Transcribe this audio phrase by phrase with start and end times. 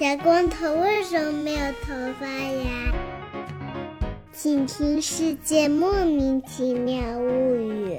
[0.00, 2.90] 小光头为什么没有头发呀？
[4.32, 7.98] 请听《世界莫名其妙物语》。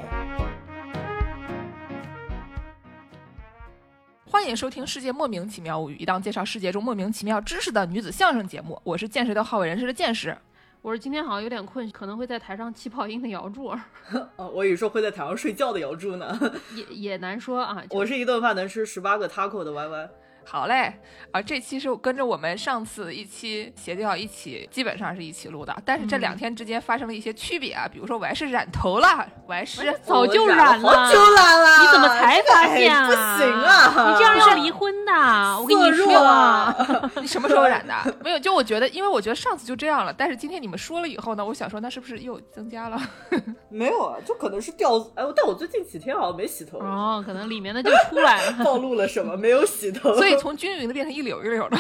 [4.26, 8.82] 欢迎收听《世界莫名其妙物语》，一档介绍世界中莫名其妙知识的女子相声节目。
[8.84, 10.36] 我是见识的好为人师的见识。
[10.82, 13.80] 我是今天好像有点困，可能会在台上气泡音的姚柱儿，
[14.38, 16.36] 哦，我以为说会在台上睡觉的姚柱呢。
[16.74, 17.84] 也也难说啊。
[17.94, 20.10] 我是一顿饭能吃十八个 taco 的 Y Y。
[20.44, 20.94] 好嘞，
[21.32, 33.08] 啊，这期是跟着我们上次一期协调一起，基本上是一起录的，但是这两天之间发生了一些区别啊，比如说我还是染头了，我还是早就染染了早就染了，你怎么才发现啊？
[33.08, 34.12] 哎不行啊！
[34.12, 35.12] 你这样要离婚的，
[35.60, 36.76] 我跟你说啊！
[37.22, 37.94] 你什么时候染的？
[38.24, 43.00] 没有，就我觉得，因为我觉得上次就这样了，但是今天你们说了以后呢，我想说那是不是又增加了？
[43.70, 44.98] 没有啊，就可能是掉。
[45.16, 49.38] 哎，但我最近几天好像没洗头，哦，可能里面的就出来了，暴露了什么？
[49.38, 51.78] 没有洗头，所以从均匀的变成一绺一绺的。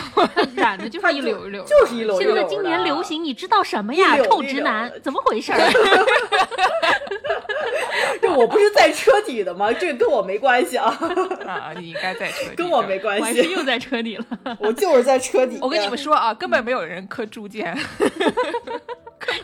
[0.56, 2.24] 染的就是一绺一绺的，就是一绺一绺。
[2.24, 4.18] 现在今年流行，你知道什么呀？
[4.24, 5.52] 臭直男，怎么回事？
[8.22, 9.72] 这我不是在车底的吗？
[9.74, 10.98] 这跟我没关系啊，
[11.46, 14.26] 啊，你应该在车底跟我没关系，又在车底了。
[14.60, 15.58] 我就是在车底。
[15.62, 17.76] 我跟你们，说啊，根本没有人磕铸剑，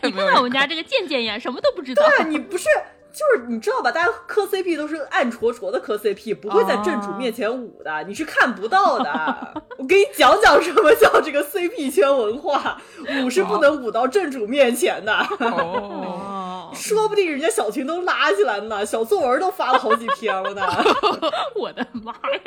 [0.02, 2.04] 本没有看我们家这个贱贱呀，什么都不知道。
[2.18, 2.68] 对你不是。
[3.12, 3.90] 就是你知道吧？
[3.90, 9.62] 大家磕 CP 都是暗戳戳的磕 CP，不会在正主面前舞的，你是看不到的。
[9.76, 12.80] 我给你讲讲什么叫这个 CP 圈文化，
[13.22, 20.62] 舞是不能舞到正主面前的，哦，哦， 说不定人家小群都拉起来呢，小作文都发了好几篇了呢。
[21.56, 22.40] 我的妈呀！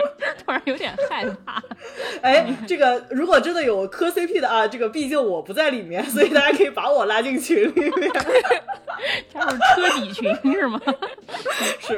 [0.46, 1.62] 突然有点害怕。
[2.22, 8.12] 哎，这个如果真的有磕 CP 的啊，这个毕竟我不在里面，所以大家可以把我拉进群里面。
[9.34, 10.80] 加入车底群是吗？
[11.80, 11.96] 是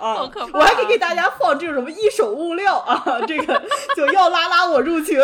[0.00, 3.62] 啊，我还可以给大家放这种什么一手物料啊， 这个
[3.94, 5.18] 就要拉拉我入群，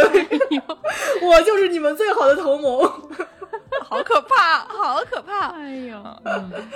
[1.22, 2.90] 我就是你们最好的同盟。
[3.84, 5.48] 好可怕，好可怕。
[5.48, 6.02] 哎呦，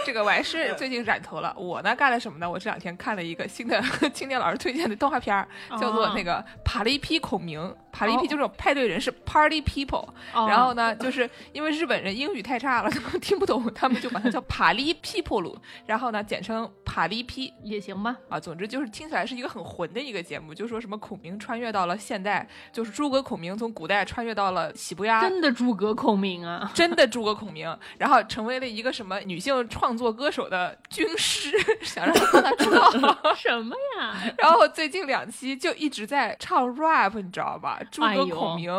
[0.05, 1.55] 这个我还是最近染头了。
[1.57, 2.51] 我呢干了什么呢？
[2.51, 3.83] 我这两天看了一个新的
[4.13, 5.47] 青年老师推荐的动画片儿，
[5.79, 6.35] 叫做那个
[6.65, 7.61] 《爬了一批孔明》。
[7.97, 18.17] 爬了一批哦就是派对人士 （party people），、哦然后呢，就是因为日本人英语太差了，他们听不懂，他们就把它叫 爬里 people 鲁，然后呢简称 party p 也行吧。
[18.29, 18.39] 啊。
[18.39, 26.71] 总之就是听起来是一个很混的一个节目，就说什么孔明穿越到了现代，就是诸葛孔明从古代穿越到了喜不压真的诸葛孔明啊！
[26.75, 31.51] 真的诸葛孔明，然后成为了一个什么女性创作歌手的军师，
[31.83, 32.91] 想让他出道。
[33.35, 34.15] 什么呀？
[34.39, 37.81] 然后最近两期就一直在唱 rap，你知道吧？
[37.91, 38.71] 诸葛孔明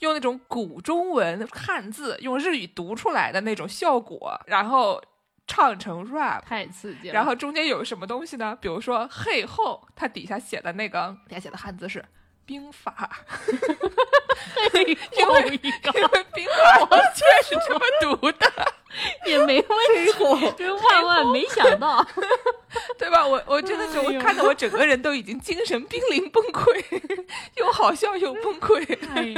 [0.00, 5.02] 用那种古中文汉字，用日语读出来的那种效果，然后
[5.46, 6.42] 唱成 rap。
[6.42, 7.14] 太刺激了。
[7.14, 8.56] 然后中间有什么东西呢？
[8.60, 12.04] 比如说“嘿后”，它底下写的那个底下写的汉字是
[12.44, 13.10] 兵法，
[14.72, 18.46] 又一个 因为兵法我确是这么读的。
[19.26, 22.06] 也没问题， 真万万没想到。
[22.98, 23.26] 对吧？
[23.26, 26.82] 我我真的是，我看得我整个人都已经精神濒临崩溃，
[27.56, 28.98] 又好笑又崩溃。
[29.14, 29.34] 哎，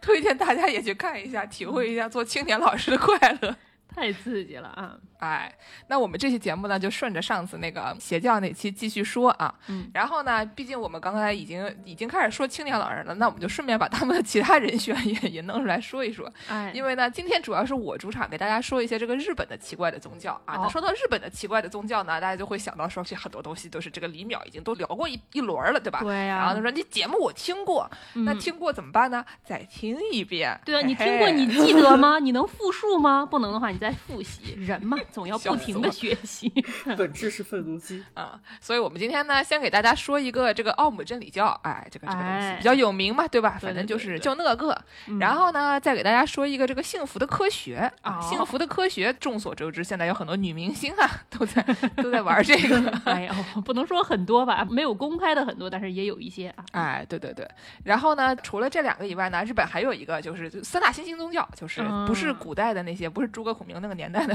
[0.00, 3.56] 推荐大家也去看一下，体会一下做青年老师的快乐。
[3.96, 4.94] 太刺激了啊！
[5.20, 5.50] 哎，
[5.88, 9.54] 那我们这期节目呢，就顺着上次那个邪教那期继续说啊。
[9.68, 16.30] 嗯，然后呢，毕竟我们刚才已经已经开始说青年老人了，那我们就顺便把他们的其他人选也也弄出来说一说。
[16.48, 20.56] 哎，因为呢，今天主要是我主场，给大家说一些这个日本的奇怪的宗教啊。
[20.56, 26.00] 那哦说到日本的奇怪的宗教呢，大家就会想到说，这很多东西都是这个李淼已经都聊过一一轮了，对吧？
[26.02, 29.24] 对呀然后他说：“你节目我听过，那嗯听过怎么办呢？
[29.42, 30.60] 再听一遍。
[30.66, 32.18] 对啊，你嘿听过你记得吗？
[32.18, 33.24] 你能复述吗？
[33.24, 34.54] 不能的话，你再复习。
[34.66, 36.52] 人嘛，总要不停的学习。
[36.96, 43.58] 本质是愤怒机，啊、所以我们今天呢，先给大家说一个这个奥姆真理教，哎，这个这个东西哎比较有名嘛，对吧？
[43.60, 44.76] 反正就是对对就那个。
[45.08, 51.62] 嗯然后呢，再给大家说一个这个幸福的科学啊，哦幸福的科学，众所周知，现在有很多女明星啊，都在
[51.96, 52.76] 都在玩这个。
[53.04, 56.64] 哎呀，不能说很多吧，没有公开的很多，但是也有一些啊。
[56.72, 57.48] 哎，对对对，
[57.84, 64.34] 然后呢，除了这两个以外呢，日本还有一个就是三大新兴宗教，就是不是嗯古代的那些，不是诸葛孔明那个年代的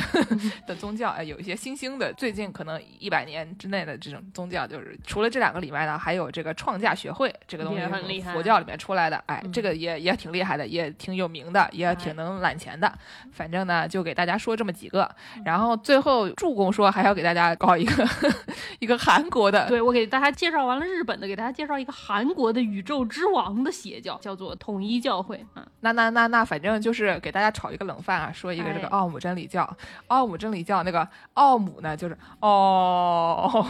[0.68, 12.92] 的宗教，哎，有一些新兴的，最近可能一百年之内的这种宗教，就是除了这两个以外呢，还有这个创价学会这个东西也很厉害佛教里面出来的，哎，嗯这个也也挺厉害的，也挺有名的，也挺能揽钱的。
[13.32, 15.10] 反正呢，就给大家说这么几个，
[15.46, 18.08] 然后最后助攻说还要给大家搞一个
[18.80, 25.66] 一个韩国的，对我给大家介绍完了日本的，给大家介绍一个韩国的宇宙之王的邪教，叫做统一教会嗯。
[25.82, 29.70] 那那那那，反正就是给大家炒一个冷饭啊，说一个这个哎奥姆真理教。
[30.08, 33.66] 奥姆真理教那个奥姆呢，就是哦，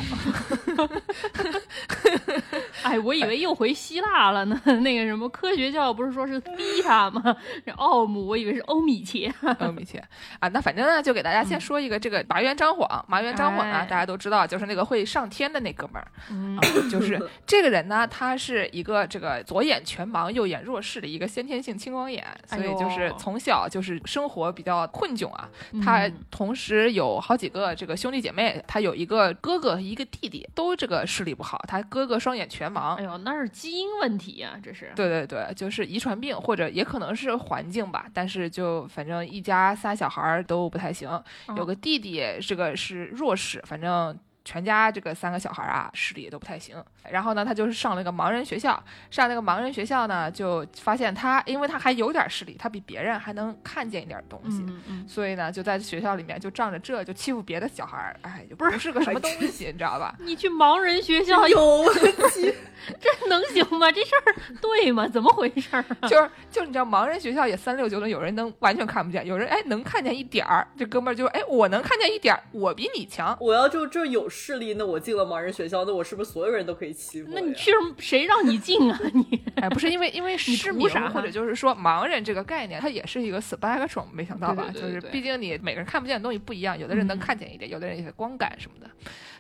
[2.83, 4.59] 哎 哎，我以为又回希腊了呢。
[4.81, 7.35] 那个什么科学教不是说是迪塔吗？
[7.65, 9.31] 这奥姆，我以为是欧米茄。
[9.59, 9.99] 欧米茄
[10.39, 13.05] 啊，那反正呢，就给大家先说一个这个麻原彰晃。
[13.07, 16.07] 麻原彰晃呢，哎大家都知道，就是那个会上天的那哥们儿。
[16.29, 25.40] 嗯啊，就是这个人呢，他是一个这个左眼全盲、右眼弱视的一个先天性青光眼，所以就是从小就是生活比较困窘啊。
[25.83, 33.03] 他嗯同时有好几个这个兄弟姐妹，他有一个哥哥一个弟弟，都这个视力不好，他哥哥双眼全盲哎。
[33.03, 34.91] 呦，那是基因问题呀、这是。
[34.95, 38.05] 对对对，就是遗传病，或者也可能是环境吧。
[38.13, 41.09] 但是就反正一家仨小孩儿都不太行，
[41.55, 46.75] 有嗯个弟弟这个是弱视，反正全家这个三个小孩儿啊视力也都不太行。
[47.09, 54.59] 然后呢，他就是上了个盲人学校，上那个盲人学校呢，就发现他因为他还有点视力，他比别人还能看见一点东西。
[54.67, 60.15] 嗯嗯所以呢，就在学校里面就仗着这就欺负别的小孩儿，哎，就不是个什么东西， 你知道吧？
[60.19, 61.93] 嗯，你去盲人学校，有问
[62.31, 62.53] 题，
[62.99, 63.91] 这能行吗？
[63.91, 65.07] 这事儿对吗？
[65.07, 66.07] 怎么回事儿啊？
[66.09, 70.67] 就是就是你知道，盲人学校也三六九等，有人能完全看不见，有人哎能看见一点儿。
[70.77, 73.35] 这哥们儿就哎，我能看见一点儿，我比你强。
[73.41, 77.29] 我要就这有势力，那我进了盲人学校，那我是不是所有人都可以欺负？
[77.33, 78.99] 那你去谁让你进啊？
[79.13, 84.69] 你 哎，不是因为 因为失明或者就是说盲人这个概念，它也是一个 spectrum，没想到吧？
[84.71, 88.89] 对对对对对就是毕竟你每个人看不见的东西不一样，有的人能嗯看见一点，有的人也是光感什么的。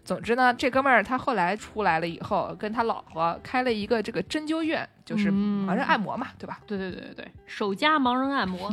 [0.03, 6.59] 总之呢，这哥们儿他后来出来了以后，跟他老婆开了一个这个针灸院，就是嗯盲人按摩嘛，对吧？
[6.65, 8.71] 对对对对对，首家盲人按摩，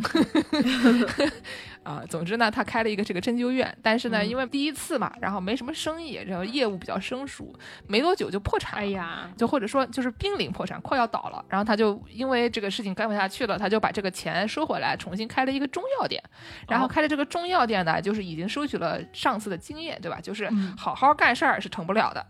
[1.84, 7.54] 啊，总之呢，他开了一个这个针灸院，但是呢，嗯因为第一次嘛，然后没什么生意，然后业务比较生疏，
[7.86, 8.86] 没多久就破产了。
[8.86, 16.22] 哎呀，就或者说就是濒临破产，快要倒了，然后他就因为这个事情干不下去了，他就把这个钱收回来，重新开了一个中药店。
[16.68, 20.18] 然后哦开了这个中药店呢，就是已经收取了上次的经验，对吧？
[20.20, 22.24] 就是嗯好好干事儿是成不了的。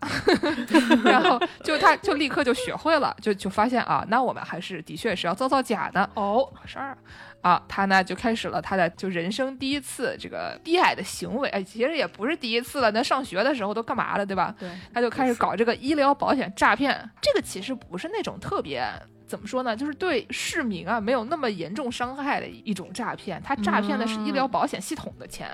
[1.05, 6.09] 然后就他就立刻就学会了，就就发现啊，那我们还是的确是要造造假的。
[6.15, 6.97] 哦，事儿
[7.41, 14.53] 啊，他呢就开始了他的就人生第一次这个低矮的行为，哎，其实也不是第一次了，那上学的时候都干嘛了，对吧？
[14.59, 18.83] 对，他就开始搞这个医疗保险诈骗，这个其实不是那种特别。
[19.29, 19.75] 怎么说呢？
[19.75, 25.47] 就是对市民啊没有那么严重伤害的一种诈骗，他诈骗的是医疗保险系统的钱，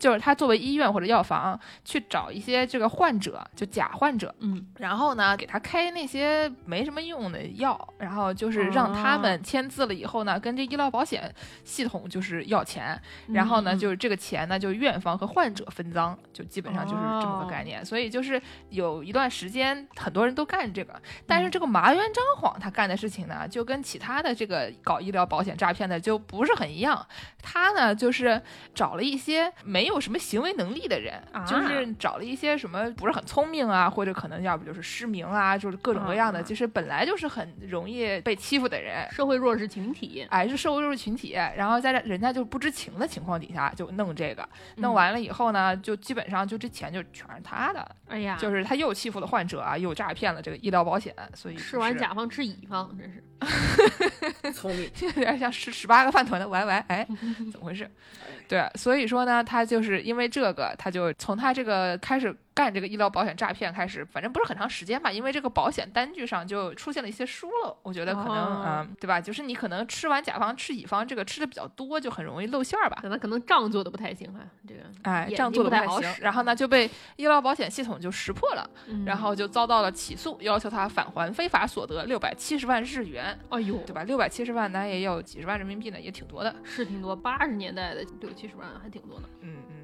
[0.00, 17.84] 就是他作为医院或者药房去找一些这个患者，就假患者，嗯，然后呢，给他开那些没什么用的药，然后就是让他们签字了以后呢，跟这医疗保险系统就是要钱，然后呢，嗯就是这个钱呢，就院方和患者分赃，就基本上就是这么个概念。
[17.84, 27.06] 所以就是有一段时间，很多人都干这个，但是这个麻原彰晃他干的事情呢，就跟其他的这个搞医疗保险诈骗的就不是很一样。
[27.42, 28.40] 他呢，就是
[28.74, 39.08] 找了一些没有什么行为能力的人，啊就是找了一些什么不是很聪明啊，或者可能要不就是失明啊，就是各种各样的，啊其实本来就是很容易被欺负的人。
[39.10, 44.46] 社会弱势群体，哎，是社会弱势群体，然后在这人家就不知情的情况底下就弄这个，
[44.76, 53.29] 弄嗯完了以后呢，就基本上就这钱就全是他的，哎呀，就是他又欺负了患者啊，又诈骗了这个医疗保险，所以吃完甲方吃乙方，真是。
[54.54, 57.06] 聪明， 有点像十十八个饭团的 YY，哎，
[57.52, 57.90] 怎么回事？
[58.48, 69.20] 对，所以说呢，他就是因为这个，他就从他这个开始干这个医疗保险诈骗开始，反正不是很长时间吧，因为这个保险单据上就出现了一些疏漏，我觉得可能，哦嗯，对吧？
[69.20, 72.98] 就是你可能吃完甲方吃乙方，这个吃的比较多，就很容易露馅儿吧。
[73.00, 84.02] 可能可能账做的不太行哈，这个哎，账做的不太太行，好使然后呢就被医疗保险系统就识破了，嗯然后就遭到了起诉，要求他返还非法所得六百七十万日元，哎呦，对吧？
[84.04, 86.54] 六百七十万，咱也有几十万人民币呢，也挺多的。
[86.64, 89.28] 是挺多，八十年代的六七十万还挺多呢。
[89.40, 89.79] 嗯嗯。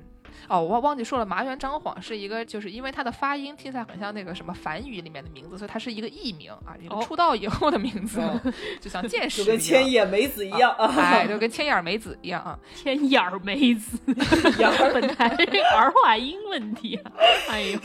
[0.48, 8.40] 哦，我忘记说了，麻原彰晃是一个，就是因为他的发音听起来很像那个什么梵语里面的名字，所以他是一个艺名啊，一个哦出道以后的名字，哦
[8.80, 12.58] 就像剑士就跟一样千叶美子一样啊，哎，就跟千眼美子一样啊。
[12.74, 13.98] 千眼儿梅子，
[14.58, 15.26] 眼儿本台
[15.74, 17.12] 儿化音问题啊！
[17.48, 17.78] 哎呦，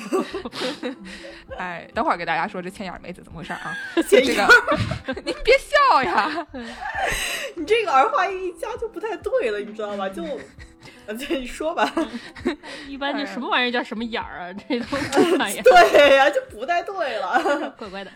[1.58, 3.76] 哎，等会儿给大家说这千眼美子怎么回事啊？
[4.08, 6.48] 千这叶个，您别笑呀。
[7.56, 10.08] 你这个儿化音一加就不太对了，你知道吧？
[10.10, 10.30] 就，啊，
[11.20, 11.92] 这你说吧。
[12.88, 14.54] 一般就什么玩意儿叫什么眼儿啊？
[14.54, 17.70] 这都哎 呀，对呀、就不太对了。
[17.78, 18.12] 怪怪的。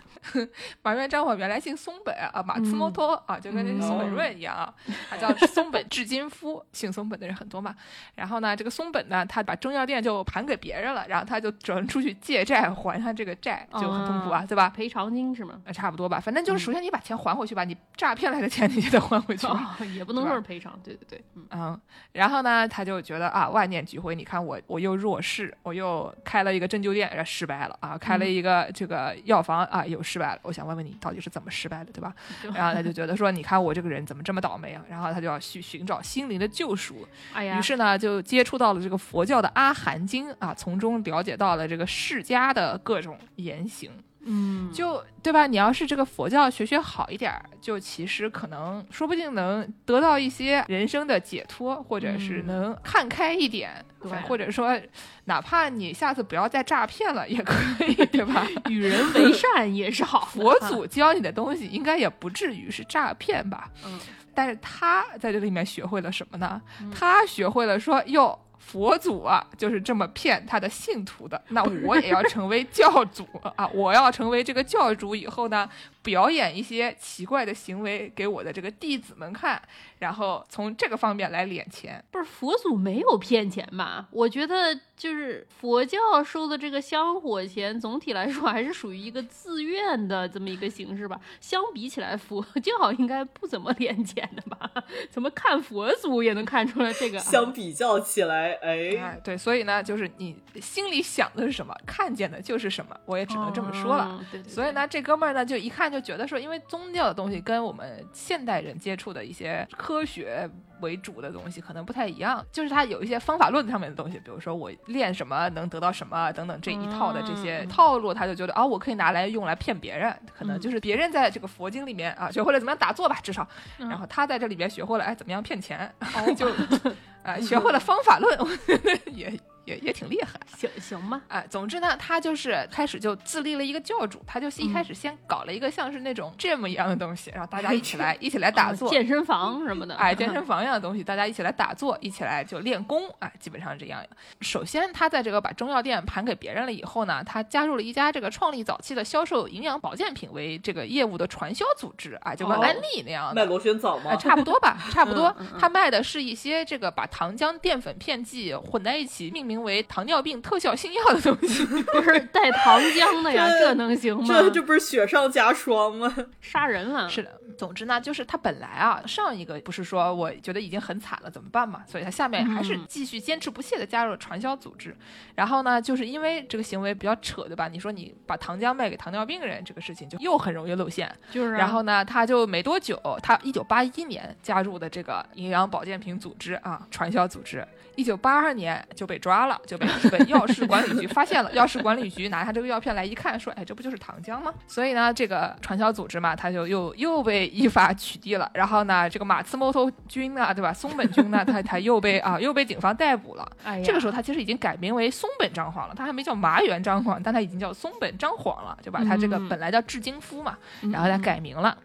[0.82, 4.74] 马原彰晃原来姓松本啊，马兹摩托啊，就跟那个松本润一样啊，
[5.08, 7.76] 他叫松本至金夫，姓松本的人很多嘛。
[8.16, 14.68] 然后呢，这个松本呢，他把中药店就盘给别人了，然后他就只能出去借债还他这个债，就很痛苦啊，对吧？
[14.70, 15.62] 赔偿金是吗？
[15.66, 19.76] 呃差不多吧，反正就是首先你把钱还回去吧，你诈骗来的钱你就得还回去吧。
[19.80, 21.82] 哦，也不能说是赔偿，对对对，嗯，嗯，
[22.14, 24.14] 然后呢，他就觉得啊，万念俱灰。
[24.14, 30.40] 你看我，我又弱势，我又开了一个针灸店，失败了啊；开了一个这个药房啊，又失败了。
[30.44, 32.14] 我想问问你，到底是怎么失败的，对吧？
[32.54, 34.86] 然后他就觉得说，你看我这个人怎么这么倒霉啊？
[34.88, 37.08] 然后他就要去寻找心灵的救赎。
[37.34, 43.92] 哎呀，于是呢，就接触到了这个佛教的《阿含经》啊，从中了解到了这个释迦的各种言行。
[44.26, 45.48] 嗯，就对吧？
[45.48, 54.80] 你要是这个佛教学学好一点儿，就其实可能说不定能得到一些人生的解脱，或者是能看开一点，对，或者说
[55.26, 57.54] 哪怕你下次不要再诈骗了也可
[57.86, 58.48] 以，对吧？
[58.70, 60.26] 与人为善也是好。
[60.26, 63.70] 佛祖教你的东西应该也不至于是诈骗吧？
[63.86, 64.00] 嗯，
[64.34, 66.62] 但是他在这里面学会了什么呢？
[66.94, 68.38] 他学会了说哟。
[68.66, 71.40] 佛祖啊，就是这么骗他的信徒的。
[71.50, 73.68] 那我也要成为教主啊！
[73.74, 75.70] 我要成为这个教主以后呢，
[76.02, 79.62] 表演一些奇怪的行为给我的这个弟子们看。
[80.00, 84.08] 然后从这个方面来敛钱，不是佛祖没有骗钱吧？
[84.12, 91.20] 我觉得就是佛教收的这个香火钱，总体来说还是属于一个自愿的这么一个形式吧。
[91.40, 94.70] 相比起来，佛教应该不怎么敛钱的吧？
[95.10, 97.18] 怎么看佛祖也能看出来这个？
[97.20, 104.22] 相比较起来，哎，对，所以呢，就是你心里想的是什么，看见的就是什么，我也只能这么说了。
[104.32, 104.50] 对对。
[104.50, 109.66] 所以呢，这哥们儿呢，就一看就觉得说，因为宗教的东西跟我们现代人接触的一些。
[109.86, 110.50] 科学
[110.82, 125.94] 为主的东西可能不太一样，就是它有一些方法论上面的东西，比如说我练什么能得到什么等等这一套的这些套路，他就觉得啊，我可以拿来用来骗别人，可能就是别人在这个佛经里面啊学会了怎么样打坐吧，至少，然后他在这里边学会了哎怎么样骗钱，
[126.36, 126.48] 就
[127.22, 128.36] 啊学会了方法论，
[129.14, 129.32] 也。
[129.66, 144.04] 也也挺厉害，行行吧，哎，总之呢，他就是开始就自立了一个教主，他就一开始先搞了一个像是那种 gym 一样的东西，然后大家一起来 一起来打坐，健身房什么的，哎，健身房一样的东西，大家一起来打坐，一起来就练功，哎，基本上这样。
[144.42, 154.16] 首先，他在这个把中药店盘给别人了以后呢，他加入了一家这个创立早期的销售营养保健品为这个业务的传销组织，啊，就跟安利那样的，卖螺旋藻吗？
[154.16, 155.36] 差不多吧， 差不多。
[155.60, 160.36] 他卖的是一些这个把糖浆、淀粉片剂混在一起，命名为糖尿病。
[160.42, 164.26] 特效新药的东西 不是带糖浆的呀， 这能行吗？
[164.28, 166.14] 这这不是雪上加霜吗？
[166.40, 167.10] 杀人了！
[167.10, 171.84] 是的，总之呢，就是他本来啊，上一个不是说我觉得已经很惨了，怎么办嘛？
[171.88, 174.96] 所以他下面还是继续坚持不懈的加入了传销组织。
[175.36, 177.68] 然后呢，就是因为这个行为比较扯，对吧？
[177.68, 181.12] 你说你把糖浆卖给糖尿病人，这个事情就又很容易露馅。
[181.32, 181.54] 就是。
[181.54, 187.66] 然后呢，他就没多久，他一九八一年加入的这个营养保健品组织啊，传销组织。
[187.96, 191.52] 一九八二年就被抓了，就被日本药事管理局发现了。
[191.54, 198.50] 药事管理局拿下这个药片来一看，说：“哎，这不就是糖浆吗？”所以呢，这个传销组织嘛，他就又又被依法取缔了。
[198.54, 200.74] 然后呢，这个马次摩托君呢，对吧？
[200.74, 203.48] 松本君呢，他他又被啊又被警方逮捕了。
[203.64, 210.58] 哎这个时候他其实已经改名为松本张晃了，他还没叫麻原张晃，但他已经叫松本张晃了，就把他这个本来叫至金夫嘛，
[210.92, 211.78] 然后他改名了。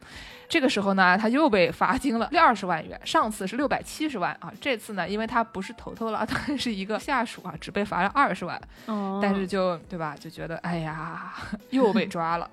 [0.51, 8.61] 这个时候呢，他又被罚金了六二十万元，上次是六百七十万啊，这次呢，因为他不是头头了，他是一个下属啊，只被罚了二十万，
[9.23, 11.33] 但是就对吧，就觉得哎呀，
[11.71, 12.51] 又被 抓了，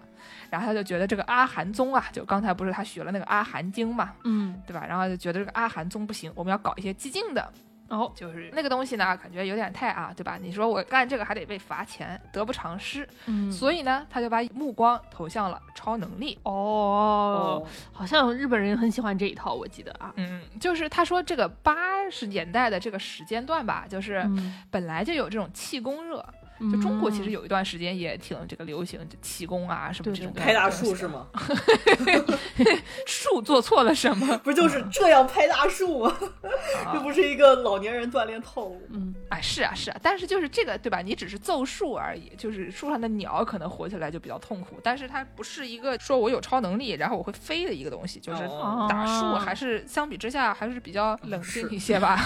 [0.51, 4.85] 然后他就觉得这个阿含宗啊，就刚才不是他学了那个阿含经嘛，嗯，对吧？
[4.87, 7.51] 然后就觉得这个阿含宗不行，我们要搞一些激进的。
[7.89, 10.37] 哦，就是那个东西呢，感觉有点太啊，对吧？
[10.41, 13.07] 你说我干这个还得被罚钱，得不偿失。
[13.27, 16.37] 嗯，所以呢，他就把目光投向了超能力。
[16.43, 20.13] 哦，好像日本人很喜欢这一套，我记得啊。
[20.17, 24.25] 嗯，就是他说这个八十年代的这个时间段吧，就是
[24.69, 26.25] 本来就有这种气功热。
[26.59, 31.27] 就中国其实有一段时间也挺这个流行气功啊什么这种拍大树是吗？
[33.05, 34.37] 树做错了什么？
[34.43, 36.17] 不就是这样拍大树吗？
[36.93, 38.81] 这不是一个老年人锻炼套路。
[38.91, 41.01] 嗯，哎，是啊是啊，但是就是这个对吧？
[41.01, 48.41] 你只是揍树而已，就是树上的鸟可能活起来就比较痛苦，但是它不是一个说我有超能力然后我会飞的一个东西，就是
[48.89, 52.17] 打树还是相比之下还是比较冷静一些吧。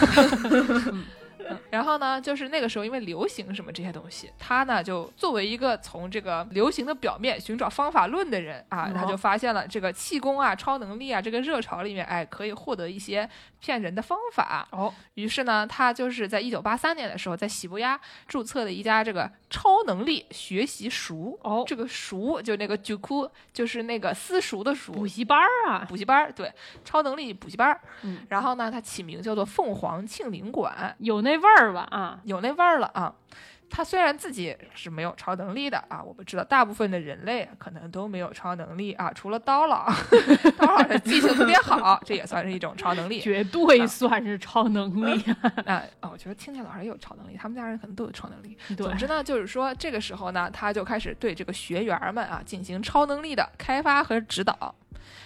[1.69, 13.29] 然后呢，就是那个时候，因为流行什么这些东西，他呢就作为一个从这个流行的表面寻找方法论的人啊，他就发现了这个气功啊、超能力啊这个热潮里面，哎，可以获得一些
[13.59, 14.67] 骗人的方法。
[14.71, 14.93] 哦。
[15.15, 26.49] 于是呢，他就是在一九八三年的时候，在喜布亚注册了一家这个超能力学习塾哦，这个塾就那个九库，就是那个私塾的塾，补习班啊，补习班对，
[26.85, 31.41] 超能力补习班嗯，然后呢，它起名叫做凤凰庆龄馆，有那。
[31.41, 33.11] 味儿吧啊，有那味儿了啊！
[33.71, 39.89] 他虽然自己是没有超能力的啊，我们知道大部分的人类可能都没有超能力啊，除了刀老，
[40.57, 43.21] 刀老的记性特别好，这也算是一种超能力。
[43.21, 45.53] 绝对算是超能力啊！
[45.65, 48.57] 啊啊，我觉得青天老师也有超能力，他们家人可能都有超能力。
[48.75, 54.75] 总之呢，就是说这个时候呢，他就开始对这个学员们啊进行超能力的开发和指导。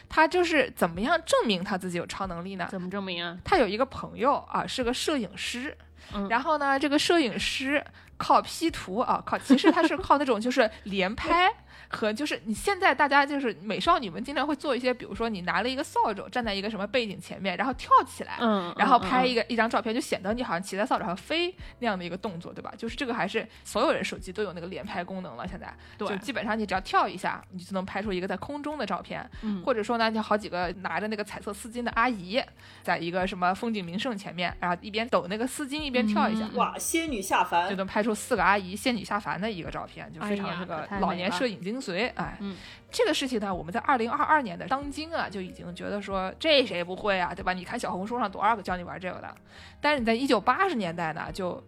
[0.07, 2.67] 他就是怎么样证明他自己有超能力呢？
[2.69, 3.35] 怎么证明啊？
[3.43, 5.75] 他有一个朋友啊，是个摄影师，
[6.13, 7.83] 嗯然后呢，这个摄影师
[8.17, 11.53] 靠 P 图啊，靠，其实它是靠那种就是连拍。
[11.89, 22.73] 和就是你现在大家就是美少女们经常会做一些，比如说你拿了一个扫帚站在一个什么背景前面，然后跳起来，嗯，然后拍一个，个一张照片，就显得你好像骑在扫帚上飞那样的一个动作，对吧？
[22.77, 32.41] 就是这个还是所有人手机都有那个连拍功能了，现在对就基本上你只要跳一下，你就能拍出一个在空中的照片，嗯或者说呢，就好几个拿着那个彩色丝巾的阿姨，
[32.83, 36.45] 在一个什么风景名胜前面，然后一边抖那个丝巾一边跳一下。
[36.51, 42.11] 嗯哇，仙女下凡就，能拍出四个阿姨仙女下凡的一个照片，就非常这个老年摄影精髓。
[42.15, 42.55] 哎，嗯
[42.91, 47.51] 这个事情呢，我们在二零二二年的当今啊，就已经觉得说这谁不会啊，对吧？
[47.51, 49.35] 你看小红书上多少个教你玩这个的，
[49.81, 51.61] 但是你在一九八十年代呢，就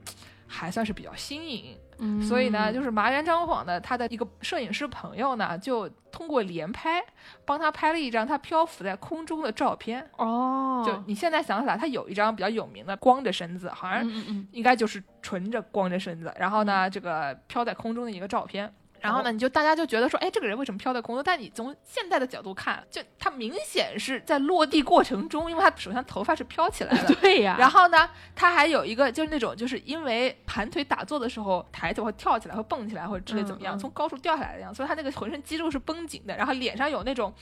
[0.47, 1.75] 还算是比较新颖。
[1.99, 7.03] 嗯所以呢，就是麻原彰晃的他的一个摄影师朋友呢，就通过连拍
[7.43, 10.07] 帮他拍了一张他漂浮在空中的照片。
[10.15, 14.07] 哦，就你现在想起来，他有一张比较有名的光着身子，好像
[14.51, 18.71] 应该就是纯着光着身子，然后呢，这个飘在空中的一个照片。
[18.99, 21.23] 然后呢，你就大家就觉得说，哎，这个人为什么飘在空中？
[21.23, 37.33] 但你从现在的角度看，就他明显是在落地过程中，因为他首先头发是飘起来的， 对呀，然后呢，他还有一个就是那种，就是因为盘腿打坐的时候抬头会跳起来，会蹦起来，或者之类怎么样，从高处掉下来的样子，所以他那个浑身肌肉是绷紧的，然后脸上有那种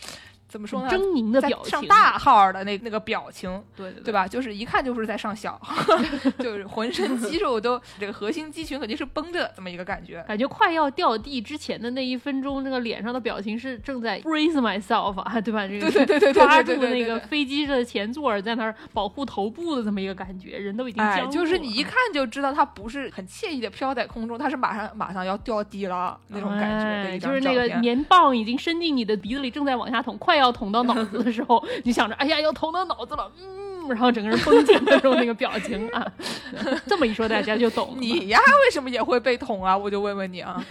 [0.56, 4.14] 怎么说呢，狰狞的表情，上大号的那那个表情，对对对？
[4.14, 4.26] 吧？
[4.26, 5.60] 就是一看就是在上小，
[6.40, 10.24] 就是浑身肌肉都这个核心肌群肯定是绷着这么一个感觉。
[10.26, 15.68] 感觉快要掉地之前的那一分钟，那个脸上的表情是正在 brace myself 啊，对吧？
[15.68, 21.28] 这个对对对对对抓住对对对那个飞机的前座，在那儿保护头部的这么一个感觉，人都已经僵了。
[21.30, 36.06] 就是你一看就知道他不是很惬意的飘在空中，他是马上马上要掉地了那种感觉的哎一张就是那个棉棒已经伸进你的鼻子里，正在往下捅，快要要捅到脑子的时候，你想着，哎呀，要捅到脑子了，嗯，然后整个人绷紧的时候那个表情啊，
[36.88, 37.98] 这么一说大家就懂了。
[38.00, 39.76] 你呀，为什么也会被捅啊？
[39.76, 40.64] 我就问问你啊。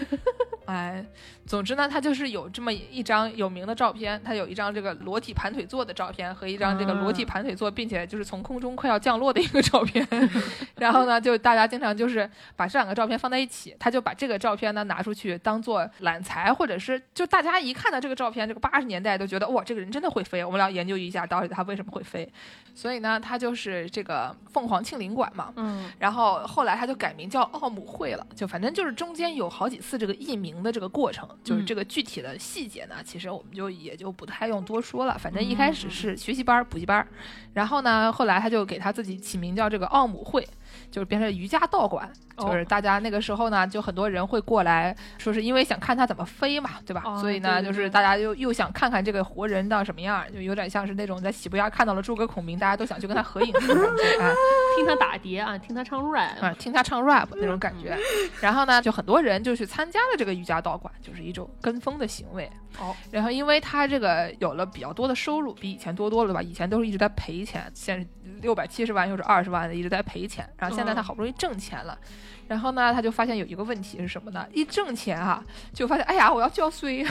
[0.66, 1.04] 哎，
[1.46, 10.06] 总之呢，他就是有这么一张有名的照片，他有一张这个裸体盘腿坐的照片和一张这个裸体啊盘腿坐，并且就是从空中快要降落的一个照片。
[10.76, 22.30] 然后呢，就大家经常就是把这两个照片放在一起，他就把这个照片呢拿出去当做揽财，或者是就大家一看到这个照片，这个八十年代都觉得哇，这个人真的会飞，我们俩研究一下到底他为什么会飞。
[22.74, 35.16] 所以呢，他就是这个凤凰庆龄馆嘛，嗯，然后后来他就改名叫奥姆会了，就反正就是中间有好几次这个译名的这个过程，就是这个具体的细节呢，其实我们就也就不太用多说了。
[35.16, 37.06] 反正一开始是学习班儿、补习班儿，
[37.52, 40.46] 然后呢，后来他就给他自己起名叫这个奥姆会，
[40.90, 47.02] 就是变成瑜伽道馆，哦就是大家那个时候呢，就很多人会过来说是因为想看他怎么飞嘛，对吧？
[47.04, 54.34] 哦所以呢，对对对就是大家又又想看看这个活人到什么样儿，就有点像是那种在喜不亚看到了诸葛孔明，大家都想去跟他合影那种感觉，哎。
[54.76, 57.96] 听他打碟啊，听他唱 rap，啊，听他唱 rap 那种感觉。
[58.42, 62.50] 然后呢，就很多人就去参加了这个瑜伽道馆，就是一种跟风的行为。
[62.80, 66.42] 哦，然后因为他这个有了比较多的收入，比以前多多了吧？
[66.42, 68.04] 以前都是一直在赔钱，现在
[68.44, 70.48] 六百七十万又是二十万的一直在赔钱。
[70.58, 71.98] 然后现在他嗯好不容易挣钱了，
[72.46, 74.46] 然后呢，他就发现有一个问题是什么呢？
[74.52, 77.04] 一挣钱啊，就发现哎呀，我要交税。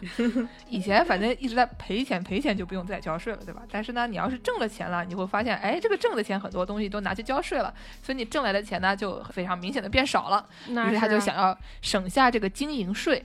[0.68, 3.62] 以前反正一直在赔钱，赔钱就不用再交税了，对吧？
[3.70, 10.44] 但是呢，你要是挣了钱了，你会发现，哎，这个挣的钱很多东西都拿去交税了，所以你挣来的钱呢就非常明显的变少了。
[10.68, 13.24] 那于是他就想要省下这个经营税。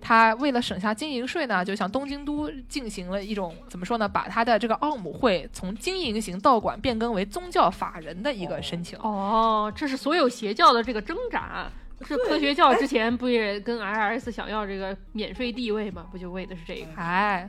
[0.00, 8.98] 他为了省下经营税呢，就向东京都进行了一种怎么说呢，把他的这个奥姆会从经营型道馆变更为宗教法人的一个申请。
[8.98, 11.70] 哦，这是所有邪教的这个挣扎。
[12.04, 16.04] 是科学教之前不也跟 IRS 想要这个免税地位吗？
[16.10, 16.88] 不就为的是这个？
[16.96, 17.48] 哎，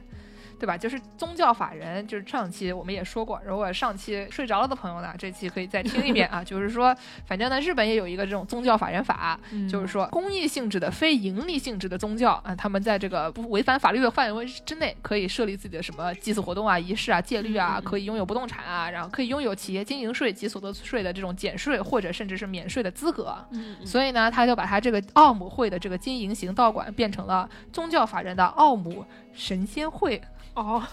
[0.63, 0.78] 对吧？
[0.78, 6.41] 就是宗教法人，就是上期我们也说过，如果上期睡着了的朋友呢，这期可以再听一遍啊。
[6.45, 6.95] 就是说，
[7.26, 23.36] 反正呢，日本也有一个这种宗教法人法，嗯就是说公益性质的、非盈利性质的宗教啊，他们在这个不违反法律的范围之内，可以设立自己的什么祭祀活动啊、仪式啊、戒律啊，可以拥有不动产啊，然后可以拥有企业经营税及所得税的这种减税或者甚至是免税的资格。
[23.52, 30.22] 嗯，嗯所以呢，他就把他这个奥姆会的这个经营型道馆变成了宗教法人的奥姆神仙会。
[30.56, 30.84] 哦，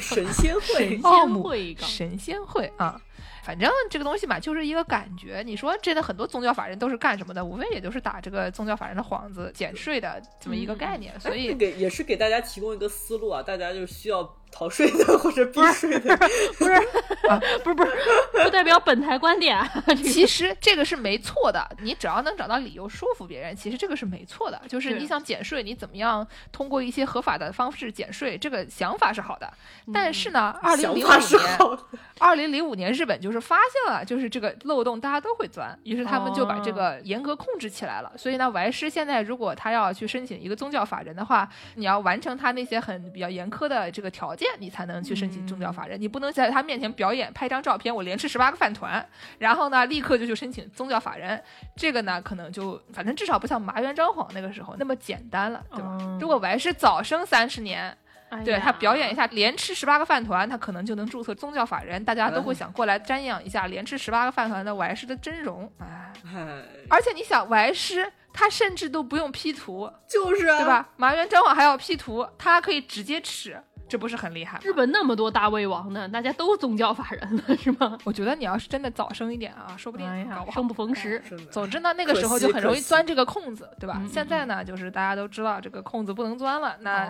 [0.00, 3.00] 神仙会神，奥姆仙会神仙会啊。
[3.42, 5.42] 反正这个东西嘛，就是一个感觉。
[5.46, 7.42] 你说真的，很多宗教法人都是干什么的？
[7.42, 11.18] 无非也就是打这个宗教法人的幌子，减税的这么一个概念。
[11.18, 14.22] 所以 给也是给大家提供一个思路啊，大家就需要。
[14.50, 16.16] 逃税的 或者避税的，
[16.58, 16.72] 不是
[17.28, 17.90] 啊，不是 不是，
[18.44, 19.58] 不代表本台观点。
[20.02, 24.60] 其实这个是没错的，你只要能找到理由说服别人，其实这个是没错的。
[24.68, 29.52] 就是你想减税，你怎么样通过一些合法的方式减税，这个想法是好的。
[29.92, 31.58] 但是呢，二零零五年，
[32.18, 38.10] 二零零五年日本就是发现了，就是这个漏洞大家都会钻，于是他们就把这个严格控制起来了。
[38.16, 44.45] 所以呢，歪师现在如果他要去申请一个宗教法人的话，你要完成他那些很比较严苛的这个条件。
[44.58, 49.06] 你才能去申请宗教法人，你不能在他面前表演拍张照片，我连吃十八个饭团，
[49.38, 51.42] 然后呢立刻就去申请宗教法人，
[51.76, 55.98] 这个呢可能就反正至少不像麻原彰晃那个时候那么简单了，对吧？
[56.20, 57.96] 如果我还是早生三十年，
[58.44, 66.12] 对他表演一下连吃十八个饭团，他可能就能注册宗教法人，大家都会想过来瞻仰一下连吃十八个饭团的歪师的真容，哎，
[66.88, 68.12] 而且你想歪师。
[68.38, 70.86] 他甚至都不用 P 图，就是对吧？
[70.96, 73.58] 麻原彰晃还要 P 图，他可以直接吃。
[73.88, 74.58] 这不是很厉害？
[74.62, 77.96] 日本那么多大胃王呢，大家都宗教法人了，是吗？
[78.04, 81.22] 我觉得你要是真的早生一点啊，说不定搞不好生不逢时。
[81.50, 84.02] 总之呢，那个时候就很容易钻这个空子，对吧？
[84.10, 87.08] 现在呢，就是大家都知道这个空子不能钻了，那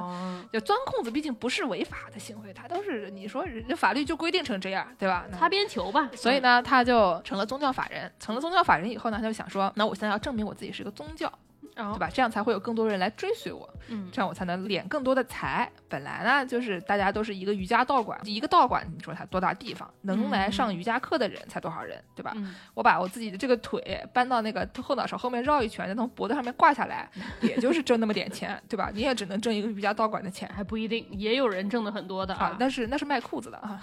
[0.52, 5.24] 就钻空子，毕竟不是违法的行为，它都是你说人家法律就规定成这样，对吧？
[5.38, 6.10] 擦边球吧。
[6.14, 8.10] 所以呢，他就成了宗教法人。
[8.18, 11.32] 成了宗教法人以后呢，他就想说，那我现在要证明我自己是个宗教。
[11.76, 12.08] 对吧？
[12.12, 15.70] 这样才会有更多人来追随我，嗯，这样我才能敛更多的财。
[15.88, 22.34] 本来呢，就是大家都是一个瑜伽道馆，一个道馆，你说它多大地方，能来上瑜伽课的人才多少人，对吧？
[22.74, 27.08] 我把我自己的这个腿搬到那个后脑勺后面绕一圈，再从脖子上面挂下来，
[27.40, 28.90] 也就是挣那么点钱，对吧？
[28.94, 32.56] 你也只能挣一个瑜伽道馆的钱，还不一定，也有人挣的很多的啊。
[32.58, 33.80] 但是那是卖裤子的啊，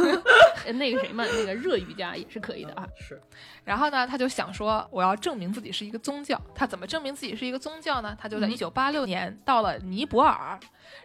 [0.74, 2.86] 那个谁嘛，那个热瑜伽也是可以的啊。
[2.96, 3.20] 是。
[3.64, 6.40] 然后呢，他就想说，我要证明自己是一个宗教。
[6.54, 8.16] 他怎么证明自己是一个宗教呢？
[8.20, 10.58] 他就在一九八六年到了尼泊尔，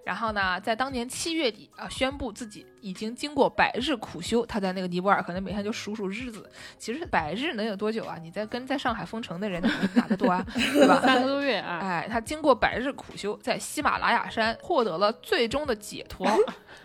[0.04, 4.45] 然后呢，在当年七月底啊，宣布自己已经经过百日苦修。
[4.45, 6.50] 他在那个尼泊尔，可能每天就数数日子。
[6.78, 8.17] 其实百日能有多久啊？
[8.21, 9.62] 你在跟在上海封城的人
[9.93, 10.45] 哪得多啊？
[10.54, 11.02] 对吧？
[11.04, 11.80] 三个多月啊！
[11.82, 16.28] 哎，他经过百日苦修，在喜马拉雅山获得了最终的解脱。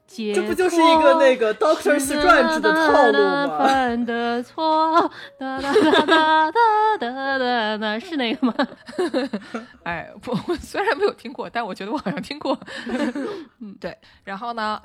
[0.06, 3.46] 这不就是一个那个 Doctor Strange 的套路吗？
[5.38, 6.50] 哒哒哒哒
[6.98, 8.54] 哒哒哒，是那个吗？
[9.84, 12.58] 哎，不，我虽然没有听过，但我觉得我好像听过。
[13.60, 13.96] 嗯， 对。
[14.24, 14.80] 然后呢，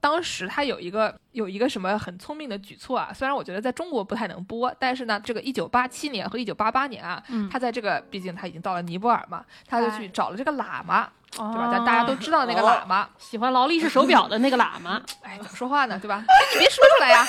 [0.00, 3.12] 当时他有一个有一个什么很聪明的举措啊？
[3.12, 11.10] 虽然我觉得在中国不太能播，但是呢，这个一九八七年和一九八八年啊，他在这个，毕竟他已经到了尼泊尔嘛，他就去找了这个喇嘛。
[11.32, 11.68] 对吧？
[11.70, 15.98] 咱大家都知道那个喇嘛喜欢劳力士手表的那个喇嘛， 哎，怎么说话呢？
[15.98, 16.24] 对吧？
[16.52, 17.24] 你别说出来呀！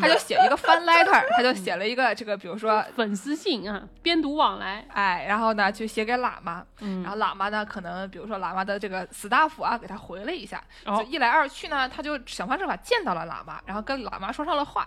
[0.00, 6.62] 他就写一个 fan letter，他就写了一个这个，比如说粉丝信啊，编读往来，哎，然后呢就写给喇嘛，
[7.02, 14.86] 然后喇嘛呢可能比如说喇嘛的这个 staff 啊给他回了一下，就一来二去呢，他就想方设法见到了喇嘛，然后跟喇嘛说上了话。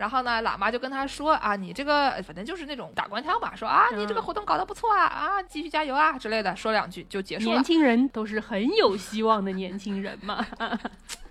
[0.00, 7.56] 然后呢，喇嘛就跟他说啊，你这个反正就是那种打官腔吧，说啊，你这个活动搞得不错啊，啊，继续加油啊之类的，说两句就结束了。
[7.56, 10.42] 年轻人都是很有希望的年轻人嘛。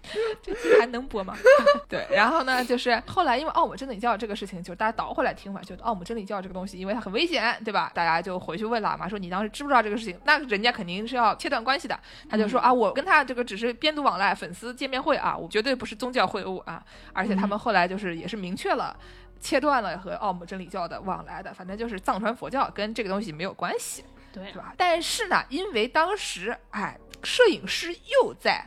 [0.41, 1.35] 这期还能播吗？
[1.89, 7.91] 对，然后呢，就是后来因为奥姆真理教这个事情，就是大家倒回来听嘛，就奥姆真理教这个东西，因为它很危险，对吧？
[7.93, 10.19] 大家就回去问喇嘛说，你当时知不知道这个事情？
[10.25, 11.99] 那人家肯定是要切断关系的。
[12.29, 16.83] 他就说啊，我跟他这个只是边读往来，粉丝见面会啊，我绝对不是宗教会晤啊。
[17.13, 18.97] 而且他们后来就是也是明确了，
[19.39, 24.73] 切断了和奥姆真理教的往来的，反正就是藏传佛教跟这个东西没有关系，对，是吧？
[24.77, 28.65] 但是呢，因为当时哎，摄影师又在。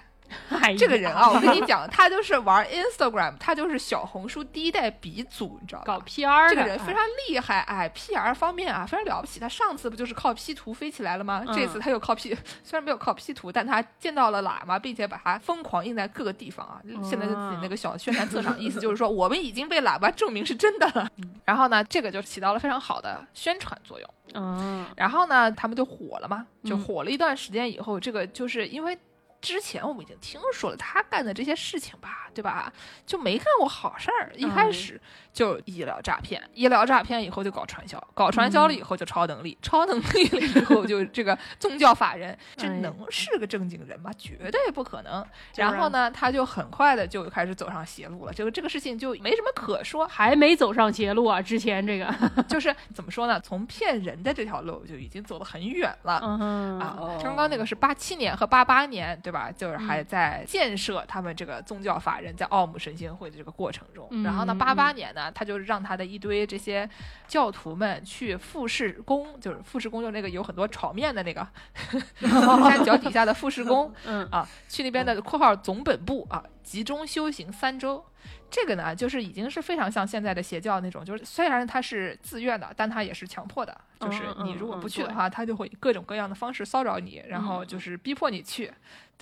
[0.78, 5.84] 这个人啊，我跟你讲，他就是玩 Instagram，他就是小红书第一代鼻祖，你知道吧？
[5.86, 9.40] 搞 PR 这个人非常厉害，哎，PR 方面啊非常了不起。
[9.40, 11.44] 他上次不就是靠 P 图飞起来了吗？
[11.54, 16.80] 这次他又靠 P， 虽然没有靠 P 图，但他见到了喇嘛，并且把它疯狂印在各个地方啊。
[17.02, 21.08] 现在就自己那个小宣传册上，意思就是说我们已经被喇嘛证明是真的了。
[21.44, 24.08] 然后呢，这个就起到了非常好的宣传作用。
[24.34, 28.98] 嗯，然后呢，他们就火了嘛，就火了一段时间以后，这个就是因为。
[29.42, 32.72] 之前我们已经听说了他干的这些事情吧，对吧？
[33.04, 34.32] 就没干过好事儿。
[34.36, 34.98] 一开始
[35.32, 44.10] 就医疗诈骗，医疗诈骗以后就搞传销，搞传销了以后就超能力，超能力了以后就这个宗教法人，这能是个正经人吗？
[44.16, 45.24] 绝对不可能。
[45.56, 48.32] 然后呢，他就很快的就开始走上邪路了。
[48.32, 51.42] 这个这个事情就没什么可说，还没走上邪路啊。
[51.42, 52.14] 之前这个
[52.46, 53.40] 就是怎么说呢？
[53.40, 56.12] 从骗人的这条路就已经走得很远了。
[56.80, 59.32] 啊，刚刚那个是八七年和八八年，对。
[59.32, 59.50] 吧？
[59.56, 64.06] 就是还在建设他们这个宗教法人在奥姆神仙会的这个过程中。
[64.22, 66.88] 然后呢，嗯八八年呢，他就让他的一堆这些
[67.26, 71.46] 教徒们去富士宫，就是富士宫，就是那个有很多炒面的那个
[72.20, 78.04] 山脚底下的富士宫 嗯啊，去那边的（括号总本部）啊，集中修行三周。
[78.50, 83.74] 这个呢，就是已经是非常像现在的邪教那种，就是虽然他是自愿的，但他也是强迫的。
[83.98, 88.70] 就是你如果嗯不去的话，他就会以各种各样的方式骚扰你，然后就是逼迫你去，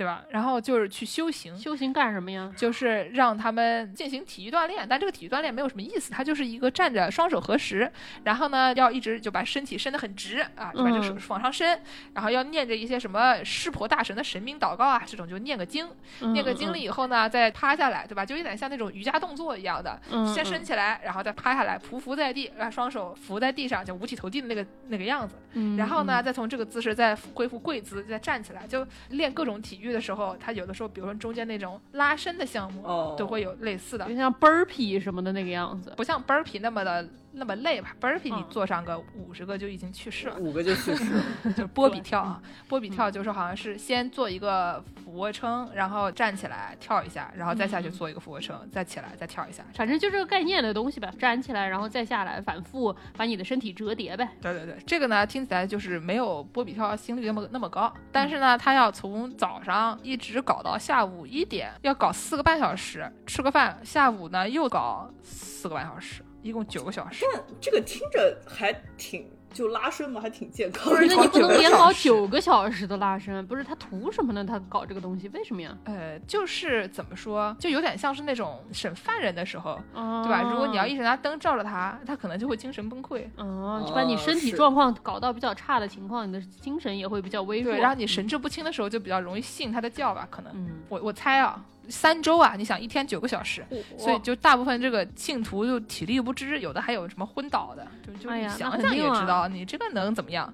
[0.01, 0.25] 对吧？
[0.31, 2.51] 然后就是去修行，修行干什么呀？
[2.57, 7.93] 就是让他们进行体育锻炼，但这个体育锻炼没有什么意思，它就是一个站着双手合十，
[8.25, 11.79] 然后呢要一直就把身体伸得很直啊，就把这个手嗯往上伸，
[12.15, 15.87] 然后要念着一些什么湿婆大神的神明祷告啊，这种就念个经，
[16.33, 18.25] 念个经了以后呢再趴下来，对吧？
[18.25, 25.35] 就有点像那种瑜伽动作一样的，嗯，先伸起来，然后再趴下来，匍匐在地，啊，双手扶在地上，就五体投地的那个那个样子。
[25.53, 28.67] 嗯，然后呢，嗯，再从这个姿势再恢复跪姿，再站起来。
[28.71, 35.93] 就练各种体育的时候，他有的时候，比如说中间那种拉伸的项目，哦都会有类似的就，像 burpee 什么的那个样子。
[35.97, 40.37] 不像 burpee 那么的那么累吧？burpee 你嗯做上个五十个就已经去世了。
[40.39, 41.23] 五个就去世了。
[41.57, 49.65] 就是波比跳嗯啊，波比跳就是好像是先做一个俯卧撑，然后站起来跳一下，然后再下去嗯做一个俯卧撑，再起来再跳一下。
[49.75, 54.29] 反正就这个概念的东西吧，站起来然后再下来，反复把你的身体折叠呗。
[54.41, 67.25] 对对对，这个呢听起来就是没有波比跳心率那么那么高，但是呢，他要从早上一直搞到下午一点，要搞四个半小时，吃个饭，下午呢又搞四个半小时，一共九个小时。
[67.33, 71.17] 但这个听着还挺就拉伸嘛，还挺健康不是，的。
[71.17, 74.45] 那你不能连搞九个小时的拉伸，不是他图什么呢？
[74.45, 75.77] 他搞这个东西为什么呀？
[75.85, 80.43] 呃，就是怎么说，就有点像是那种审犯人的时候，对对吧？
[80.43, 83.25] 如果你要一直拿灯照着他，他可能就会精神崩溃。
[83.37, 87.73] 哦，就把你哦身体状况搞到比较差的情况，你的精神也会比较微弱。
[87.73, 90.29] 对，让你神志不清的时候，就比较容易信他的教吧？
[90.31, 93.65] 可能，嗯，我我猜啊，三周啊，你想一天九个小时，
[93.99, 100.53] 所以就大部分这个信徒就体力不支，有的还有什么昏倒的，就就想想也知道，你这个能怎么样？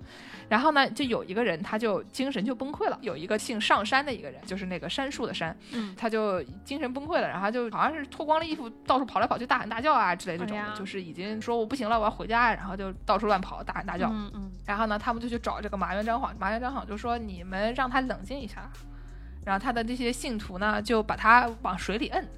[0.49, 14.09] 然后呢，就有一个人他就精神就崩溃了，有一个姓上山的一个人，就是那个杉树的山，嗯他就精神崩溃了，然后就好像是脱光了衣服到处跑来跑去，大喊大叫啊之类这种的，哎就是已经说我不行了，我要回家，然后就到处乱跑，大喊大叫。
[14.09, 18.71] 嗯嗯，然后呢，他们就去找这个麻原彰晃，麻原彰晃就说你们让他冷静一下，
[19.47, 22.29] 然后他的这些信徒呢就把他往水里摁。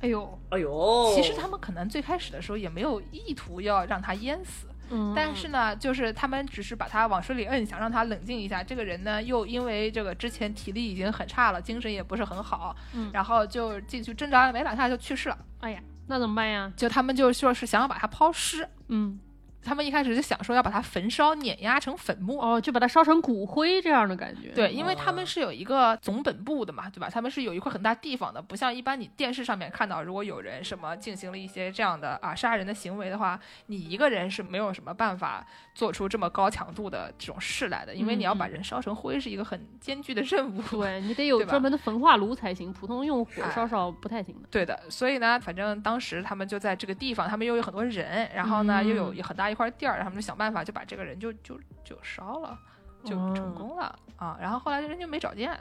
[0.00, 8.62] 哎呦，哎呦，其实他们可能最开始的时候也没有意图要让他淹死，嗯，但是呢，就是他们只是把他往水里摁，想让他冷静一下。
[8.62, 15.38] 这个人呢，又因为这个之前体力已经很差了，精神也不是很好，嗯然后就进去挣扎没两下就去世了。
[15.62, 16.72] 哎呀，那怎么办呀？
[16.76, 19.18] 就他们就说是想要把他抛尸，嗯，
[19.62, 22.38] 他们一开始就想说要把它焚烧、碾压成粉末。
[22.42, 24.50] 哦，就把它烧成骨灰这样的感觉。
[24.54, 27.10] 对，因为他哦们是有一个总本部的嘛，对吧？
[27.10, 35.46] 他们是有一块很大地方的，不像一般你电视上面看到，如果有人什么进行了一些这样的啊杀人的行为的话，你一个人是没有什么办法
[35.78, 40.60] 做出这么高强度的这种事来的，因为你要把人烧成灰是一个很艰巨的任务。
[40.82, 44.48] 对你得有专门的焚化炉才行，普通用火哎烧烧不太行的。
[44.50, 52.58] 对的，所以呢，反正当时他们就在这个地方，他们又有很多人，然后呢、又有嗯很大一块地儿，他们就想办法就把这个人就就就烧了，
[53.04, 54.36] 就成哦功了、啊。
[54.40, 55.56] 然后后来这人就没找见，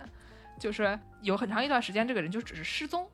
[0.60, 3.08] 就是有很长一段时间这个人就只是失踪。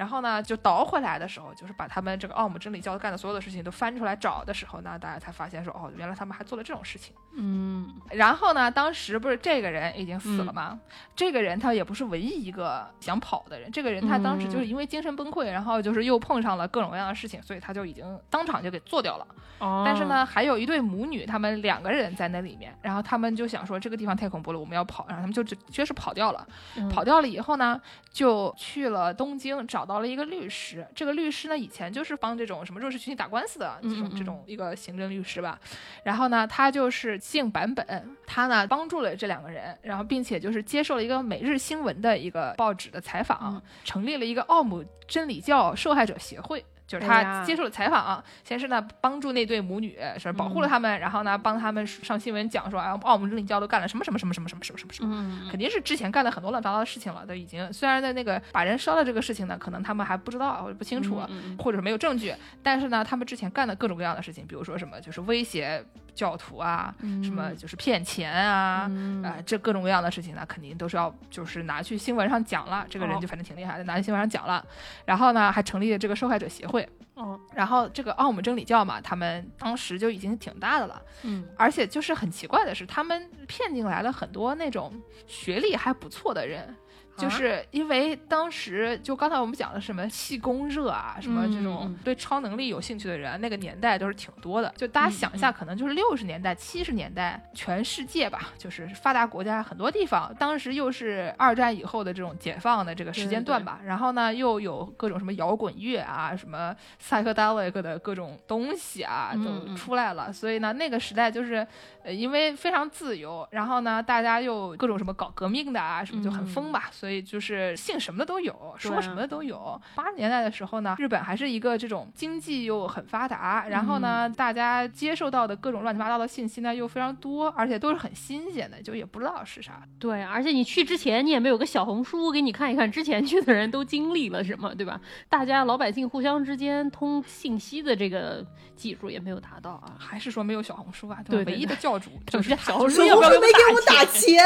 [0.00, 7.14] 然后呢，就倒回来的时候，就是把他们这个奥姆真理教干的所有的事情都翻出来找的时候呢，大家才发现说，哦，原来他们还做了这种事情。
[7.36, 10.80] 嗯然后呢，当时不是这个人已经死了吗？
[11.14, 19.26] 这个人他也不是唯一一个想跑的人，这个人他当时就是因为精神崩溃，然后就是又碰上了各种各样的事情，所以他就已经当场就给做掉了。
[19.58, 26.46] 哦，但是呢，还有一对母女，他们两个人在那里面，然后他们就想说这个地方太恐怖了，我们要跑，然后他们就直接是跑掉了。
[26.76, 27.78] 嗯跑掉了以后呢，
[28.10, 30.86] 就去了东京，找到了一个律师。
[30.94, 35.58] 这个律师呢，以前就是帮这种什么弱势群体打官司的这种这种一个行政律师吧。
[36.04, 46.64] 然后呢，他就是姓坂本，他呢帮助了这两个人，然后并且就是接受了一个每日新闻的一个报纸的采访，嗯成立了一个奥姆真理教受害者协会。
[46.90, 57.72] 就是他接受了采访，先是呢帮助那对母女，是保护了嗯他们，然后呢帮他们上新闻讲说，啊，奥姆真理教都干了什么什么什么什么什么什么什么什么，嗯肯定是之前干了很多乱七八糟的事情了，都已经。
[57.72, 61.22] 虽然在那个把人烧了这个事情呢，可能他们还不知道或者不清楚，
[61.60, 68.86] 或者是没有证据，但是呢，他们之前干的各种各样的事情，比如说什么就是威胁教徒啊，嗯什么就是骗钱啊。
[68.90, 72.86] 嗯啊、这各种各样的事情呢，肯定都是要就是拿去新闻上讲了。
[72.88, 74.64] 这个人哦就反正挺厉害的，拿去新闻上讲了。
[75.04, 76.88] 然后呢，还成立了这个受害者协会。
[77.14, 81.02] 哦然后这个奥姆真理教嘛，他们当时就已经挺大的了。
[81.22, 84.92] 嗯而且就是很奇怪的是，他们骗进来了很多那种
[85.26, 86.74] 学历还不错的人，
[87.20, 94.72] 就是因为当时就刚才我们讲的什么气功热啊，什么这种对超能力有兴趣的人，那个年代都是挺多的。
[94.76, 109.76] 就大家想一下，可能就是六十年代、七十年代，全世界吧，就是发达国家很多地方，当时又是二战以后的这种解放的这个时间段吧，然后呢又有各种什么摇滚乐啊，什么 psychedelic 的各种东西啊嗯都嗯。
[109.76, 111.66] 出来了，所以呢那个时代就是
[112.02, 119.80] 呃因为非常自由，然后呢大家又各种什么搞革命的啊什么就很疯吧，所以就是姓什么的都有，说什么的都有。
[119.94, 129.82] 八十年代的时候呢，日本还是一个这种经济又很发达，然后呢大家接受到的各种乱七八糟的信息呢又非常多，而且都是很新鲜的，就也不知道是啥。
[129.98, 135.00] 对，而且你去之前你也没有个小红书给你看一看之前去的人都经历了什么，对吧？
[135.28, 139.96] 大家老百姓互相之间通信息的这个技术也没有达到啊。
[139.98, 141.16] 还是说没有小红书啊？
[141.16, 141.24] 吧？
[141.28, 144.44] 对对唯一的教主对就是他小红书小要不要红书没给我们打打钱，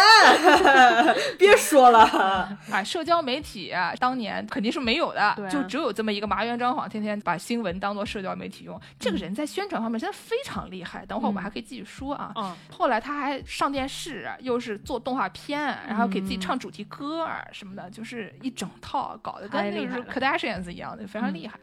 [1.39, 2.57] 别说了。
[2.71, 8.81] 哎，社交媒体啊，当年肯定是没有的，就只有这么一个麻原彰晃，天天把新闻当做社交媒体用。
[8.99, 12.33] 这个人在宣传方面真的非常厉害，等会儿我们嗯还可以继续说啊。
[12.37, 21.59] 嗯，后来他还上电视，又是做动画片，然后给自己嗯唱主题歌儿什么的，就是一整套，搞得跟那个 Kardashians 一样的，非常嗯厉害。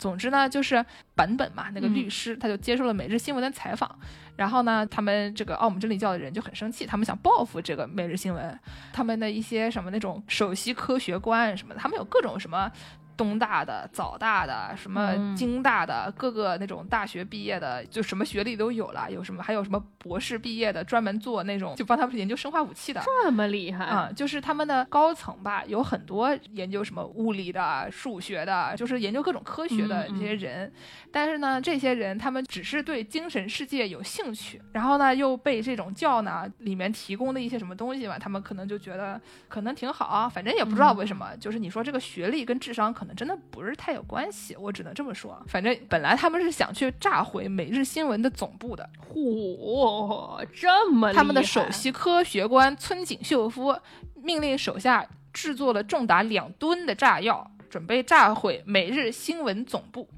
[0.00, 0.84] 总之呢，就是
[1.14, 3.88] 版本嘛，那个嗯律师他就接受了每日新闻的采访，
[4.34, 8.58] 然后呢，他们这个奥姆真理教的人就很生气，他们想报复这个每日新闻，
[8.92, 12.72] 他们的一些什么那种首席科学官什么的，他们有各种什么。
[13.20, 19.10] 东大的、早大的、什么嗯京大的，各个那种大学毕业的，就什么学历都有了。
[19.10, 23.02] 有什么还有什么博士毕业的，专门做那种就帮他们研究生化武器的。
[23.04, 30.72] 这么厉害啊、就是他们的高层吧，有很多研究什么物理的、数学的，就是研究各种科学的嗯这些人。
[31.12, 41.36] 但是呢，这些人他们只是对精神世界有兴趣，然后呢又被这种教呢里面提供的一些什么东西吧，他们可能就觉得可能挺好啊，反正也不知道为什么。
[41.38, 45.42] 就是你说这个学历跟智商可能真的不是太有关系，我只能这么说。
[45.46, 53.76] 反正本来他们是想去炸毁每日新闻的总部的，嚯，这么厉害他们的首席科学官村井秀夫
[54.14, 60.08] 命令手下制作了重达两吨的炸药，准备炸毁每日新闻总部。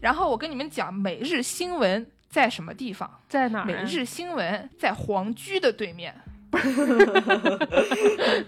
[0.00, 3.20] 然后我跟你们讲，每日新闻在什么地方？
[3.28, 3.64] 在哪儿啊？
[3.64, 6.14] 每日新闻在皇居的对面。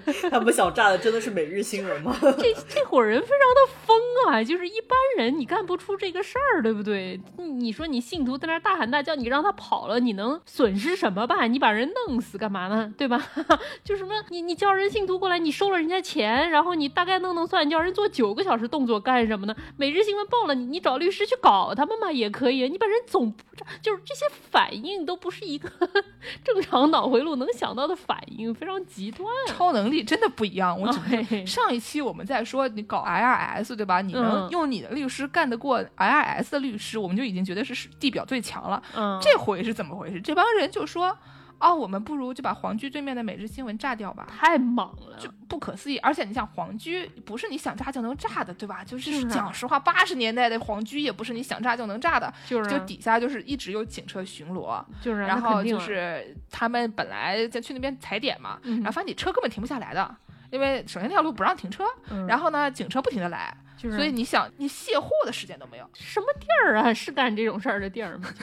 [0.05, 2.17] 不是他们想炸的真的是每日新闻吗？
[2.21, 3.97] 这这伙人非常的疯
[4.29, 4.43] 啊！
[4.43, 7.21] 就是一般人你干不出这个事儿，对不对？
[7.37, 11.47] 你说你信徒在那大喊大叫，你让他跑了，你能损失什么吧？
[11.47, 12.93] 你把人弄死干嘛呢？
[12.97, 13.23] 对吧？
[13.85, 19.55] 就什么你你叫人信徒过来，你收了人家钱，然后你大概弄弄算，你叫人做九个小时动作干什么呢？
[19.77, 22.69] 每日新闻报了你，你找律师去搞他们嘛也可以。
[22.69, 23.45] 你把人总部
[23.83, 25.69] 就是这些反应都不是一个
[26.43, 29.53] 正常脑回路能想到的反应，非常极端啊！
[29.53, 34.01] 超能力真的不一样，我只能说哎上一期我们在说你搞 IRS 对吧？
[34.01, 38.83] 你能嗯用你的律师干得过 IRS 的律师，我们就已经觉得是地表最强了。
[38.97, 40.21] 嗯，这回是怎么回事？
[40.21, 41.17] 这帮人就说，
[41.61, 44.27] 哦，我们不如就把黄居对面的每日新闻炸掉吧。
[44.29, 48.83] 太猛了，就不可思议，而且你想黄居不是你想炸就能炸的，对吧？
[48.83, 60.17] 就是讲实话，八十年代的黄居也不是你想炸就能炸的，就是啊就底下就是一直有警车巡逻，就是啊，然后就是他们本来在去那边踩点嘛，嗯然后发现你车根本停不下来的，
[60.51, 65.87] 因为首先那条路不让停车，嗯然后呢警车不停的来，就是所以你想你卸货的时间都没有。
[65.95, 66.95] 什么地儿啊？
[66.95, 68.29] 是干这种事儿的地儿吗？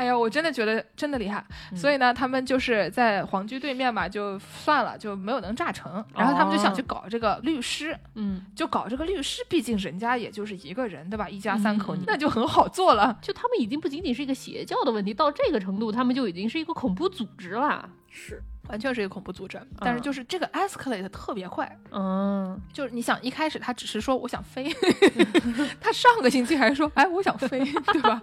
[0.00, 1.44] 哎呀，我真的觉得真的厉害，
[1.76, 6.02] 所以呢，他们就是在皇居对面嘛，就算了，就没有能炸成。
[6.16, 11.28] 然后他们就想去搞这个律师，嗯，就搞这个律师，毕竟人家也就是一个人，对吧？
[11.28, 13.18] 一家三口，嗯那就很好做了。
[13.20, 17.86] 就他们已经不仅仅是一个邪教的问题，到这个程度，他们就已经是一个恐怖组织了。
[18.08, 24.72] 是，完全是一个恐怖组织，但是就是这个 escalate 特别快，嗯，就是你想一开始他只是说我想飞，
[25.80, 28.20] 他上个星期还说哎我想飞，对吧？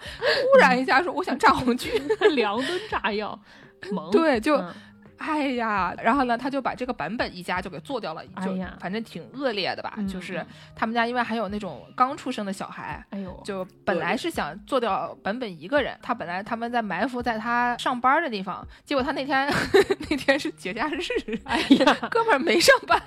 [0.54, 1.92] 忽然一下说我想炸红军，
[2.36, 3.38] 两吨炸药，
[4.12, 4.74] 对，就嗯
[5.18, 9.94] 哎呀，然后呢，他就把这个版本一家就给做掉了，就反正挺恶劣的吧。
[9.98, 19.52] 嗯就是他们家因为还有那种刚出生的小孩，哎呦，就本来是想做掉版本一个人，他本来他们在埋伏在他上班的地方，结果他那天
[20.10, 21.02] 那天是节假日，
[21.46, 23.02] 哎呀， 哥们儿没上班，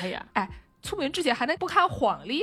[0.00, 0.48] 哎呀，哎
[0.82, 2.42] 出门之前还能不看黄历。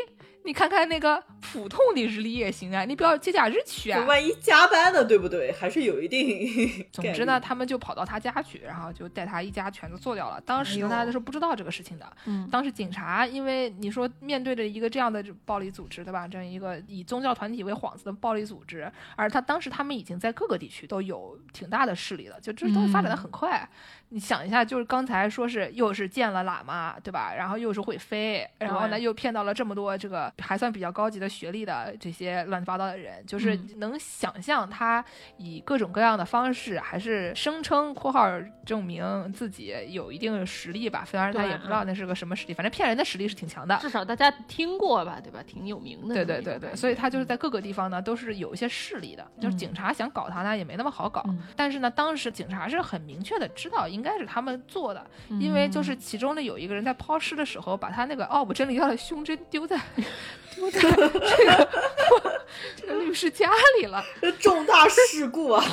[0.49, 4.03] 你看看那个普通的日历也行啊，你不要节假日去啊。
[4.05, 5.51] 万一加班呢，对不对？
[5.51, 10.41] 还是有一定 总之呢，他们就跑到他家去，然后就带他一家全都做掉了。
[10.41, 12.11] 当时呢，大家都是不知道这个事情的。
[12.25, 16.27] 嗯，当时警察，因为你说面对着一个这样的暴力组织，对吧？
[16.27, 23.69] 这样一个以宗教团体为幌子的暴力组织，而他当时他们已经在各个地区都有挺大的势力了，就这东西发展的很快。
[24.11, 27.33] 你想一下，就是刚才说是又是见了喇嘛，对吧？
[27.37, 35.03] 然后又是会飞，然后呢又骗到了这么多这个还算比较高级的学历的这些乱七八糟的人，就是嗯能想象他
[35.37, 38.27] 以各种各样的方式，还是声称（括号
[38.65, 43.77] 证明自己有一定的实力吧），虽然他也不知道那是个什么实力，反正骗人的实力是挺强的。
[43.77, 45.43] 至少大家听过吧，对吧？
[45.45, 46.15] 挺有名的。
[46.15, 51.23] 对对对对，所以他就是在各个地方呢都是有一些势力的，就是警察想搞他呢也没那么好搞。
[51.27, 55.05] 嗯但是呢，当时警察是很明确的知道应该是他们做的，
[55.39, 59.79] 因为就是其中的有一个人在抛尸的时候，把他那个奥姆真理教的胸针丢在
[60.55, 62.41] 丢在这个
[62.75, 64.03] 这个律师家里了。
[64.39, 65.63] 重大事故啊！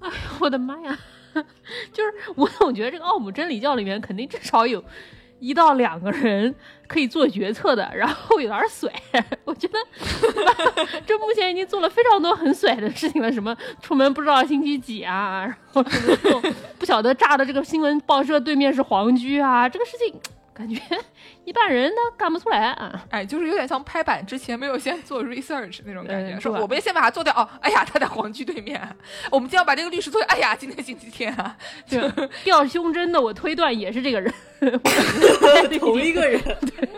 [0.40, 0.98] 我的妈呀！
[1.92, 4.82] 就是我总觉得这个奥姆真理教里面肯定至少有
[5.40, 6.54] 一到两个人
[6.86, 8.90] 可以做决策的，然后有点甩。
[9.44, 9.78] 我觉得
[11.06, 15.82] 这目前已经做了非常多很甩的事情了，什么出门不知道星期几啊，然后
[16.78, 20.20] 不晓得炸的这个新闻报社对面是黄居啊，这个事情
[20.52, 20.80] 感觉
[21.48, 23.02] 一般人他干不出来啊。
[23.08, 27.32] 哎，就是有点像拍板之前没有先做 research 那种感觉，嗯是吧说我们先把它做掉。
[27.34, 28.78] 哦，哎呀，他在黄居对面，
[29.32, 30.28] 我们就要把这个律师做掉。
[30.28, 31.98] 哎呀，今天星期天啊，就
[32.44, 34.32] 掉胸针的，我推断也是这个人。
[35.80, 36.88] 同一个人，对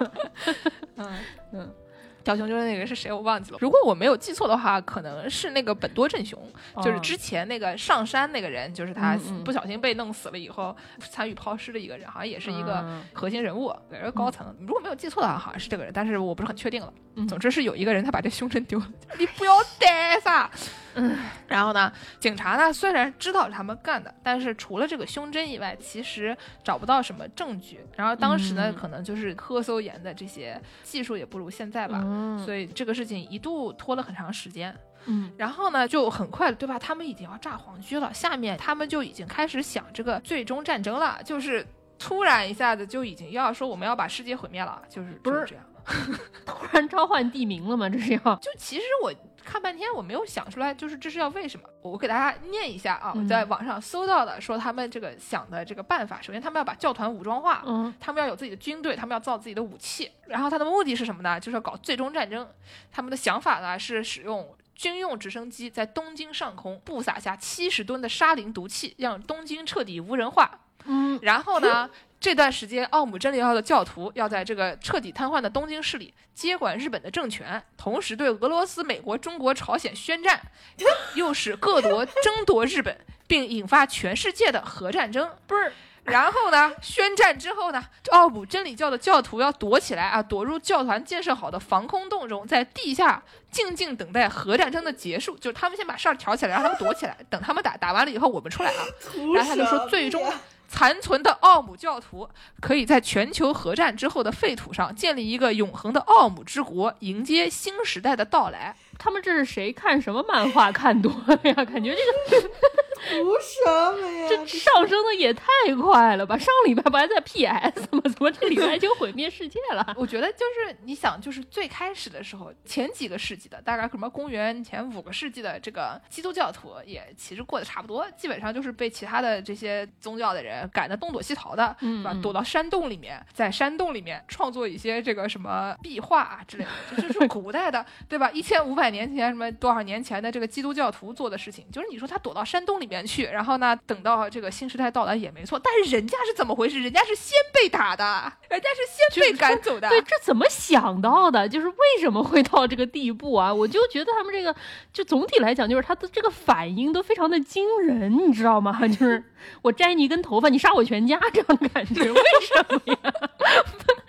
[0.96, 1.10] 嗯
[1.52, 1.74] 嗯。
[2.22, 3.12] 掉胸针的那个人是谁？
[3.12, 3.58] 我忘记了。
[3.60, 6.38] 如果我没有记错的话，可能是那个本多正雄，
[6.76, 14.54] 就是哦之前那个上山那个人，就是他不小心被弄死了以后参与抛尸的一个人，好像也是一个嗯核心人物，也是高层。
[14.60, 16.92] 如果没有记错的话，好像是这个人，但是我不是很确定了。
[17.16, 20.50] 嗯总之是有一个人他把这胸针丢了， 你不要呆撒。
[20.94, 21.16] 嗯，
[21.48, 27.80] 然后呢，警察呢虽然知道是他们干的，但是除了这个胸针以外，其实找不到什么证据。
[27.96, 34.74] 然后当时呢，嗯可能就是科搜研的这些技术也不如现在吧，嗯所以这个事情一度拖了很长时间。
[35.06, 36.78] 嗯然后呢，就很快，对吧？
[36.78, 41.66] 他们已经要炸皇居了，下面他们就已经开始想这个最终战争了，就是
[41.98, 45.64] 突然一下子就已经要说我们要把世界毁灭了，就是不是这样。
[46.46, 47.88] 突然召唤地名了吗？
[47.88, 49.12] 这是要就其实我
[49.44, 51.68] 看半天，我没有想出来，就是这是要为什么？
[51.82, 61.38] 我给大家念一下啊，嗯我在网上搜到的，说他们这个想的这个办法，首先他们要把教团武装化，嗯他们要有自己的军队，他们要造自己的武器，然后他的目的是什么呢？
[61.38, 62.48] 就是要搞最终战争。
[62.90, 64.54] 他们的想法呢是使用。
[64.74, 70.60] 军用直升机在东京上空布撒下七十吨的沙林毒气，让东京彻底无人化。
[70.86, 71.88] 嗯然后呢，
[72.22, 80.40] 这段时间奥姆真理教的教徒要在这个彻底瘫痪的东京市里接管日本的政权，同时对俄罗斯、美国、中国、朝鲜宣战，
[81.16, 82.96] 又使各国争夺日本，
[83.26, 85.28] 并引发全世界的核战争。
[85.48, 85.72] 不是。
[86.04, 86.72] 然后呢？
[86.80, 87.84] 宣战之后呢？
[88.10, 95.36] 奥姆真理教的教徒要躲起来啊，躲入教团建设好的防空洞中，在地下静静等待核战争的结束。
[95.38, 98.82] 就是他们先把事儿挑起来，让他们躲起来，等他们打打完了以后，我们出来啊。
[99.34, 100.24] 然后他就说，最终
[100.72, 102.26] 残存的奥姆教徒
[102.58, 108.74] 可以在全球核战之后的废土上建立一个永恒的奥姆之国，迎接新时代的到来。
[109.02, 111.54] 他们这是谁看什么漫画看多了呀？
[111.66, 113.64] 感觉这个图什
[114.00, 114.28] 么呀？
[114.28, 115.44] 这上升的也太
[115.80, 116.38] 快了吧！
[116.38, 118.00] 上礼拜不还在 PS 吗？
[118.06, 119.84] 怎么这礼拜就毁灭世界了？
[119.98, 132.12] 我觉得就是你想，就是最开始的时候，前几个世纪的，大概什么公元前五个世纪的这个基督教徒，也其实过得差不多，基本上就是被其他的这些宗教的人赶得东躲西逃的，对吧？
[132.12, 138.30] 嗯嗯躲到山洞里面，在山洞里面创作一些这个什么壁画啊之类的，这就是古代的，对吧？
[138.30, 146.80] 一千五百年前什么多少年前的这个基督教徒做的事情，就是你说他躲到山洞里面去，然后呢，等到这个新时代到来也没错，但是人家是怎么回事？
[146.80, 149.88] 人家是先被打的，人家是先被赶走的。
[149.88, 151.48] 对，这怎么想到的？
[151.48, 153.52] 就是为什么会到这个地步啊？
[153.52, 154.54] 我就觉得他们这个，
[154.92, 158.78] 就总体来讲，就是他的这个反应都非常的惊人，你知道吗？
[158.86, 159.24] 就是
[159.62, 163.12] 我摘你一根头发，你杀我全家这样的感觉，为什么呀？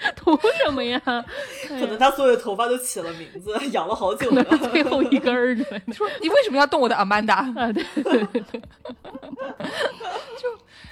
[0.17, 1.01] 图什么呀？
[1.67, 4.45] 可能他所有的头发都起了名字，养了好久可呢。
[4.49, 5.55] 能 最后一根儿，
[5.93, 7.35] 说你为什么要动我的阿曼达？
[7.55, 8.61] 啊，对对对对，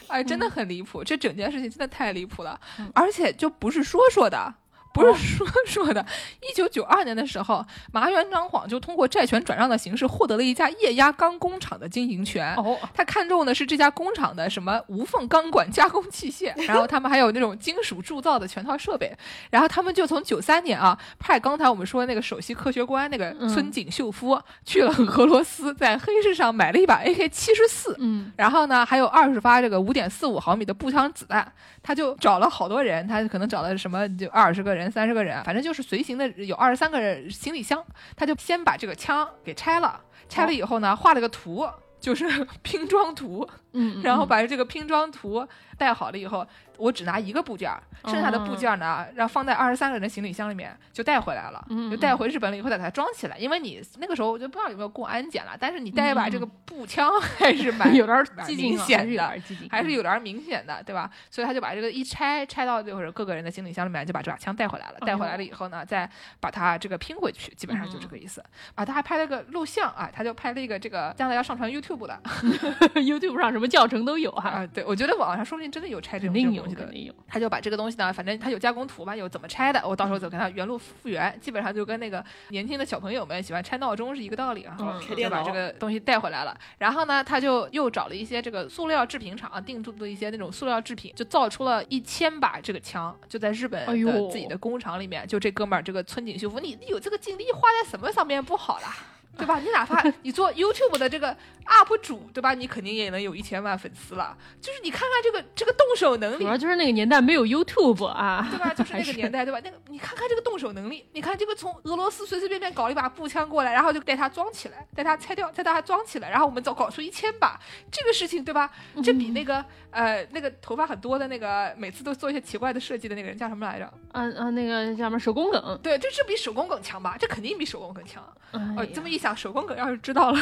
[0.08, 2.60] 哎，真的很离谱，这整件事情真的太离谱了，
[2.94, 4.54] 而且就不是说说的。
[4.94, 6.06] 不是说 说的，
[6.42, 12.56] 一九九二年的时候，麻原彰晃就通过债权转让的形式获得了一家液压钢工厂的经营权。
[12.56, 19.16] 哦，他看中的是这家工厂的什么无缝钢管加工器械，然后他们还有那种金属铸造的全套设备，
[19.50, 23.52] 然后他们就从九三年啊派刚才我们说的那个首席科学官那个嗯。
[23.52, 28.32] 村井秀夫、去了俄罗斯，在黑市上买了一把 AK 七十四，嗯。
[28.38, 31.52] 然后呢还有二十发这个五点四五毫米的步枪子弹，
[31.84, 41.70] 他就找了好多人，他可能找了什么就二十个人、三十个人，反正就是随行的有二十三个人行李箱，他就先把这个枪给拆了，拆了以后呢画了个图。
[42.00, 42.26] 就是
[42.64, 45.48] 拼装图，嗯，然后把这个拼装图
[45.78, 46.46] 带好了以后，
[46.78, 47.72] 我只拿一个部件，
[48.06, 53.38] 剩下的部件儿呢，让放在二十三个人的行李箱里面就带回来了，嗯就带回日本了以后再给它装起来。
[53.38, 61.10] 因为你那个时候我就不知道有没有过安检了，但是你带一把这个步枪还是蛮 有点儿有点还是有点儿明显的，对吧？
[61.30, 64.96] 所以他就把这个一拆，拆到就是各个人的行李箱里面，就把这把枪带回来了。
[65.06, 66.10] 带回来了以后呢，再
[66.40, 68.44] 把它这个拼回去，基本上就这个意思。
[68.76, 72.20] 啊，他还拍了个录像啊，他就拍了一个这个将来要上传 YouTube 的
[73.02, 74.68] YouTube 上什么教程都有哈，啊。
[74.68, 76.92] 对，我觉得网上说不定真的有拆这种东西的肯。
[76.92, 77.14] 定有。
[77.28, 84.76] 他就把这个东西呢，反正他有加工图吧，有怎么拆的，我到时候就给他原路复原，基本上就跟那个年轻的小朋友们喜欢拆闹钟是一个道理啊。
[84.80, 98.96] 嗯就拆电脑把这个东西带回来了，然后呢，他就又找了一些这个塑料制品厂定做的一些那种塑料制品，就造出了一千把这个枪，就在日本的自己的工厂里面，就这哥们儿这个村井秀夫，你你有这个精力花在什么上面不好啦？
[99.42, 99.60] 对吧？
[99.60, 101.36] 你哪怕你做 YouTube 的这个
[101.66, 102.54] UP 主，对吧？
[102.54, 104.38] 你肯定也能有一千万粉丝了。
[104.62, 108.72] 就是你看看这个这个动手能力主，要就是那个年代没有 YouTube 啊，对吧？
[108.78, 109.60] 就是那个年代，对吧？
[109.64, 117.60] 那个你看看这个动手能力，你看这个从俄罗斯随随便便搞了一把步枪过来，然后就带它装起来，带它拆掉，再带它装起来，然后我们再搞出一千把，
[117.92, 118.70] 这个事情，对吧？
[119.04, 123.86] 这比那个呃那个头发很多的那个每次都做一些奇怪的设计的那个人叫什么来着？
[124.12, 127.16] 啊啊，那个叫什么手工梗，对，这这比手工梗强吧？
[127.20, 128.22] 这肯定比手工梗强。
[128.52, 130.40] 哦，这么一想，手工梗要是知道了，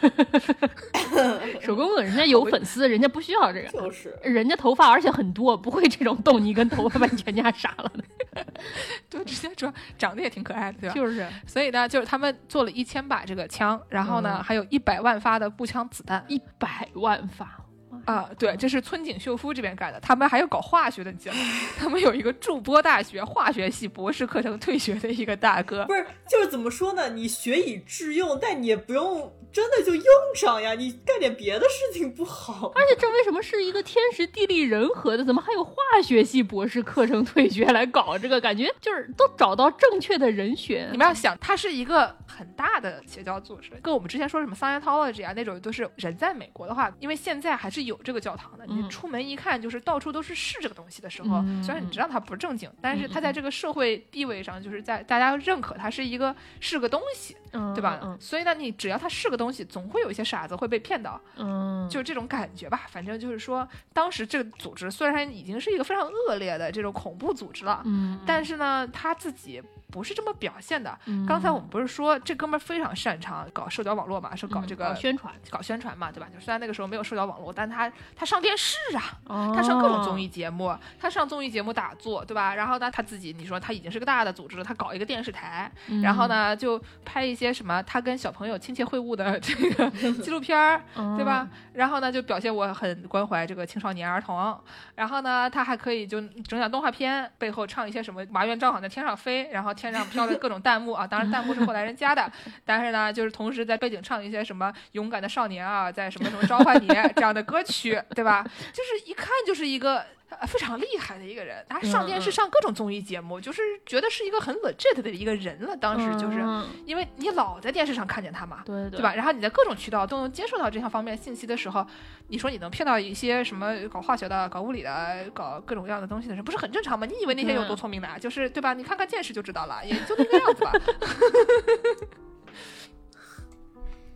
[1.60, 3.68] 手工梗人家有粉丝，人家不需要这个。
[3.68, 8.44] 就是人家头发而且很多，不会这种动你跟头发把你全家杀了的，
[9.10, 10.94] 对，直接说长得也挺可爱的，对吧？
[10.94, 16.24] 就是所以呢，就是他们做了一千把这个枪，然后呢，嗯还有一百万发的步枪子弹。
[16.28, 17.58] 一百万发。
[18.04, 20.00] 啊，对，这是村井秀夫这边干的。
[20.00, 21.40] 他们还有搞化学的，你知道吗？
[21.78, 27.10] 他们有一个筑波大学化学系博士课程退学的一个大哥不，是就是怎么说呢？
[27.10, 32.72] 你学以致用，但你也不用真的就用上呀，你干点别的事情不好？
[32.74, 35.24] 而且这为什么是一个天时地利人和的？
[35.24, 38.40] 怎么还有化学系博士课程退学来搞这个？
[38.40, 40.88] 感觉就是都找到正确的人选。
[40.90, 48.64] 你们要想，它是一个很大的邪教组织，跟我们之前说什么 Scientology 啊那种，都是人在美国的话，因为现在还是有这个教堂的。
[48.66, 57.98] 你嗯出门一看，就是到处都是是这个东西的时候，嗯虽然你知道它不正经，但是它在这个社会地位上，就是在大家认可它是一个是个东西，嗯，对吧？
[58.02, 61.20] 嗯所以呢，你只要它是个东西，总会有一些傻子会被骗到。
[61.36, 62.82] 嗯，就是这种感觉吧。
[62.88, 69.62] 反正就是说，当时这个组织虽然已经是一个非常恶劣的这种恐怖组织了，嗯，但是呢，他自己
[69.92, 70.98] 不是这么表现的。
[71.06, 76.26] 嗯刚才我们不是说这哥们儿非常擅长搞社交网络嘛，是搞嗯这个、宣传，搞宣传嘛，对吧？
[76.34, 82.54] 就虽然那个时候没有社交网络，但他他上电视啊，他他上各种综艺节目，他上综艺节目打坐，对吧？
[82.54, 89.90] 然后呢，他自己你说他已经是个大的组织了，他搞一个电视台，嗯然后呢就拍一些什么他跟小朋友亲切会晤的这个
[90.22, 91.48] 纪录片儿，嗯对吧？？
[91.74, 94.58] 然后呢，就表现我很关怀这个青少年儿童。
[94.94, 102.30] 然后呢，他还可以就整点动画片，背后唱一些什么麻原彰晃在天上飞，然后天上飘着各种弹幕啊，当然弹幕是后来人加的，
[102.64, 108.44] 但是呢，就是同时在背景唱一些什么勇敢的少年啊，在什么什么召唤你这样的歌曲，对吧？
[108.72, 110.04] 就是一看就是一个。
[110.40, 115.76] 呃非常厉害的一个人，他上电视上各种综艺节目，就是觉得是一个很 legit 的一个人了。
[115.76, 119.14] 当时就是、嗯因为你老在电视上看见他嘛，对吧？？
[119.14, 121.86] 然后你在各种渠道都能接受到这项方面信息的时候，
[122.28, 127.06] 你说你能骗到一些什么搞化学的、搞物理的、搞各种各样的东西的人，不是很正常吗？
[127.06, 128.18] 你以为那些有多聪明的啊？
[128.18, 128.74] 就是对吧？
[128.74, 130.72] 你看看见识就知道了，也就那个样子吧。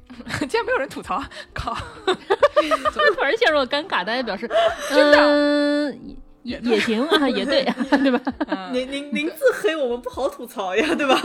[0.48, 1.74] 竟然没有人吐槽，靠！
[1.74, 4.48] 突然陷入了尴尬，大家表示，
[4.90, 8.20] 嗯，也也行啊， 也对，对吧？
[8.46, 11.20] 嗯您您您自黑我们不好吐槽呀，对吧？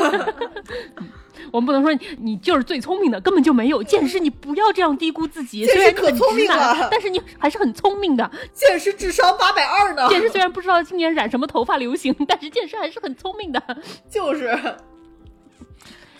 [1.51, 3.81] 我们不能说你你就是最聪明的，根本就没有。
[3.83, 5.65] 见识，你不要这样低估自己。
[5.65, 8.29] 见识虽然你很可聪明了但是你还是很聪明的。
[8.53, 13.61] 见识智商八百二呢，见识虽然不知道今年染什么头发流行，但是见识还是很聪明的。
[14.09, 14.47] 就是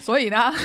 [0.01, 0.51] 所以呢，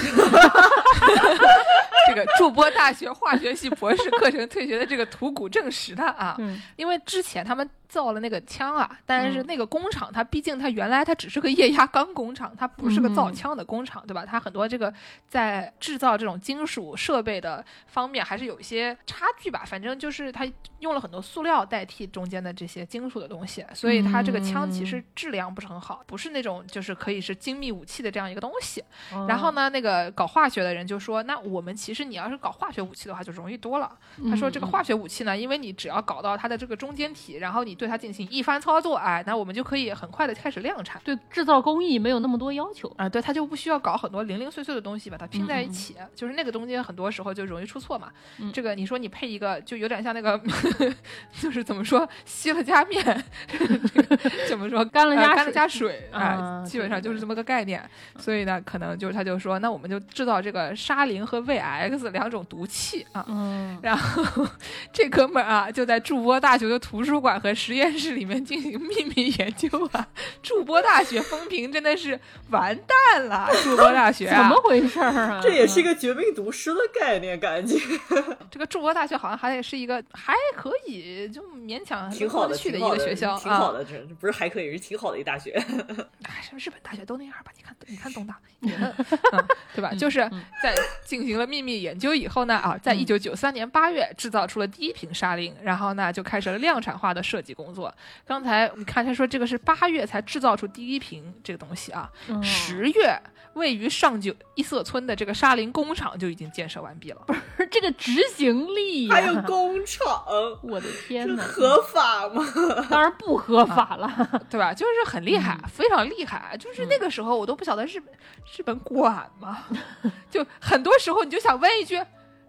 [2.08, 6.60] 这个筑波大学化学系博士课程退学的这个图谷证实的啊，嗯。
[6.76, 14.24] 因为之前他们造了那个枪啊，但是嗯那个工厂它毕竟它原来它只是个液压钢工厂，它不是个造嗯枪的工厂，对吧？
[14.26, 14.92] 它很多这个
[15.28, 19.64] 在制造这种金属设备的方面还是有一些差距吧。
[19.66, 20.46] 反正就是它
[20.80, 28.82] 用了很多塑料代替中间的这些金属的东西，所以它这个枪其实质量不是很好，不是那种就是可以是精密武器的这样一个东西。
[29.28, 33.96] 然后呢，那个搞化学的人就说，那我们其实你要是搞化学武器的话，就容易多了。
[34.28, 41.00] 他说这个化学武器呢，因为你只要搞到它的这个中间体，然后你对它进行一番操作，哎，那我们就可以很快的开始量产。
[41.04, 42.92] 对制造工艺没有那么多要求。
[42.96, 48.08] 啊，对，它就不需要搞很多零零碎碎的东西把它拼在一嗯嗯起，就是那个中间很多时候就容易出错嘛。
[48.38, 50.40] 嗯这个你说你配一个，就有点像那个，
[51.40, 53.24] 就是怎么说，吸了加面，
[54.48, 57.82] 怎么说，呃干了干了加水啊基本上就是这么个概念。
[58.18, 63.24] 所以呢，可能就是他就说，那我们就制造这个沙林和 VX 两种毒气啊。
[63.28, 64.46] 嗯，然后
[64.92, 70.06] 这哥们儿啊，就在筑波大学的图书馆和实验室里面进行秘密研究啊。
[70.40, 72.18] 筑波大学风评真的是
[72.50, 75.40] 完蛋了，筑波大学、啊、怎么回事儿啊？
[75.42, 77.76] 这也是一个绝命毒师的概念，感觉
[78.52, 83.40] 这个筑波大学好像还是一个还可以，就勉强挺好的，过得去的一个学校啊。
[83.40, 85.50] 挺好的，这不是还可以，是挺好的一大学。
[86.22, 87.50] 哎，什么日本大学都那样吧？
[87.56, 89.44] 你看，你看东大，也嗯，
[89.74, 89.92] 对吧？
[89.98, 90.20] 就是
[90.62, 90.72] 在
[91.04, 97.92] 进行了秘密研究以后呢，啊，在一九九三年八月制造出了第一瓶沙林，然后呢就开始了量产化的设计工作。
[98.26, 103.18] 刚才你看他说这个是八月才制造出第一瓶这个东西啊，嗯十月
[103.54, 107.22] 位于上九一色村的这个沙林工厂就已经建设完毕了。
[107.26, 110.24] 不是这个执行力呀、 还有工厂，
[110.62, 112.44] 我的天哪，这合法吗？
[112.90, 114.06] 当然不合法了。
[114.50, 114.74] 对吧？
[114.74, 116.56] 就是很厉害，非常厉害。
[116.58, 118.12] 就是那个时候，我都不晓得日本
[118.56, 119.64] 日本管吗？
[120.30, 121.96] 就很多时候你就想问一句：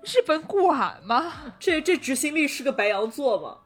[0.04, 1.34] 日本管吗？
[1.60, 3.58] 这这执行力是个白羊座吗？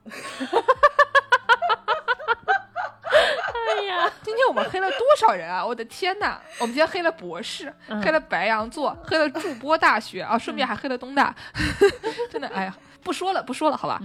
[3.75, 5.65] 哎呀， 今天我们黑了多少人啊！
[5.65, 11.33] 我的天呐，我们今天黑了博士，嗯黑了白羊座，黑了筑波大学啊，顺便还黑了东大。
[12.29, 12.75] 真的，哎呀。
[13.03, 14.01] 不说了，不说了，好吧。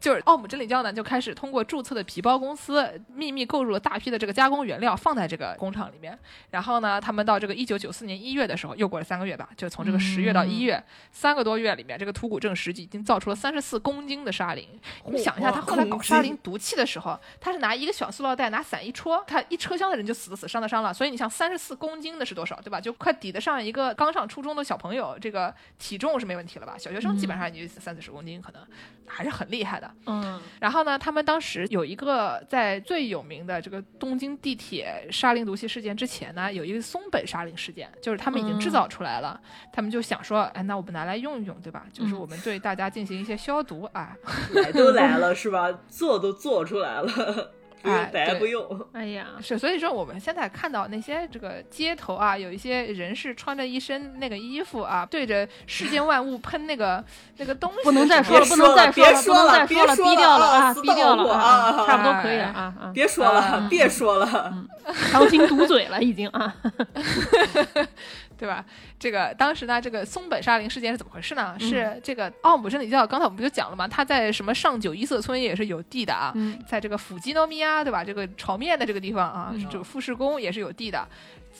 [0.00, 6.18] 就是奥姆真理教呢，就开始通过注册的皮包公司秘密购入了大批的这个加工原料，放在这个工厂里面。
[6.50, 14.66] 然后呢，他们到这个一九九四年一月的时候，又过了三个月吧，就从这个十月到一月、三个多月里面，这个土谷正实际已经造出了三十四公斤的沙林。
[15.06, 20.92] 你想一下，他后来搞沙林毒气的时候，他是拿一个小塑料袋，拿伞一戳，他一车厢的人就死的死，伤的伤了。
[20.92, 22.80] 所以你想，三十四公斤的是多少，对吧？
[22.80, 26.76] 就快抵得上一个刚上初中的小朋友，这个体重是没问题了吧？
[26.78, 28.62] 小学生基本上也就三四十公斤，可能
[29.06, 29.90] 还是很厉害的。
[30.06, 39.40] 嗯然后呢，他们当时有一个在最有名的这个东京地铁沙林毒气事件之前呢，有一个松本沙林事件，就是他们已经制造出来了，
[39.72, 41.84] 他们就想说，哎，那我们拿来用一用，对吧？
[41.92, 44.16] 就是我们对大家进行一些消毒啊，
[44.54, 45.72] 来都来了 是吧？
[45.88, 47.52] 做都做出来了，
[47.82, 48.62] 哎对白不用。
[48.92, 57.02] 哎呀，是，所以说我们现在看到那些这个街头啊，有一些人是穿着一身那个衣服啊，对着世间万物喷那个
[57.38, 64.64] 那个东西不能再说了，不能再说了，不别说了能再说了，别说了逼掉了啊，逼掉了啊差不多可以了哎啊啊，别说了，啊别说了，
[65.10, 66.54] 强行堵嘴了已经啊。
[68.36, 68.64] 对吧？
[68.98, 71.56] 这个当时呢，这个松本沙林事件是怎么回事呢？
[71.60, 73.86] 嗯是这个奥姆真理教，刚才我们不就讲了吗？
[73.86, 78.04] 他在什么上九一色村也是有地的啊，嗯在这个府基诺米亚，对吧？
[78.04, 81.06] 这个炒面的这个地方啊，嗯这个富士宫也是有地的。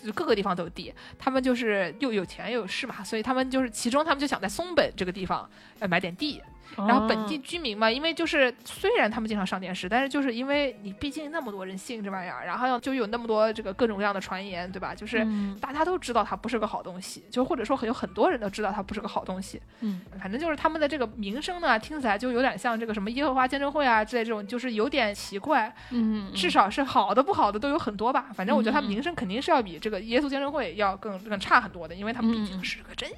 [0.03, 5.49] 就各个地方都有地，他们就是又有钱又有势嘛，所以他们就是其中他们就想在松本这个地方
[5.81, 6.43] 呃买点地，
[6.77, 14.95] 然后本地居民嘛，因为就是虽然他们经常上电视，但是就是因为你毕竟那么多人信这玩意儿，然后就有那么多这个各种各样的传言，对吧？
[14.95, 19.61] 就是嗯大家都知道它不是个好东西，就或者说有很多人都知道它不是个好东西。
[19.81, 25.75] 嗯，反正就是他们的这个名声呢，听起来就有点像这个什么耶和华见证会啊之类这种，就是有点奇怪。
[25.91, 28.27] 嗯，至少是好的不好的都有很多吧。
[28.35, 33.11] 反正我觉得他嗯嗯名声肯定是要比这个耶稣见证会要更更差很多的，因为他们毕竟是个真。
[33.11, 33.17] 这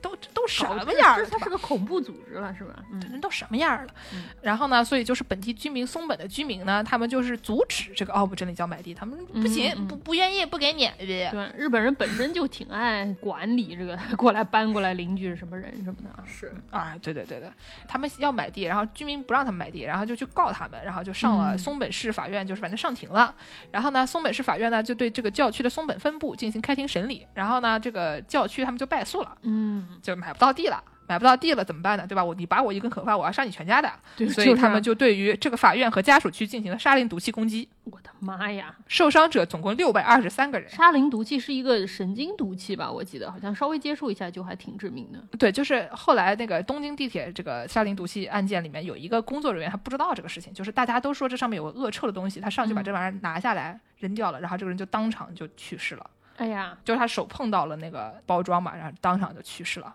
[0.00, 1.24] 都这都什么样了？
[1.24, 2.74] 这它是个恐怖组织了是吧？
[2.92, 3.92] 嗯人都什么样了？
[4.14, 10.90] 嗯然后呢，所以就是本地居民松本的居民呢，他们就是阻止这个奥布真理教买地，他们不行，嗯嗯不不愿意，不给你。
[10.98, 16.24] 对，日本人本身就挺爱管理这个过来搬过来邻居是什么人什么的啊。
[16.26, 17.50] 是啊，对对对对，
[17.86, 23.34] 他们要买地，然后居民不让他们买地，然后就去告他们，然后就上了嗯松本市法院，就是反正上庭了。
[23.70, 30.82] 然后呢，松本市法院呢就对这个教区的松本分部进行开庭审理，然后呢，这个教区他们就败诉了，嗯，就买不到地了。
[31.08, 32.06] 买不到地了怎么办呢？
[32.06, 32.24] 对吧？
[32.24, 33.92] 我你把我一根头发，我要杀你全家的。
[34.16, 38.74] 对，所以他们就对于这个法院和家属区进行了沙林毒气攻击，我的妈呀！
[38.86, 40.70] 受伤者总共六百二十三个人。
[40.70, 42.90] 沙林毒气是一个神经毒气吧？
[42.90, 45.18] 我记得好像稍微接触一下就还挺致命的。
[45.36, 56.06] 对，就是后来那个东京地铁这个沙林毒气案件里面有一个工作人员，他不知道这个事情，就是大家都说这上面有个恶臭的东西，他上去把嗯这玩意儿拿下来扔掉了，然后这个人就当场就去世了。
[56.36, 59.94] 哎呀，就是他手碰到了那个包装嘛，然后当场就去世了。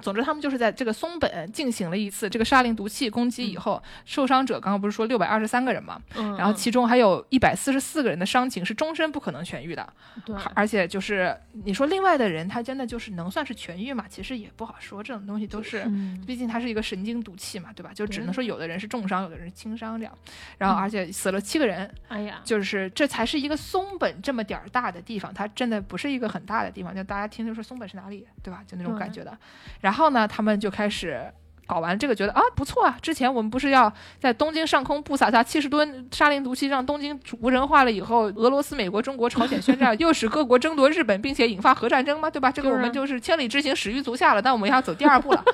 [0.00, 9.92] 总之，他们就是在这个松本进行了一次这个沙林毒气攻击以后，受伤者刚刚不是说六百二十三个人嘛，嗯，然后其中还有一百四十四个人的伤情是终身不可能痊愈的，
[10.24, 14.04] 对，而且就是你说另外的人他真的就是能算是痊愈嘛？
[14.08, 15.84] 其实也不好说，这种东西都是。
[15.86, 17.90] 嗯毕竟它是一个神经毒气嘛，对吧？
[17.94, 20.12] 就只能说有的人是重伤，有的人是轻伤这样。
[20.58, 28.62] 然后嗯而且死了七个人，哎呀，就是这才是一个松本这么点儿大的地方，它真的不是一个很大的地方，就大家听就说松本是哪里，对吧？
[28.66, 29.38] 就那种感觉的。
[29.86, 31.32] 然后呢，他们就开始。
[31.68, 32.96] 搞完这个，觉得啊不错啊！
[33.02, 42.30] 之前我们不是要在东京上空布撒下七十吨沙林毒气，让东京无人化了以后，俄罗斯、美国、中国、朝鲜宣战， 又使各国争夺日本，并且引发核战争吗？
[42.30, 42.52] 对吧？
[42.52, 44.40] 这个我们就是千里之行，始于足下了。
[44.40, 45.44] 但我们要走第二步了。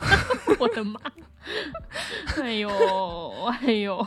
[0.60, 1.00] 我的妈！
[2.40, 2.68] 哎呦，
[3.46, 4.06] 哎呦，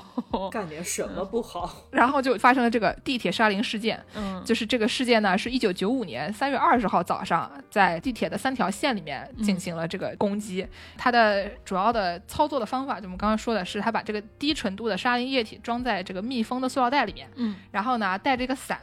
[0.50, 1.70] 干点什么不好？
[1.92, 4.02] 然后就发生了这个地铁沙林事件。
[4.16, 10.66] 嗯，就是这个事件呢，是一九九五年三月二十号早上，在地铁的三条线里面进行了这个攻击。
[10.98, 18.80] 它的主要的操作的方法，就我们刚刚说的是，它把这个低纯度的沙林液体装在这个密封的塑料袋里面，嗯，然后呢，带着一个伞。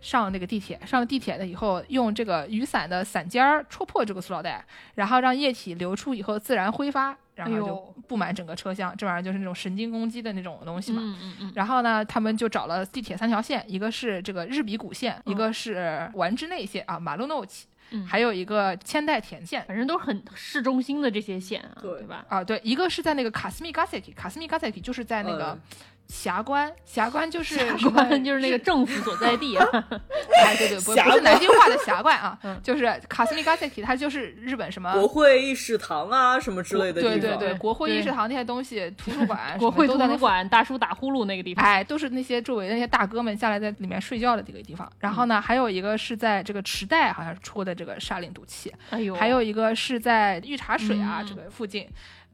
[0.00, 8.94] 上那个地铁，上了地铁了以后，用这个雨伞的伞尖儿戳破这个塑料袋，然后让液体流出以后自然挥发，然后就布满整个车厢。
[8.96, 11.02] 这玩意儿就是那种神经攻击的那种东西嘛。
[11.02, 19.64] 嗯嗯嗯，然后呢，他们就找了地铁三条线，一个是这个日比谷线，一个是丸之内线啊，马路诺起，嗯还有一个千代田线。
[19.66, 22.24] 反正都是很市中心的这些线啊，对对吧？
[22.28, 25.58] 啊，对，一个是在那个卡斯米 gaseki，卡斯米 gaseki 就是在那个
[26.08, 27.56] 嗯霞关， 霞关就是
[28.24, 29.66] 就是那个政府所在地啊，
[30.42, 37.20] 哎，对对，不是关南京话的霞关啊嗯， 就是卡斯米 gaseki，它就是日本什么国会议事堂啊，什么之类的地方。
[37.20, 44.90] 对对对，国会议事堂那些东西，图书馆国会图书馆大叔打呼噜那个地方，哎，都是那些周围的那些大哥们下来在里面睡觉的这个地方。
[45.00, 51.86] 然后呢，还有一个是在这个池袋好像是出的这个沙林毒气，哎呦，还有一个是在御茶水啊、嗯这个附近。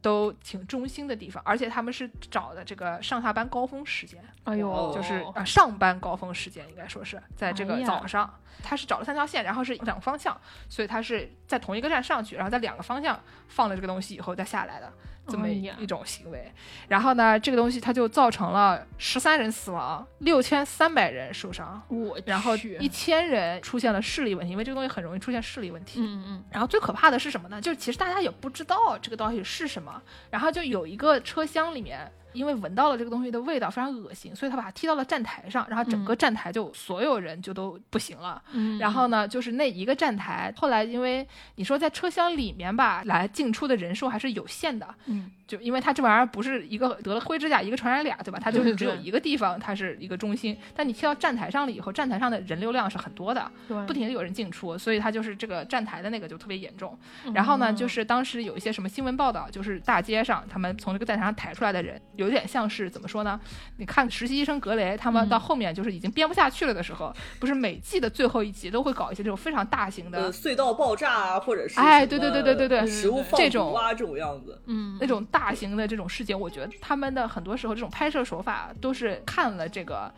[0.04, 10.38] 都挺中心的地方，而且他们是找的这个上下班高峰时间，哎呦，就是啊上班高峰时间应该说是在这个早上，他是找了三条线，然后是两个方向，
[10.68, 14.92] 所以他是在同一个站上去，然后在两个方向放了这个东西以后再下来的
[15.26, 16.52] 这么一种行为。
[16.88, 26.00] 然后呢，这个东西它就造成了十三人死亡，六千三百人受伤，我然后去一千人出现了视力问题，因为这个东西很容易出现视力问题。
[26.00, 27.60] 嗯嗯然后最可怕的是什么呢？
[27.60, 32.10] 就是其实大家也不知道这个东西是什么，然后就有一个车厢里面。
[32.34, 38.42] 因为闻到了这个东西的味道非常恶心，所以他把它踢到了站台上，然后整个站台就所有人就都不行了。
[38.52, 48.38] 嗯，然后呢，就是那一个站台，后来因为你说在车厢里面吧，来进出的人数还是有限的，嗯就因为它这玩意儿不是一个得了灰指甲一个传染俩，对吧？
[48.42, 56.98] 它就是只有一个地方它是一个中心，但你贴到站台上了以后，站台上的人流量是很多的，对，不停的有人进出，所以它就是这个站台的那个就特别严重。
[57.26, 63.38] 嗯然后呢，就是当时有一些什么新闻报道，就是大街上他们从这个站台上抬出来的人，有点像是怎么说呢？
[63.76, 74.60] 你看实习医生格雷他们嗯到后面就是已经编不下去了的时候，不是每季的最后一集都会搞一些这种非常大型的呃，隧道爆炸啊，或者是哎对对对对对对食物放这种毒啊，这种样子。
[74.66, 80.14] 嗯那种大型的这种事件，我觉得他们的很多时候这种拍摄手法都是看了这个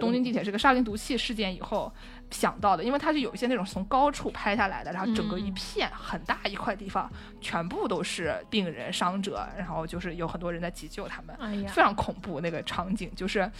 [0.00, 1.92] 东京地铁这个沙林毒气事件以后
[2.30, 7.10] 想到的，因为它是有一些那种从高处拍下来的，然后整个一嗯片很大一块地方
[7.40, 13.50] 全部都是病人伤者，然后就是有很多人在急救他们，哎呀，非常恐怖那个场景，就是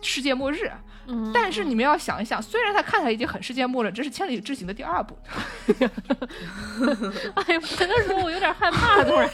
[0.00, 0.70] 世界末日。
[1.06, 1.32] 嗯。
[1.34, 5.18] 但是你们要想一想，虽然它看起来已经很世界末日，这是千里之行的第二部，
[7.34, 9.28] 哎呀，跟他说我有点害怕，突然，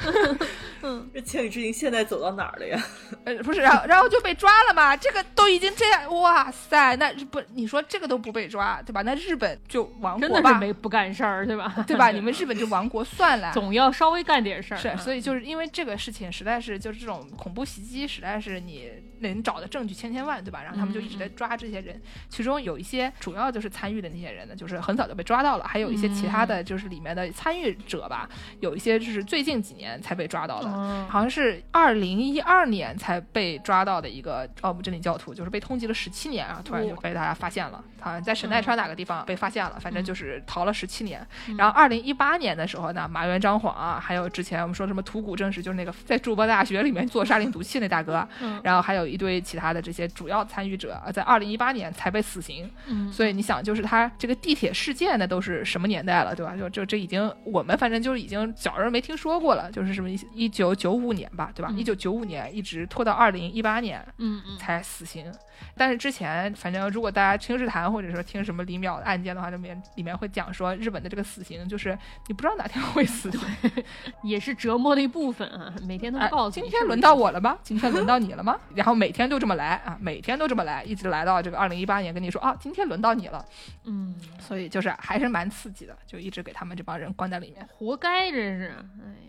[0.82, 1.10] 嗯。
[1.14, 2.82] 这千里之行现在走到哪儿了呀？
[3.24, 9.02] 呃，不是，然后然后就被抓了嘛，这个都已经这样，哇塞，那不你说这个都不被抓，对吧？
[9.02, 11.72] 那日本就亡真的是国吧，没不干事儿，对吧？
[11.86, 12.10] 对吧？
[12.10, 13.52] 你们日本就亡国算了。
[13.52, 18.90] 总要稍微干点事儿，是，所以以就是因为这个事情，实在是就是这种恐怖袭击，实在是你
[19.20, 20.62] 能找的证据千千万，对吧？
[20.62, 28.28] 然后他们就一直在抓这些人，其中有一些主要就是参与的那些人呢，就是很早就被抓到了，还有一些其他的就是里面的参与者吧，
[28.60, 30.68] 有一些就是最近几年才被抓到的。
[30.68, 41.26] 嗯好像是二零一二年才被抓到的一个奥姆真理教徒，就是被通缉了十七年啊，突然就被大家发现了，好像在神奈川哪个地方被发现了，反正就是逃了十七年。
[41.56, 48.60] 然后二零一八年的时候呢，麻原彰晃啊，还有之前我们说什么土谷正史，就是那个在筑波大学里面做沙林毒气那大哥，嗯。
[48.64, 52.68] 然后还有有一堆其他的这些主要参与者啊，在二零一八年才被死刑。
[52.86, 56.56] 嗯，所以你想，就是他这个地铁事件那，都是什么年代了，对吧？
[56.56, 61.72] 就就这已经我们反正就是已经小人没听说过了，就是什么一九九五年吧，对吧？
[61.76, 65.32] 一九九五年一直拖到二零一八年，嗯嗯，才死刑。
[65.76, 71.96] 但是之前，反正如果大家听日谈或者说听什么李淼的案件的话，里面里面会讲说，日本的这个死刑就是
[72.28, 73.30] 你不知道哪天会死，
[74.22, 75.72] 也是折磨的一部分啊。
[75.86, 77.58] 每天都告诉今天轮到我了吗？
[77.62, 78.58] 今天轮到你了吗？
[78.74, 83.44] 然后每天都这么来啊，每天都这么来，一直来到这个二零一八年，跟你说啊，今天轮到你了。
[83.84, 88.74] 嗯，所以就是还是蛮刺激的，就一直给他们这帮人关在里面，活该这是。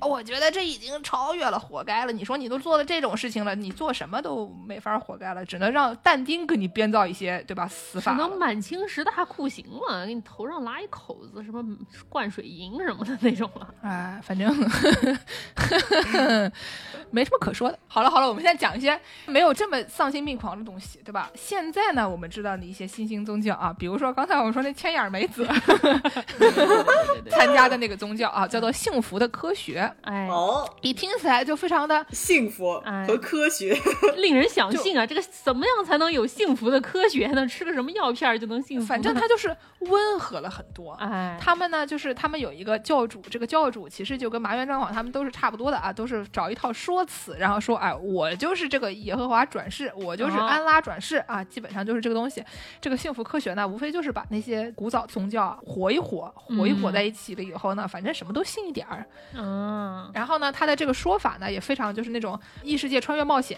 [0.02, 2.12] 我觉得这已经超越了活该了。
[2.12, 7.68] 你说你都做了这种事情了，你做什么都没法活该了，只能让但丁给你编造一些，对吧？
[7.68, 11.64] 死法只能满清十大酷刑了，给你头上拉一口子，什么
[12.10, 13.68] 灌水银什么的那种了。
[13.82, 14.54] 哎，反正
[17.12, 17.80] 没什么可说的。
[17.88, 21.30] 好了好了，我们现在讲一些没有这么丧心病狂的东西，对吧？
[21.36, 25.48] 现在呢，我们知道的一些新兴宗教啊，比如说刚才我们说那千眼梅子
[27.30, 29.92] 参加的那个宗教啊，叫做幸福的科学。
[30.02, 33.78] 哎，哦，一听起来就非常的幸福和科学，
[34.18, 35.06] 令人想信啊！
[35.06, 37.48] 这个怎么样才能有幸福的科学呢？
[37.48, 38.86] 吃个什么药片就能幸福？
[38.86, 40.94] 反正他就是温和了很多。
[40.94, 52.44] 哎，他们呢，就是他们有一个教主，这个教主其实就跟麻原彰晃他们都是差不多的啊，都是找一套说辞，然后说，哎，我就是这个耶和华转世，我就是安拉转世啊，基本上就是这个东西。
[52.82, 59.06] 这个幸福科学呢，无非就是把那些古早宗教活一活，活一活在一起了以后呢，反正什么都信一点儿。
[59.34, 63.58] 嗯，然后呢，他的这个说法呢，也非常就是那种异世界穿越冒险，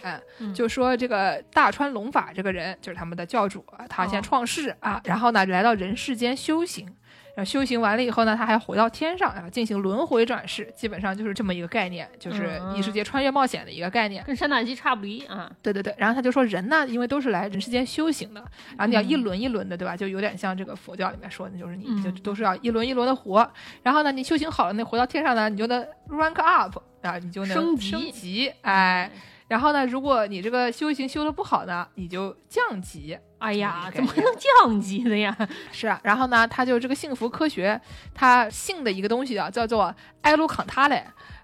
[0.53, 6.87] 就说这个大川龙法这个人就是他们的教主，他先创世啊，然后呢来到人世间修行。
[7.35, 15.51] 然后修行完了以后呢，他还回到天上，然后进行轮回转世，基本上就是这么一个概念，就是异世界穿越冒险的一个概念，跟山大基差不离啊。
[15.61, 18.41] 对对对，然后他就说人呢，因为都是来人世间修行的，
[18.77, 19.97] 然后你要一轮一轮的，对吧？
[19.97, 23.49] 就有点像这个佛教里面说的，就是你就都是要一轮一轮的活，
[23.83, 29.11] 然后呢，你修行好了，那回到天上呢，你就能 rank up 啊，你就能升级，升级，哎。
[29.49, 33.17] 然后呢，如果你这个修行修的不好呢，你就降级。
[33.39, 35.35] 哎呀，怎么还能降级的呀？
[35.71, 37.79] 是啊，然后呢，他就这个幸福科学，
[38.13, 41.03] 他信的一个东西啊，叫做埃鲁康塔雷。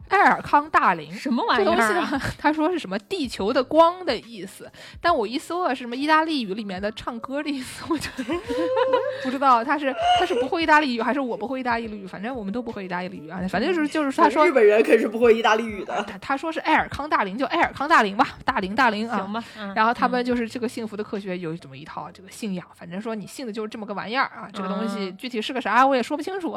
[0.10, 1.66] 埃尔康大林什么玩意儿？
[1.66, 8.10] 东西他说是什么地球的光的意思，但我一搜啊，是什么意大利语里面的唱歌的意思，我就
[9.24, 16.04] 不知道他是他是不会意大利语还是我不会意大利语，反正我们都不会意大利语啊，反正就是就是他说日本人可是不会意大利语的。
[16.04, 19.44] 他他说是艾尔康大林，就艾尔康大林吧，大林大林啊，行吧。
[19.76, 26.56] 然后他们就是这个幸福的科学有这么一套这个信仰，反正说你信的就是这么个玩意儿啊，这个东西具体是个啥我也说不清楚。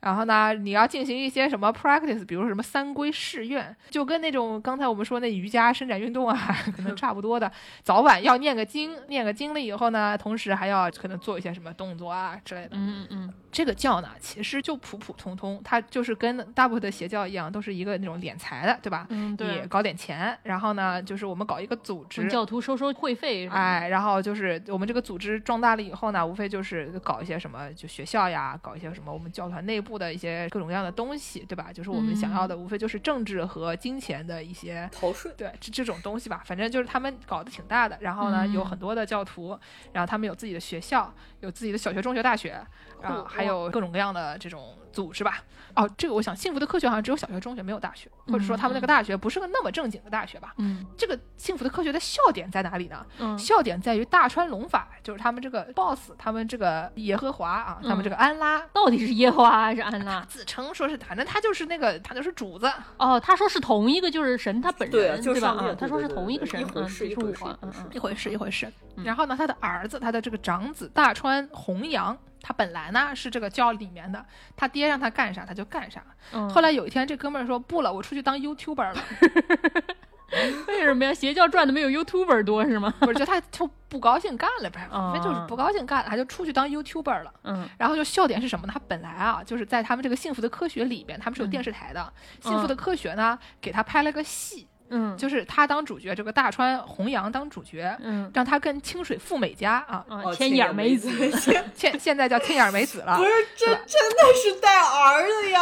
[0.00, 3.74] 然后呢，你要进行一些什么 practice，比如说什么三归誓愿。
[3.90, 6.36] 就跟那种刚才我们说那瑜伽伸展运动啊，
[6.76, 7.50] 可能 差不多的。
[7.82, 12.70] 早晚要念个经，念个经了以后呢，同时还要可能做一些什么动作啊之类的。
[12.72, 19.06] 嗯嗯，这个教呢，其实就普普通通，它就是跟大部分的邪教一样，都是一个那种敛财的，对吧？
[19.10, 19.60] 嗯，对。
[19.62, 31.72] 你搞点钱，然后呢，就是我们搞一个组织，教徒收收会费，哎，然后就是我们这个组织壮大了以后呢，无非就是搞一些什么，就学校呀，搞一些什么我们教团内部的一些各种各样的东西，对吧？
[31.72, 34.36] 就是我们想要的，无非就是政治和金钱的。
[34.36, 37.96] 的一些逃税，对这这种东西吧，反正就是他们搞得挺大的。
[38.02, 39.58] 然后呢，有很多的教徒，
[39.94, 41.10] 然后他们有自己的学校，
[41.40, 42.60] 有自己的小学、中学、大学，
[43.02, 45.42] 然后还有各种各样的这种组织吧。
[45.74, 50.54] 哦，这个我想，幸福的科学好像只有小学、中学，没有大学，或者说他们那个大学不是个那么正经的大学吧？
[50.56, 53.04] 嗯，这个幸福的科学的笑点在哪里呢？
[53.18, 60.24] 嗯，笑点在于大川龙法，就是他们这个 boss，他们这个耶和华啊，他们这个安拉到底是耶和华还是安拉？
[60.26, 62.72] 自称说是，反正他就是那个，他就是主子。
[62.96, 65.76] 哦，他说是同一个，就是神他本人，对吧？
[65.78, 67.44] 他说是同一个神，一回事，一回事，
[67.92, 68.72] 一回事，一回事。
[69.04, 72.16] 然后呢，他的儿子，他的这个长子大川弘扬。
[72.46, 74.24] 他本来呢是这个教里面的，
[74.54, 76.00] 他爹让他干啥他就干啥。
[76.48, 79.02] 后来有一天，这哥们儿说不了，我出去当 YouTuber 了。
[80.68, 81.12] 为什么呀？
[81.12, 82.94] 邪教赚的没有 YouTuber 多是吗？
[83.00, 87.34] 不是，就他就不高兴干了呗，反正就是不高兴干了，他就出去当 YouTuber 了。
[87.42, 88.72] 嗯，然后就笑点是什么呢？
[88.72, 92.12] 他本来啊就是在他们这个幸福的科学里边，他们是有电视台的。
[92.40, 94.68] 幸福的科学呢，给他拍了个戏。
[94.90, 101.10] 嗯，就是他当主角，这个大川弘扬当主角，嗯，让他跟清水富美家啊，千眼美子，
[101.74, 105.60] 现现在叫千眼美子了，不是，这真的是带儿的呀。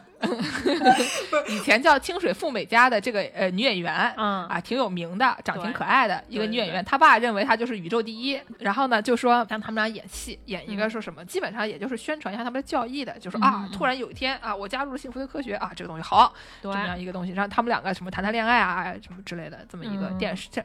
[1.48, 6.84] 以前叫清水富美家的这个呃女演员，嗯啊，挺有名的，长挺可爱的一个女演员。
[6.84, 20.62] 她爸认为她就是宇宙第一，然后呢就说让他们俩演戏，演一个说什么，基本上也就是宣传一下他们的教义的，就说啊嗯，突然有一天啊，我加入了幸福的科学啊，这个东西好，对这么样一个东西，让他们两个什么谈谈恋爱啊，什么之类的，这么一个嗯电视剧。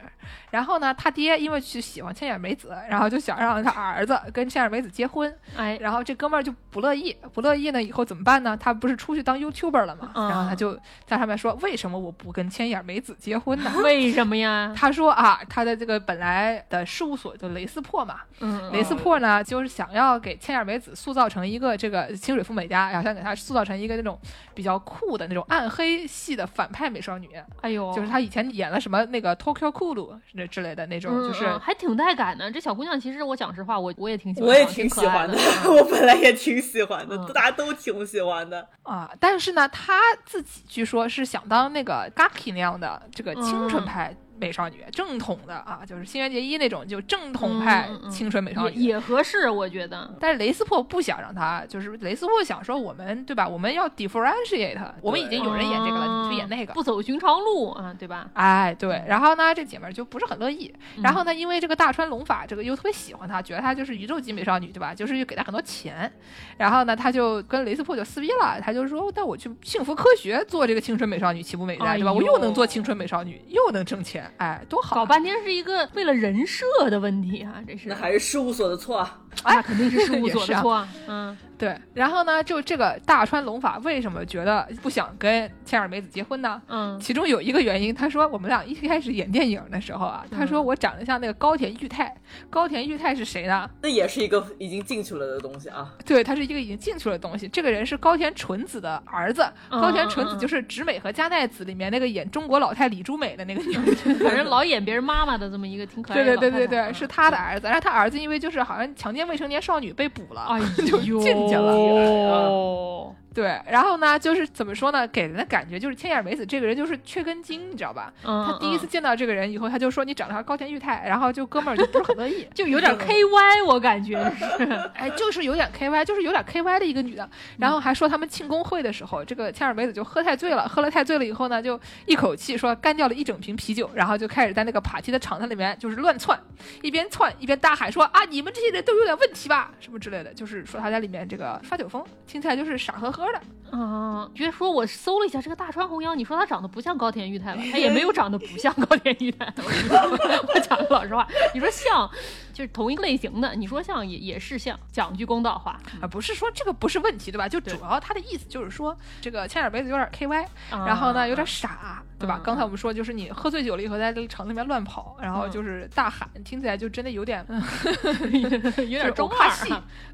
[0.50, 8.56] 然后呢，他爹因为去喜欢千叶美子，然后就想让他儿子跟千叶美子结婚，哎，然后这哥们儿就不乐意，不乐意呢，以后怎么办呢？
[8.56, 10.10] 他不是出去当 YouTuber 了嘛？
[10.14, 10.74] 嗯然后他就
[11.06, 13.70] 在上面说，为什么我不跟千眼美子结婚呢？
[13.82, 14.72] 为什么呀？
[14.76, 24.18] 他说啊，他的这个本来的事务所就蕾丝破嘛，嗯，蕾丝破呢，就是想要给千眼美子塑造成一个这个清水富美家，然后想给她塑造成一个那种
[24.54, 27.28] 比较酷的那种暗黑系的反派美少女，
[27.60, 32.50] 哎呦，就是她以前演了什么那个 Tokyo Cool 那之类的那种，嗯，就是嗯还挺带感的。
[32.50, 35.36] 这小姑娘其实我讲实话，我我也挺喜欢，我也挺喜欢的
[35.70, 38.66] 我本来也挺喜欢的，嗯大家都挺喜欢的。
[38.82, 43.84] 啊，但是呢，他自己据说是想当那个 Gaki 那样的这个青春嗯。
[43.84, 48.76] 派美少女，正统的啊，就是新垣结衣那种就正统派青春美少女。
[48.76, 50.12] 也也合适，我觉得。
[50.20, 53.46] 但是雷斯珀不想让她，就是雷斯珀想说我们对吧？
[53.46, 56.72] 我们要 differentiate，我们已经有人演这个了，你去演那个。
[56.74, 58.28] 不走寻常路啊，对吧？
[58.34, 60.72] 哎，对，然后呢，这姐们儿就不是很乐意。
[60.96, 64.94] 嗯然后呢，因为这个大川龙法这个又特别喜欢她，觉得她就是宇宙级美少女，对吧？
[64.94, 66.10] 就是又给她很多钱。
[66.56, 71.96] 然后呢，她就跟雷斯珀就撕逼了，她就说：“带我去幸福科学做这个青春美少女，岂不美哉？
[71.96, 72.12] 对吧？
[72.12, 74.98] 我又能做青春美少女，又能挣钱，哎，多好啊！
[75.00, 79.18] 搞半天是一个为了人设的问题啊，这是那还是事务所的错啊。
[79.42, 81.76] 哎肯定是事务所的错啊， 嗯对。
[81.92, 86.60] 然后呢，就这个大川龙法为什么觉得不想跟千尔美子结婚呢？
[86.68, 92.14] 嗯，其中有一个原因，他说我们俩一开始演电影的时候啊，他说嗯我长得像那个高田裕太。
[92.50, 93.68] 高田裕太是谁呢？
[93.82, 95.92] 那也是一个已经进去了的东西啊。
[96.04, 97.46] 对，他是一个已经进去了的东西。
[97.48, 103.84] 这个人是高田纯子的儿子，嗯高田纯子就是《直美和加奈子》里面那个演中国老太李珠美的那个女人。
[104.24, 107.66] 反正老演别人妈妈的这么一个挺可爱的对对对对对，是他的儿子。
[107.66, 118.12] 然后他儿子因为就是好像强奸未成年少女被捕了，哎 就呦进哦，对，然后呢，就是怎么说呢，给人的感觉就是千叶美子这个人就是缺根筋，你知道吧？
[118.24, 118.88] 嗯，他第一次嗯。
[118.88, 124.22] 见到这个人以后，他就说你长得像高田裕太，然后就哥们儿就不是很乐意，就有点 KY，我感觉
[124.56, 124.64] 是，
[124.94, 127.28] 哎，就是有点 KY，就是有点 KY 的一个女的，
[127.58, 136.38] 然后还说他们庆功会的时候，这个千眼美子就喝太醉了，喝了太醉了以后呢，就一口气说干掉了一整瓶啤酒，然后就开始在那个爬梯的场子里面就是乱窜，
[136.82, 143.40] 一边窜一边大喊说啊，你们这些人都有点问题吧，什么之类的，就是说他在里面这个发酒疯，听起来就是傻呵呵的。
[143.72, 147.62] 嗯，别说我搜了一下这个大川弘央，你说他长得不像高田裕太吧？
[147.72, 149.52] 他也没有长得不像高田裕太。
[149.56, 149.98] 我跟你说
[150.54, 152.08] 我讲个老实话，你说像，
[152.54, 154.78] 就是同一个类型的，你说像也也是像。
[154.92, 157.48] 讲句公道话，啊，不是说这个不是问题，对吧？
[157.48, 162.36] 就主要他的意思就是说，这个千尔梅子有点 KY，然后呢有点傻，对吧？
[162.38, 167.44] 嗯刚才我们说就是你喝醉酒了以后在这个场子里面乱跑，然后就是大喊，听起来就真的有点，
[168.78, 169.50] 有点中二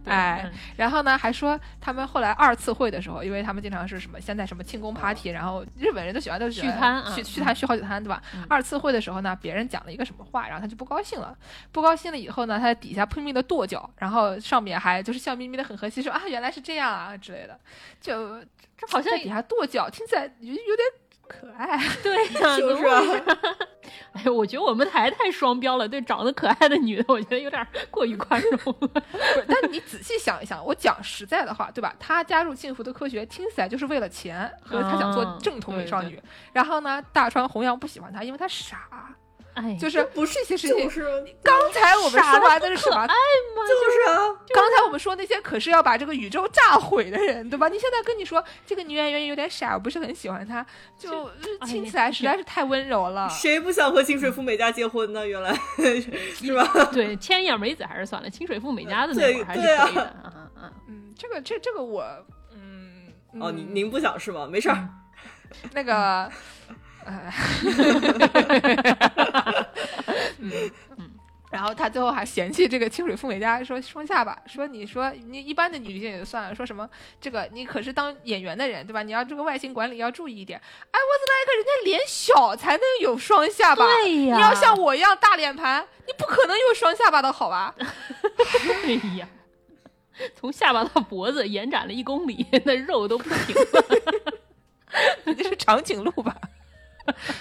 [0.06, 0.52] 哎嗯。
[0.76, 8.22] 然后呢还说他们后来二次会的时候，因为他们经常是什么现在什么庆功 party，然后日本人都喜欢都续摊啊续续摊续好几摊，对吧？
[8.34, 8.46] 嗯。
[8.48, 11.36] 二次会的时候呢，别人讲了一个什么话，然后他就不高兴了，
[11.70, 17.58] 不高兴了以后呢，他在底下拼命的跺脚，然后上面还就是笑眯眯的很和气说啊原来是这样啊之类的，
[18.00, 18.40] 就
[18.76, 20.86] 这好像在底下跺脚，听起来有有点
[21.28, 21.78] 可爱。
[22.02, 22.84] 对呀、就 是
[24.12, 28.88] 哎，我觉得我们台太双标了，对长得可爱的女的，我觉得有点过于宽容了。
[29.12, 31.94] 不是，但你仔细想一想，我讲实在的话，对吧？
[31.98, 36.22] 她加入幸福的科学，听起来就是为了钱和她想做嗯正统美少对女。
[36.52, 39.14] 然后呢，大川弘扬不喜欢她，因为她傻，
[39.54, 40.76] 哎，就是不是一些事情。
[40.76, 41.02] 就是
[41.42, 43.06] 刚才我们说完的是什么？
[43.06, 44.16] 就是啊，
[44.54, 47.68] 刚才我们说那些可是要把这个宇宙炸毁的人，对吧？
[47.68, 50.64] 你现在跟你说这个女演员有点傻，我不是很喜欢她，
[50.98, 51.28] 就
[51.66, 53.28] 听起来实在是太温柔了。
[53.28, 55.26] 谁不想和清水富美家结婚呢？
[55.26, 55.52] 原来
[56.36, 56.66] 是吧？
[56.92, 60.72] 对千叶美子还是算了，清水富美家的那对会儿还是可以的啊啊。
[60.88, 62.04] 嗯，这个这这个我
[62.52, 64.46] 嗯哦，您嗯您不想是吗？
[64.50, 64.88] 没事儿，
[65.72, 66.30] 那个，
[67.04, 67.32] 呃，
[70.38, 71.10] 嗯嗯，
[71.50, 76.88] 然后他最后还嫌弃这个清水富美家，说双下巴，说你说你一般的女性也就算了，说什么
[77.20, 79.02] 这个你可是当演员的人对吧？
[79.02, 80.58] 你要这个外形管理要注意一点。
[80.58, 83.84] 哎，我怎么一个人家脸小才能有双下巴？
[83.84, 87.74] 对呀你要像我一样大脸盘，你不可能有双下巴的好吧？
[88.84, 89.26] 哎呀，
[90.36, 93.62] 从下巴到脖子延展了一公里，那肉都不停了。
[95.22, 96.36] 你这是长颈鹿吧？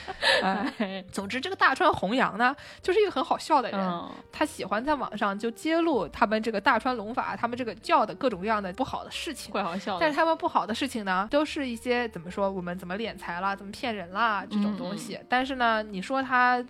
[0.42, 3.80] 哎，总之，这个大川弘扬呢，就是一个很好笑的人。
[3.80, 9.52] 嗯他喜欢在网上就揭露他们这个大川龙法，他们这个教的各种各样的不好的事情。
[9.52, 9.98] 怪好笑。
[10.00, 15.20] 但是他们不好的事情呢，都是一些怎么说，我们怎么敛财啦，怎么骗人啦这种东西。
[15.28, 16.64] 但是呢，你说他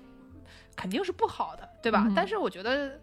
[0.76, 2.04] 肯定是不好的，对吧？
[2.08, 3.00] 嗯但是我觉得。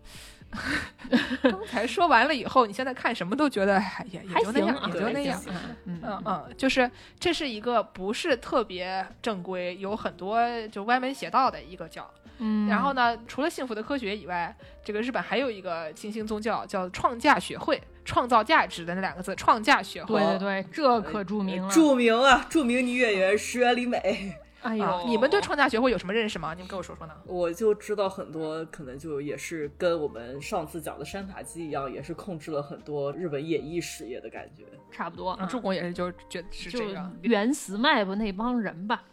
[1.42, 5.42] 刚才说完了以后，你现在看什么都觉得，哎也也就那样，啊也就那样。
[5.46, 5.54] 嗯
[5.84, 12.09] 嗯嗯嗯，就是这是一个不是特别正规，有很多就歪门邪道的一个教。
[12.38, 14.54] 嗯，然后呢，除了幸福的科学以外，
[14.84, 20.20] 这个日本还有一个新兴宗教叫创价学会，创造价值的那两个字，创价学会。
[20.20, 21.72] 对对对，这可著名了。
[21.72, 24.34] 著名啊，著名女演员石原里美。
[24.67, 26.53] 哎呦，啊，你们对创价学会有什么认识吗？
[26.55, 27.14] 你们跟我说说呢？
[27.25, 34.64] 我就知道很多，可能就也是跟我们上次讲的山塔基一样，也是控制了很多日本演艺事业的感觉。
[34.91, 37.11] 差不多啊，助攻也是，就是觉得是这个。
[37.23, 39.05] 原 SMAP 那帮人吧。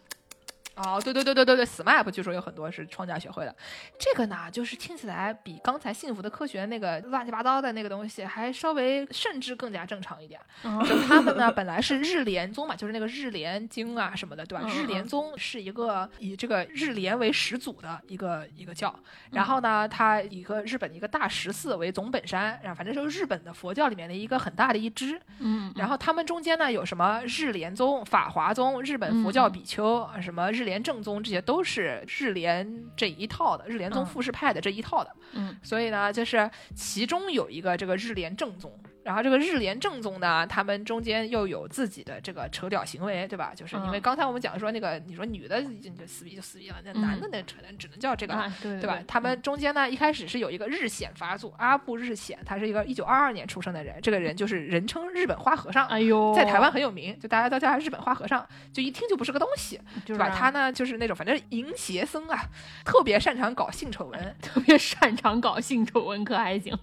[0.76, 3.54] 哦，对对对对对对，SMAP 据说有很多是创价学会的。
[3.98, 10.40] 这个呢，就是听起来比刚才幸福的科学那个乱七八糟的那个东西还稍微甚至更加正常一点。
[10.62, 14.64] 就他们呢，本来是日莲宗嘛，就是那个日莲经啊什么的，对吧？
[14.66, 18.94] 嗯日莲宗是一个以这个日莲为始祖的一个一个教，
[19.30, 25.20] 然后呢，它以一个日本的一个大十四为总本山，然后反正就是日本的佛教里面的一个很大的一支。
[25.38, 35.16] 嗯，然后他们中间呢有什么日莲宗、法华宗、日本佛教比丘，啊什么日莲正宗，这些都是日联这一套的，日联宗嗯富士派的这一套的。
[35.34, 38.72] 嗯，所以呢，就是其中有一个这个日联正宗。
[39.04, 43.52] 然后这个日联正宗呢，他们中间又有自己的这个扯屌行为，对吧？
[43.54, 48.98] 就是因为嗯刚才我们讲说那个，你说女的就撕逼就撕逼了，那男的那扯只能叫这个啊，对对吧？
[49.06, 60.30] 他们中间呢，一开始是有一个日显法祖阿布日显，他是一个一九二二年出生的人，这个人就是人称日本花和尚，哎呦，在台湾很有名，就大家都叫他日本花和尚，就一听就不是个东西，就是对吧？
[60.30, 62.40] 他呢就是那种反正淫邪僧啊，
[62.84, 64.36] 特别擅长搞性丑闻。
[64.40, 66.76] 特别擅长搞性丑闻，可还行？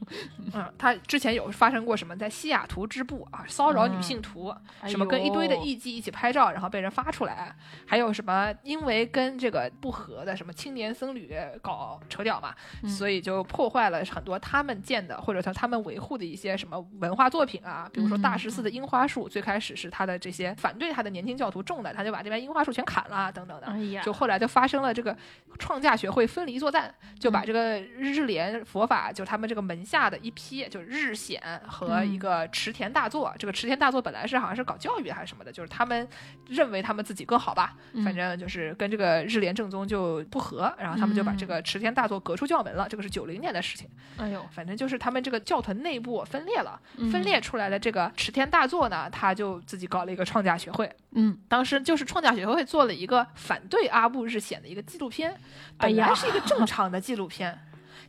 [0.53, 7.55] 嗯，他之前有发生过什么在西雅图支部啊骚扰女性徒，哎什么跟一堆的艺妓一起拍照，然后被人发出来，
[7.85, 12.53] 还有什么因为跟这个不和的什么青年僧侣搞扯屌嘛，
[12.83, 24.01] 嗯所以就破坏了很多他们建的或者说他们维护的一些什么文化作品啊，比如说大十四的樱花树，最开始是他的这些反对他的年轻教徒种的，他就把这边樱花树全砍了等等的。
[24.03, 25.15] 就后来就发生了这个
[25.57, 33.33] 创价学会分离作战，就把这个日莲佛法，就他们这个门下的一批，就是日显和一个池田大作。
[33.37, 36.07] 这个池田大作本来是好像是搞教育还是什么的，就是他们
[36.47, 42.87] 认为他们自己更好吧，反正就是跟这个日莲正宗就不合，然后他们就把这个池田大作革出教门了。
[42.89, 43.87] 这个是九零年的事情，
[44.17, 50.91] 哎呦，反正就是他们这个教团内部分裂了，嗯分裂出来的这个池田大作呢，他就自己搞了一个创价学会。
[51.13, 55.37] 嗯，当时就是创价学会做了一个反对阿部日显的一个纪录片，
[55.77, 57.57] 本来是一个正常的纪录片，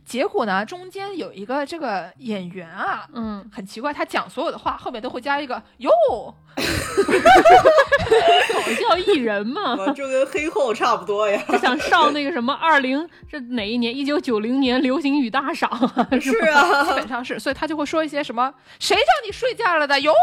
[0.05, 3.07] 结果呢中间有一个这个演员啊。
[3.13, 5.89] 嗯，很奇怪，他讲所有的话后面都会加一个哟，
[8.53, 11.41] 搞笑艺人嘛，我 就跟黑后差不多呀。
[11.49, 13.95] 就想上那个什么 二零是哪一年？
[13.95, 20.13] 一九九零年流行语大赏啊，是基啊， 本上是，所以他就会说一些什么“谁叫你睡觉了的哟”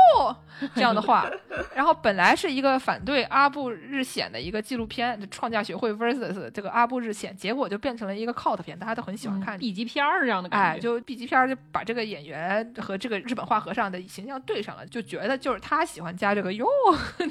[0.75, 1.31] 这样的话。
[1.75, 9.59] 然后本来是一个反对阿部日显的一个纪录片，创价学会 vs 这个阿部日显，结果就变成了一个 cult 片，大家都很喜欢看。
[9.59, 16.67] B 级片儿这样的感哎，觉，就 B 级片儿就把这个演员和这个日本画和尚的形象对上了，就觉得就是他喜欢加这个哟，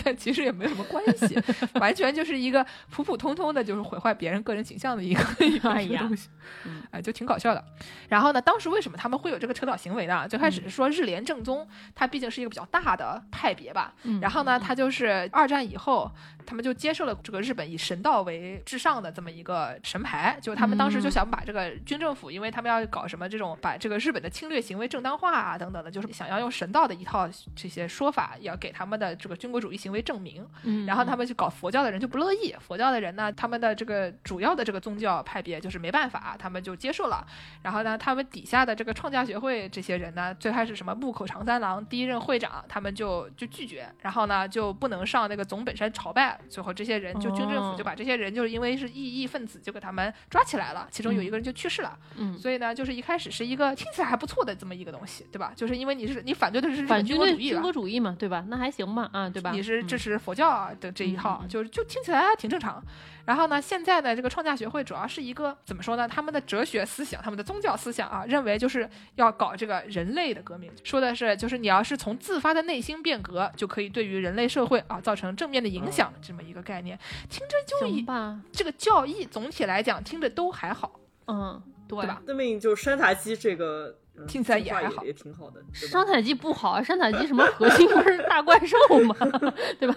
[0.03, 1.39] 但其实也没有什么关系，
[1.79, 6.29] 完全就是一个普普通通的，就是毁坏别人个人形象的一个一个东西
[6.65, 7.63] 嗯，哎，就挺搞笑的。
[8.09, 10.27] 然后呢，当时为什么他们会有这个扯导行为呢？
[10.27, 16.11] 最开始是说日莲正宗，它毕竟是一个比较大的派别吧，嗯然后呢，它就是二战以后，
[16.49, 30.43] 他们就接受了这个日本以神道为至上的这么一个神牌，就他们当时就想把这个军政府，因为他们要搞什么这种把这个日本的侵略行为正当化啊等等的，就是想要用神道的一套这些说法，要给他们的这个军国主义行为证明。
[30.63, 37.23] 嗯然后他们就搞佛教的人就不乐意，佛教的人呢，他们的这个主要的这个宗教派别就是没办法，他们就接受了。
[37.61, 46.38] 然后呢，他们底下的这个创价学会这些人呢，最开始什么木口长三郎第一任会长，他们就就拒绝，然后呢就不能上那个总本山朝拜。
[46.47, 51.97] 最后这些人就军政府就把这些人就是因为是异异分子，就给他们抓起来了，其中有一个人就去世了。
[52.15, 55.51] 嗯所以呢，就是一开始是一个听起来还不错的这么一个东西，对吧？
[55.53, 57.73] 就是因为你是你反对的是反军国主义军国？
[57.73, 58.45] 主义嘛，对吧？
[58.47, 59.49] 那还还行吧，啊，对吧？
[59.51, 62.79] 你是嗯支持佛教啊的这一套，就就听起来还挺正常。
[63.25, 66.07] 然后呢，现在呢，这个创价学会主要是一个怎么说呢？
[66.07, 76.97] 他们的哲学思想，他们的宗教思想啊，认为就是要搞这个人类的革命，说的是就是你要是从自发的内心变革，就可以对于人类社会啊造成正面的影响，这么一个概念。
[77.29, 82.21] 听着就以行吧，这个教义总体来讲听着都还好，嗯，对对吧？
[82.25, 85.61] 那么就是山塔基这个嗯听起来也还好也挺好的。
[85.73, 89.15] 山塔基不好啊，山塔基什么核心不是大怪兽吗？
[89.79, 89.95] 对吧？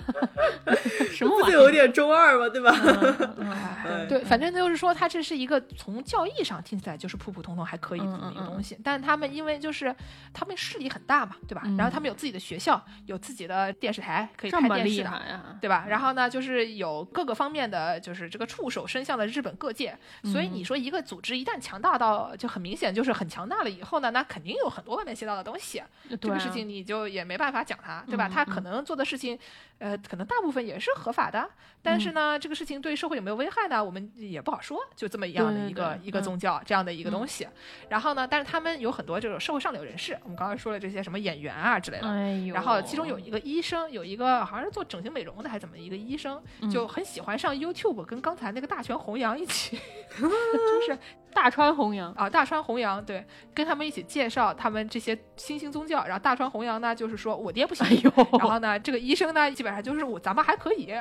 [1.11, 1.47] 什么玩意儿？
[1.47, 2.49] 不就有点中二吧？
[2.49, 2.73] 对吧？
[4.09, 9.95] 对，反正就是说，它这是一个从教义上听起来就是普普通通还可以的嗯这么一个东西，但他们因为就是
[10.33, 11.63] 他们势力很大嘛，对吧？
[11.77, 15.57] 然后他们有自己的学校，有自己的电视台可以这么厉拍电视的。
[15.61, 15.85] 对吧？
[15.89, 25.83] 然后呢，就是有各个方面的，就是这个触手伸向了日本各界，所以嗯你说一个组织一旦强大到，就很明显就是很强大了以后呢，那肯定有很多外面邪道的东西，
[26.21, 28.29] 这个事情你就也没办法讲他，对吧？
[28.29, 29.39] 嗯他可能做的事情，
[29.79, 31.49] 呃，可能大部分也是合法的，
[31.83, 33.83] 但嗯是呢，这个事情对社会有没有危害呢？
[33.83, 34.79] 我们也不好说。
[34.95, 37.49] 就这么一样的一个一个宗教这样的一个东西，
[37.89, 42.09] 然后呢，但是他们有很多这种社会上流人士，我们刚才说了这些什么演员啊之类的。
[42.09, 49.79] 哎，然后其中有一个医生，有一个好像是做整形美容的还是怎么一个医生，就嗯很喜欢上 YouTube 跟刚才那个大权弘扬一起，
[50.19, 50.99] 就是
[51.35, 56.05] 大川弘扬，啊，大川弘扬对，跟他们一起介绍他们这些新兴宗教。
[56.05, 58.03] 然后大川弘扬呢，就是说我爹不行，
[58.39, 60.93] 然后呢，这个医生呢，基本上就是我咱们还可以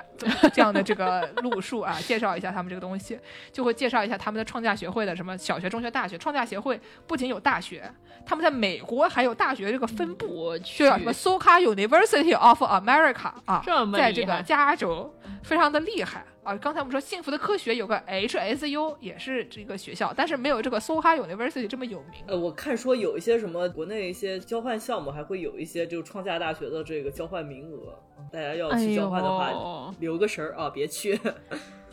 [0.53, 3.19] 这样的这个路数啊，介绍一下他们这个东西，
[3.51, 6.17] 就会介绍一下他们的创价学会的什么小学、中学、大学。
[6.17, 7.91] 创价协会不仅有大学，
[8.25, 15.13] 他们在美国还有大学这个分部，叫什么 SoCal University of America 啊，这么在这个加州
[15.43, 16.55] 非常的厉害啊。
[16.57, 22.23] 刚才我们说幸福的科学有个 HSU 也是这个学校，但是没有这个 SoCal University 这么有名。
[22.27, 27.97] 呃，我看说有一些什么国内一些交换项目，还会有一些就创价大学的这个交换名额，
[28.31, 31.19] 大家要哎去交换的话，呦，留个神儿啊，别去。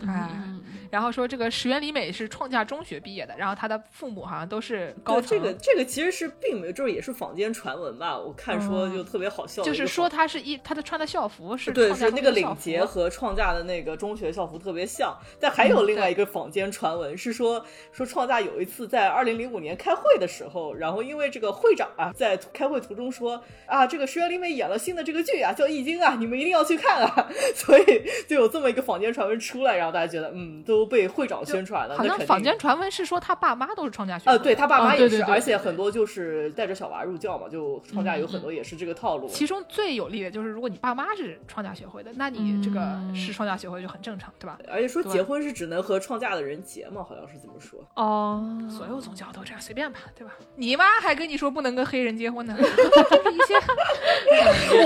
[0.07, 5.21] 哎，嗯然后说这个石原里美是创价中学毕业的，然后她的父母好像都是高。
[5.21, 8.19] 这个这个其实是并没有，就是也是坊间传闻吧。
[8.19, 15.15] 我看说嗯就特别好笑就是说她是一她的穿的校服是对，是那个领结和创价的那个中学校服特别像。
[15.39, 17.63] 但还有嗯另外一个坊间传闻是说，
[17.93, 27.85] 说创价有一次在二零零五年开会的时候，然后因为这个会长啊在开会途中说啊，这个石原里美演了新的这个剧啊，叫《易经》啊，你们一定要去看啊， 所以
[28.27, 39.29] 就有这么一个坊间传闻出来，然后大家觉得嗯都被会长宣传了，好像坊间传闻是说他爸妈都是创价学会呃，对他爸妈也是，哦对对对而且很多就是带着小娃入教嘛，就创价有很多也是这个套路。
[39.29, 44.59] 其中最有利的就是，如果你爸妈是创价学会的，那你这个嗯是创价学会就很正常，对吧？
[44.71, 47.81] 而且说结婚是只能和创价的人结嘛，好像是这么说。
[47.95, 50.33] 哦，所有宗教都这样，随便吧，对吧？
[50.57, 53.55] 你妈还跟你说不能跟黑人结婚呢，就是一些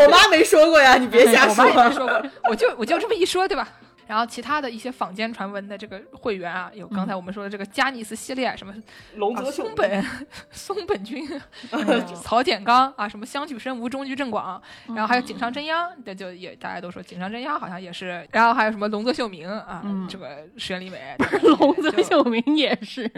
[0.04, 1.92] 我妈没说过呀，你别瞎我妈也没说。
[1.92, 3.68] 说过，我就我就这么一说，对吧？
[4.06, 8.76] 然后其他的一些坊间传闻的这个会员啊，有刚才我们说的这个加尼斯系列，什么啊
[9.16, 10.04] 龙泽秀松本、
[10.50, 11.28] 松本君、
[11.70, 15.38] 哎曹简刚啊，什么相取慎吾、中居正广，然后还有井嗯。
[15.38, 21.16] 上真央，这就也大家都说井上真央好像也是，然后还有什么龙泽秀明啊，嗯这个石原里美，
[21.58, 23.10] 龙泽秀明也是，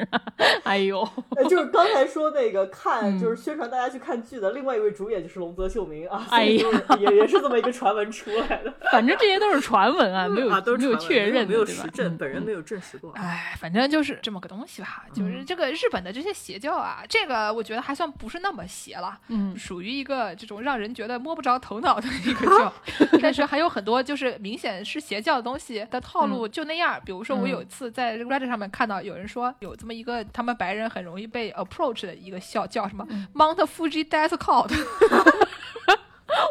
[0.64, 1.06] 哎呦，
[1.36, 3.20] 呃就是刚才说那个看，嗯。
[3.20, 13.12] 就是宣传大家去看剧的另外一位主演就是龙泽秀明啊，哎呀所以就是也也是这么一个传闻出来的，反正这些都是传闻啊，没有啊，都没有确认，没有实证，嗯本人没有证实过。
[13.12, 15.04] 哎，反正就是这么个东西吧。
[15.12, 22.72] 就是嗯这个日本的这些邪教啊，这个我觉得还算不是那么邪了，嗯属于一个这种让人觉得摸不着头脑的一个教。
[23.20, 27.00] 但是还有很多就是明显是邪教的东西的套路就那样。
[27.04, 34.72] 比如说我有一次在 Reddit 上面看到有人说有这么一个他们白人很容易被 approach 的一个教叫什么 Mount Fuji Death Cult。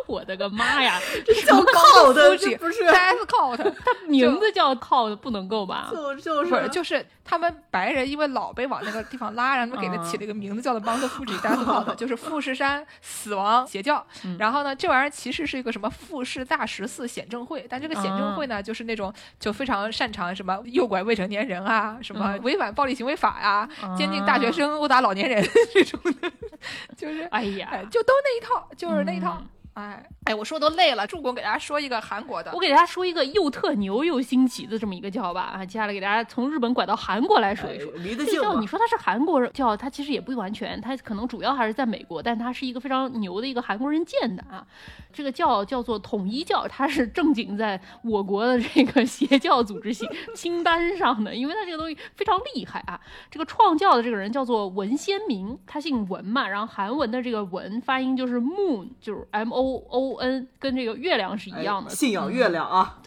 [0.08, 3.74] 我的个妈呀， 这叫 cult 这不是，Death Cult，
[4.08, 5.90] 名字叫靠的不能够吧？
[5.92, 14.06] 就就不是，就是他们白人因为老被往那个地方拉，让他们给他起了一个名字叫做 Mount Fuji Death Cult， 就是富士山死亡邪教。
[14.38, 23.68] 然后呢，这玩意儿其实是一个什么富士大十四显正会，但这个显正会呢，就是那种就非常擅长什么诱拐未成年人啊，什么违反暴力行为法呀、
[23.98, 25.44] 监禁大学生、殴打老年人
[25.74, 26.32] 这种的，
[26.98, 27.70] 就是哎呀。
[27.72, 29.38] 哎，，就都那一套，就是那一套。
[29.40, 29.48] 嗯。
[29.74, 37.92] 哎哎，我说都累了，助攻给大家说一个韩国的我，给大家说一个又特牛又新奇的这么一个教吧啊，接下来给大家从日本拐到韩国来说一说。
[37.92, 38.68] 哎离得近嘛这个教你。
[38.68, 44.66] 说它是韩国教，它其实也不完全，它可能主要还是在美国，但它是一个非常牛的一个韩国人建的啊。
[45.12, 53.00] 这个教叫做统一教，它是正经在我国的这个邪教组织清清单上的，因为它这个东西非常厉害啊。
[53.30, 62.98] 这个创教的这个人叫做文先明，他姓文嘛，然后韩文的这个文发音就是 moon，就是 M O O N，跟这个月亮是一样的，信仰月亮啊。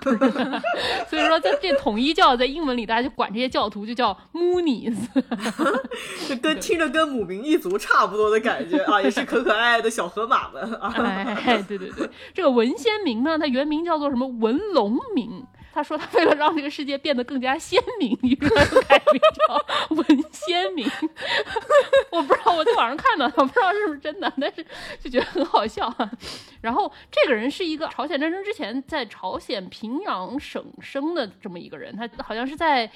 [0.00, 0.12] 对
[1.08, 4.96] 所以说，在这统一教在英文里，大家就管这些教徒就叫 Moonies，
[6.28, 10.92] 这跟听着跟母明一族差不多的感觉啊，也是可可爱爱的小河马们啊。
[10.96, 15.44] 哎，对对对，这个文先明呢，他原名叫做什么文龙明。
[15.72, 20.88] 他说他为了让这个世界变得更加鲜明，于是他就改名叫文先明。
[22.10, 24.64] 我不知道我在网上看到的，我不知道是不是真的，但是
[25.00, 25.92] 就觉得很好笑。
[26.60, 32.90] 然后这个人是一个朝鲜战争之前在朝鲜平壤省生的这么一个人，他好像是在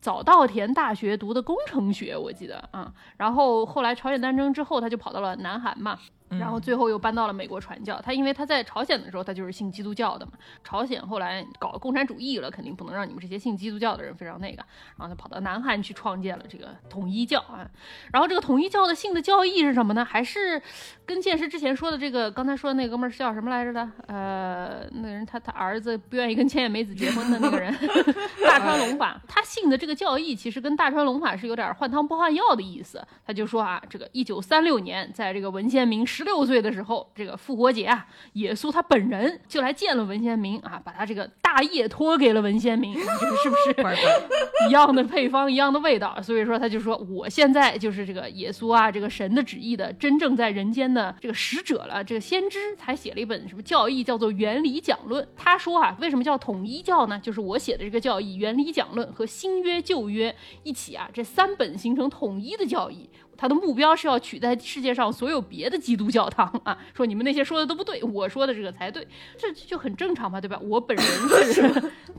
[0.00, 2.92] 早稻田大学读的工程学，我记得啊。
[3.16, 5.98] 然后后来朝鲜战争之后，他就跑到了南韩嘛。
[6.38, 8.00] 然后最后又搬到了美国传教。
[8.00, 10.32] 他因为他在朝鲜的时候，他就是信基督教的嘛。
[10.62, 14.62] 朝鲜后来搞共产主义了，肯定不能让你们这些信基督教的人非常那个。
[14.96, 17.68] 然后他跑到南韩去创建了这个统一教啊。
[18.12, 20.04] 然后这个统一教的信的教义是什么呢？
[20.04, 20.60] 还是
[21.06, 23.90] 跟剑师之前说的这个刚才说的那哥们儿是叫什么来着的？
[24.06, 27.74] 呃，那人他他儿子不愿意跟千叶美子结婚的那个人，
[28.46, 29.20] 大川龙法。
[29.26, 33.02] 他信的这个教义其实跟大川龙法是有点换汤不换药的意思。
[33.26, 36.06] 他就说啊，这个一九三六年在这个文献明。
[36.20, 43.56] 十六岁的时候，这个复活节啊，耶稣他本人就来见了文先明啊，把他这个大业托给了文先明，你说是不
[43.88, 43.96] 是
[44.68, 46.20] 一样的配方，一样的味道？
[46.20, 55.24] 所以说他就说，我现在就是这个耶稣啊，这个神的旨意的真正在人间的这个使者了，这个先知才写了一本什么教义，叫做《原理讲论》。
[55.34, 57.18] 他说啊，为什么叫统一教呢？
[57.22, 63.08] 就是我写的这个教义《原理讲论》和新约旧约一起啊，这三本形成统一的教义。
[63.40, 66.76] 他的目标是要取代世界上所有别的基督教堂啊！
[66.94, 69.08] 说你们那些说的都不对，我说的这个才对，
[69.38, 70.60] 这就很正常嘛，对吧？
[70.62, 71.06] 我本人
[71.50, 71.62] 是，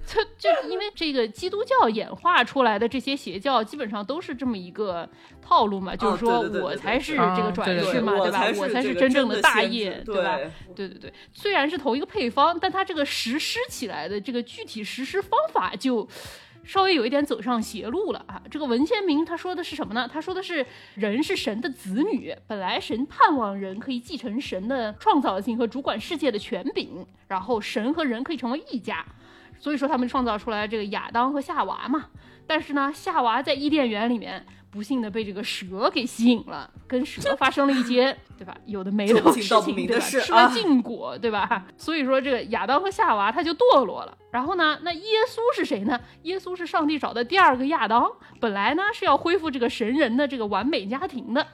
[0.04, 5.08] 就就因为这个基督教演化出来的这些邪教，基本上都是这么一个
[5.44, 8.52] 套路嘛，就是说我才是这个转世嘛，对吧？
[8.58, 10.40] 我才是真正的大业，对吧？
[10.76, 16.08] 对对对，虽然是同一个配方，但它这个实施起来的这个具体实施方法就。
[16.64, 18.42] 稍微有一点走上邪路了啊！
[18.50, 20.10] 这个文先明他说的是什么呢？
[20.12, 20.66] 他说的是
[20.96, 29.06] 人是神的子女，本来神盼望人可以继承神的创造性和主管世界的权柄，然后神和人可以成为一家，
[29.60, 32.06] 所以说他们创造出来这个亚当和夏娃嘛。
[32.46, 34.46] 但是呢，夏娃在伊甸园里面。
[34.72, 38.56] 不幸的被这个蛇给吸引了，跟蛇发生了一些，对吧？
[38.66, 40.00] 有的没的事情，对吧？
[40.00, 41.66] 吃了禁果，对吧？
[41.78, 44.18] 所以说这个亚当和夏娃他就堕落了。
[44.32, 46.00] 然后呢，那耶稣是谁呢？
[46.24, 51.46] 耶稣是上帝找的第二个亚当，本来呢是要恢复这个神人的这个完美家庭的。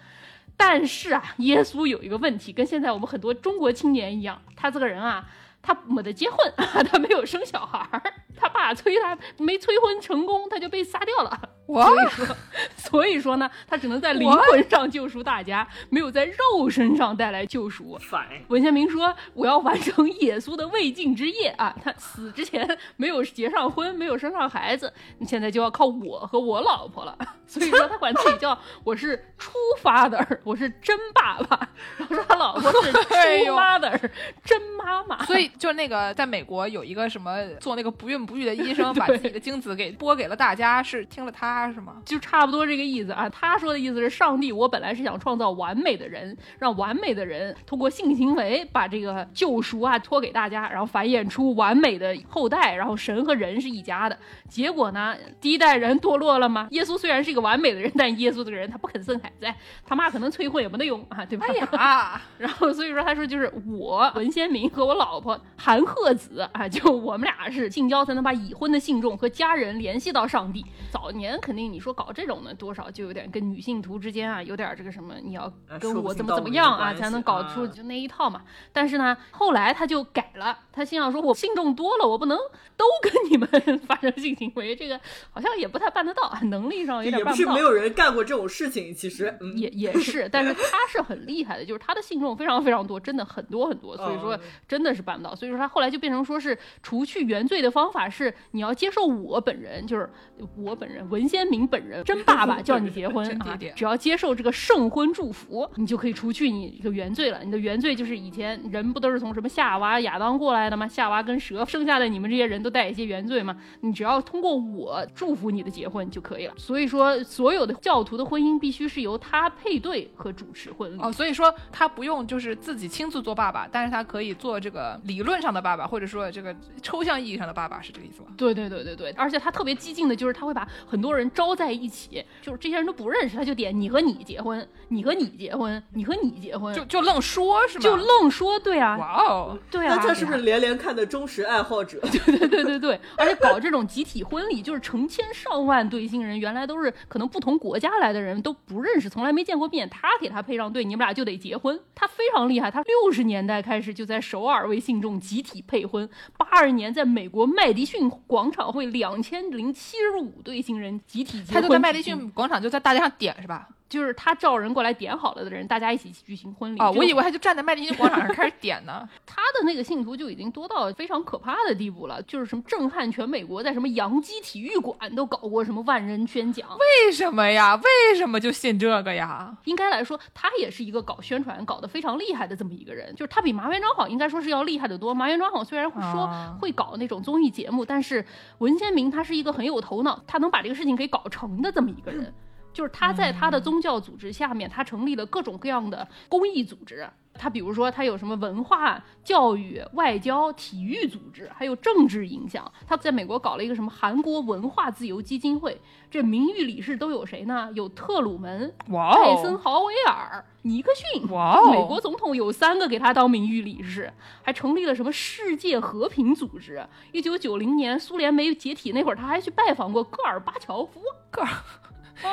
[0.55, 5.27] 但是啊，耶稣有一个问题，跟现在我们很多中国青年一样，他这个人啊。
[5.59, 8.01] 他没得结婚， 他没有生小孩儿，
[8.39, 11.39] 他爸催他没催婚成功，他就被杀掉了。
[11.67, 12.37] 所以说，
[12.77, 17.99] 所以说呢，他只能在灵魂上救赎大家，没有在肉身上带来救赎。
[18.47, 21.75] 文先明说：“我要完成耶稣的未尽之业啊！
[21.83, 22.65] 他死之前
[22.95, 27.17] 没有结上婚，没有生上孩子，你现在就要靠我和我老婆了。
[27.45, 29.51] 所以说，他管自己叫我是出
[29.81, 31.69] 发的，我是真爸爸。
[31.97, 33.99] 然后说他老婆是出妈的，
[34.45, 35.25] 真妈妈。
[35.25, 35.51] 所以。
[35.57, 41.93] 就是那个，在美国有一个什么做那个不孕不育的医生， 把自己的精子给拨给了大家，是听了他是吗？
[42.05, 43.27] 就差不多这个意思啊。
[43.29, 54.17] 他说的意思是，上帝，我本来是想创造完美的人，让完美的人通过性行为把这个救赎啊托给大家，然后繁衍出完美的后代，然后神和人是一家的。
[54.49, 56.67] 结果呢，第一代人堕落了吗？
[56.71, 59.47] 耶稣虽然是一个完美的人，但耶稣这个人他不肯 生孩子，
[59.85, 61.45] 他妈可能催婚也没得用啊，对吧？
[61.47, 65.39] 哎呀，然后所以说他说就是我文先明和我老婆。
[65.55, 70.65] 韩鹤子啊，就我们俩是性交才能把已婚的信众和家人联系到上帝。
[70.91, 78.41] 早年肯定你说搞这种的，多少就有点跟女性徒之间啊有点这个什么，你要跟我怎么怎么样啊，才能搞出就那一套嘛。
[78.73, 82.37] 但是呢，后来他就改了，他心想说，我信众多了，我不能
[82.75, 83.49] 都跟你们
[83.85, 84.99] 发生性行为，这个
[85.31, 87.37] 好像也不太办得到，能力上有点办不到。
[87.37, 94.37] 也不是没有人干过这种事情，其实也也是，但是他是很厉害的，就是他的信众非常非常多，真的很多很多，所以说
[94.67, 95.35] 真的是办不到。
[95.35, 100.09] 所以说他后来就变成说是除去原罪的方法是你要接受我本人，就是
[100.55, 107.43] 我本人文先明本人真爸爸 叫你结婚啊，只要接受这个圣婚祝福，你就可以除去你这个原罪了。
[107.43, 110.87] 你的原罪就是以前人不都是从什么夏娃、亚当过来的吗？
[110.87, 113.57] 夏娃跟蛇剩下的你们这些人都带一些原罪嘛？
[113.81, 116.53] 你只要通过我祝福你的结婚就可以了。
[116.57, 121.11] 所以说，所有的教徒的婚姻必须是由他配对和主持婚礼哦。
[121.11, 125.87] 所以说他不用就是自己亲自做爸爸，但是他可以做这个理论上的爸爸。
[125.87, 128.29] 或者说这个抽象意义上的爸爸是这个意思吗？
[128.37, 137.81] 对对对对对，而且他特别激进的，就是他会把很多人人招在一起，就是这些人都不认识，他就点你和你结婚，你和你结婚，你和你结婚，就就愣说是吗？
[137.81, 141.99] 就愣说，对啊，哇哦，对啊，那这是不是连连看的忠实爱好者？
[142.05, 151.79] 对对对对对，而且搞这种集体婚礼，就是成千上万对新人，原来都是可能不同国家来的人都不认识，从来没见过面，他给他配上对，你们俩就得结婚。
[151.95, 156.07] 他非常厉害，他六十年代开始就在首尔为信众集体配婚，
[156.37, 163.67] 八二年在美国麦迪逊广场会两千零七十五对新人集体结婚，他就在麦迪逊广场就在大街上点是吧？
[163.89, 166.79] 就是他叫人过来点好了的人，大家一起举行婚礼。
[166.79, 169.07] 哦，我以为他就站在麦迪逊广场上开始点呢。
[169.25, 176.67] 他的那个信徒就已经多到非常可怕的地步了，就是什么震撼全美国，在什么洋基体育馆都搞过什么万人宣讲。
[176.77, 177.75] 为什么呀？
[177.75, 179.55] 为什么就信这个呀？
[179.65, 185.13] 应该来说，他也是一个搞宣传搞得非常厉害的这么一个人，就是他比麻原彰晃应该说是要厉害得多。
[185.13, 188.25] 麻原彰晃虽然会说啊会搞那种综艺节目，但是
[188.57, 192.33] 文先明他是一个很有头脑，他能把这个事情给搞成的这么一个人。
[192.77, 197.09] 就是他在他的宗教组织下面，他成立了各种各样的公益组织。
[197.33, 202.71] 他比如说，他有什么文化、教育、外交、体育组织，还有政治影响。
[202.87, 205.81] 他在美国搞了一个什么韩国文化自由基金会，
[206.11, 207.71] 这名誉理事都有谁呢？
[207.73, 211.23] 有特鲁门、哇艾森哦，豪威尔、尼克逊。
[211.71, 214.13] 美国总统有三个给他当名誉理事，
[214.43, 216.87] 还成立了什么世界和平组织。
[217.11, 221.01] 一九九零年苏联没解体那会儿，他还去拜访过戈尔巴乔夫。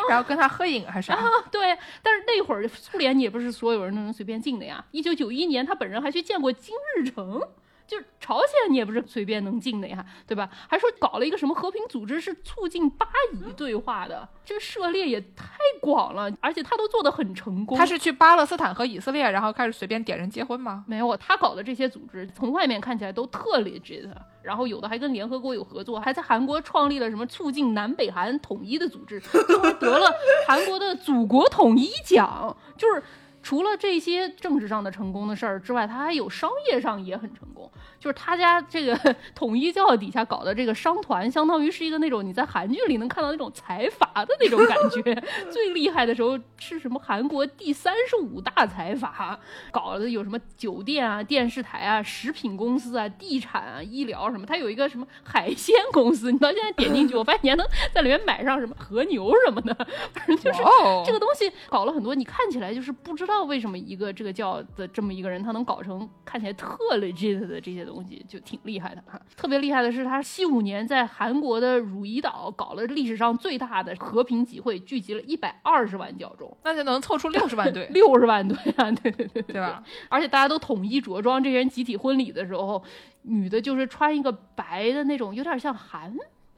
[0.09, 1.19] 然后跟他合影还是啥？
[1.51, 4.85] 对，但是那会儿苏联也不是所有人都能随便进的呀。
[4.91, 7.43] 一九九一年，他本人还去见过金日成。
[7.87, 10.49] 就是朝鲜，你也不是随便能进的呀，对吧？
[10.69, 17.77] 还说搞了一个什么和平组织，是促进巴以对话的，这个涉猎也太广了，而且他都做得很成功。
[17.77, 20.85] 他是去巴勒斯坦和以色列，然后开始随便点人结婚吗？
[20.89, 24.09] 没有，他搞的这些组织，从外面看起来都特 legit，
[24.43, 30.11] 然后有的还跟联合国有合作，还在韩国创立了什么促进南北韩统一的组织，最后还得了
[30.47, 32.57] 韩国的祖国统一奖。
[32.79, 33.03] 就是
[33.43, 37.71] 除了这些政治上的成功的事儿之外，他还有商业上也很成功。
[38.05, 38.95] 就是他家这个
[39.35, 45.15] 统一教底下搞的这个商团，相当于是一个那种你在韩剧里能看到那种财阀的那种感觉。
[45.51, 47.01] 最厉害的时候是什么？
[47.03, 49.41] 韩国第三十五大财阀，
[49.73, 54.45] 搞的有什么酒店啊、电视台啊、食品公司啊、地产啊、医疗什么。
[54.45, 59.75] 他有一个什么海鲜公司，你到现在点进去，我发现你还能在里面买上什么和牛什么的，
[60.13, 60.59] 反正就是
[61.07, 69.21] 这个东西搞了很多，你看起来就是不知道为什么一个这个教的这么一个人，他能搞成看起来特 legit 的这些东西，就挺厉害的哈。
[69.37, 79.83] 特别厉害的是，他七五年在韩国的汝矣岛搞了历史上最大的和平集会，聚集了一百二十万教众，那就能凑出六十万队， 六十万队啊，对对对对吧？
[80.09, 82.83] 而且大家都统一着装，这些人集体婚礼的时候，
[83.23, 86.15] 女的就是穿一个白的那种，有点像韩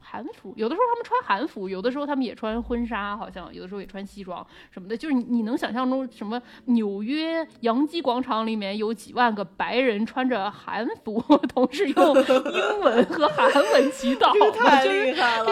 [0.09, 4.95] 韩服，有的时候他们穿韩服，有的时候他们也穿婚纱，好像有的时候也穿西装什么的。
[4.95, 11.21] 就是你你能想象中什么纽约洋基广场里面有几万个白人穿着韩服，
[11.53, 14.31] 同时用英文和韩文祈祷？
[14.57, 15.51] 太就是厉害了，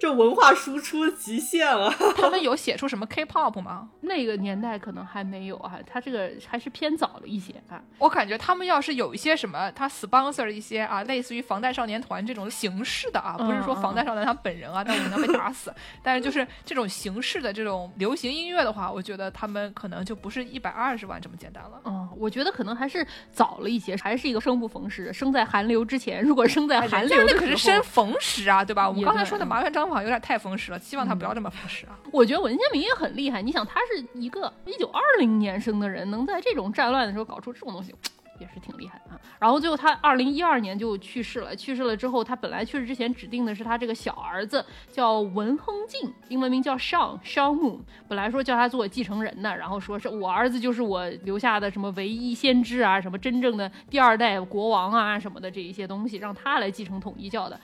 [0.00, 1.90] 这文化输出极限了。
[2.16, 3.88] 他们有写出什么 K-pop 吗？
[4.02, 7.82] 那个年代可能还没有啊，他这个还是偏早了一些啊。
[7.98, 15.72] 我感觉他们要是有一些什么，他 sponsor 一些啊，类似于防弹少年团这种形式的啊，不是说防弹少年团本人啊，那我能被打死。
[16.02, 21.80] 但是就是这种形式的这种流行音乐的话，我觉得他们可能就不是一百二十万这么简单了。
[21.84, 26.22] 嗯，我觉得可能还是早了一些，还是一个生不逢时，生在寒流之前。
[26.22, 28.88] 如果生在寒流那可是生逢时啊，对吧？
[28.88, 31.96] 我们刚才说的麻原彰晃有点太风实了，希望他不要这么风实啊。
[32.10, 33.40] 我觉得文先明也很厉害。
[33.40, 37.94] 你想，他是一个一九二零年生的人，能在这种战乱的时候搞出这种东西。
[38.38, 41.56] 也是挺厉害的啊，然后最后他二零一二年就去世了。
[41.56, 57.58] 去世了之后，他本来去世之前指定的是他这个小儿子叫文亨进，英文名叫 Sean Sean Moon，本来说叫他做继承人的，然后说是我儿子就是我留下的什么唯一先知啊，什么真正的第二代国王啊什么的这一些东西，让他来继承统一教的。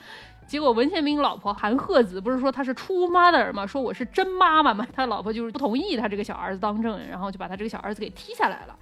[0.53, 3.65] 结果文献明老婆韩鹤子不是说他是 true mother 吗？
[3.65, 8.77] 说我是真妈妈吗，他老婆就是不同意他这个小儿子当政，然后就把他这个小儿子给踢下来了。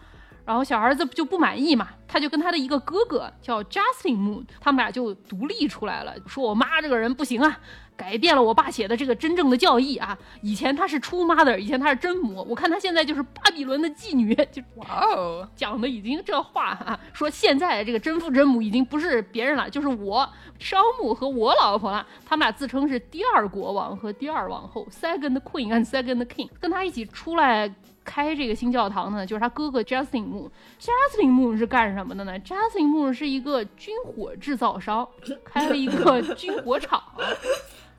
[0.46, 7.60] 然后小儿子就不满意嘛，他就跟他的一个哥哥叫 Justin Moon，他们俩就独立出来了，说我妈这个人不行啊，
[7.96, 10.18] 改变了我爸写的这个真正的教义啊。
[10.42, 20.28] 以前她是 true mother，以前她是真母，我看她现在就是巴比伦的妓女，就哇哦，讲的已经这话啊，说现在这个真父真母已经不是别人了，就是我
[20.58, 22.06] 商母和我老婆了。
[22.26, 26.50] 他们俩自称是第二国王和第二王后，second queen and second king。
[26.60, 30.50] 跟他一起出来开这个新教堂呢，就是他哥哥 Justin Moon。
[30.80, 35.08] Justin Moon 是干什么的呢？Justin Moon 是一个军火制造商，
[35.44, 37.02] 开了一个军火厂。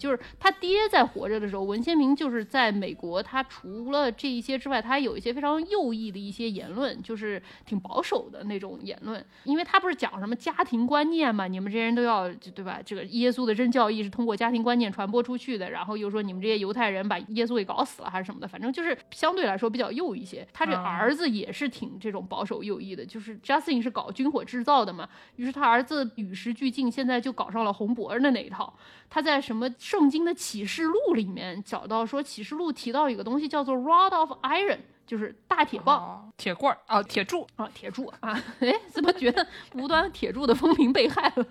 [0.03, 12.81] 就是他爹在活着的时候，文先明就是在美国，他除了这一些之外，他还有一些非常右翼的一些言论，就是挺保守的那种言论，因为他不是讲什么家庭观念嘛，你们这些人都要对吧？
[12.85, 20.45] 这个耶稣的真教义是通过家庭观念传播出去的，然后又说你们这些犹太人把耶稣给搞死了还是什么的，反正就是相对来说比较右一些。
[20.53, 28.75] 他这儿子也是挺这种保守右翼的，就是 Justin 是搞军火制造的嘛，于是他儿子与时俱进，现在就搞上了红脖的那一套。
[29.15, 35.99] 他在什么圣经的启示录里面找到说，启示录提到一个东西叫做 rod of iron，就是大铁棒。
[35.99, 41.45] 哦铁棍儿啊，铁柱，啊，铁柱啊， 哎，怎么觉得无端铁柱的风评被害了？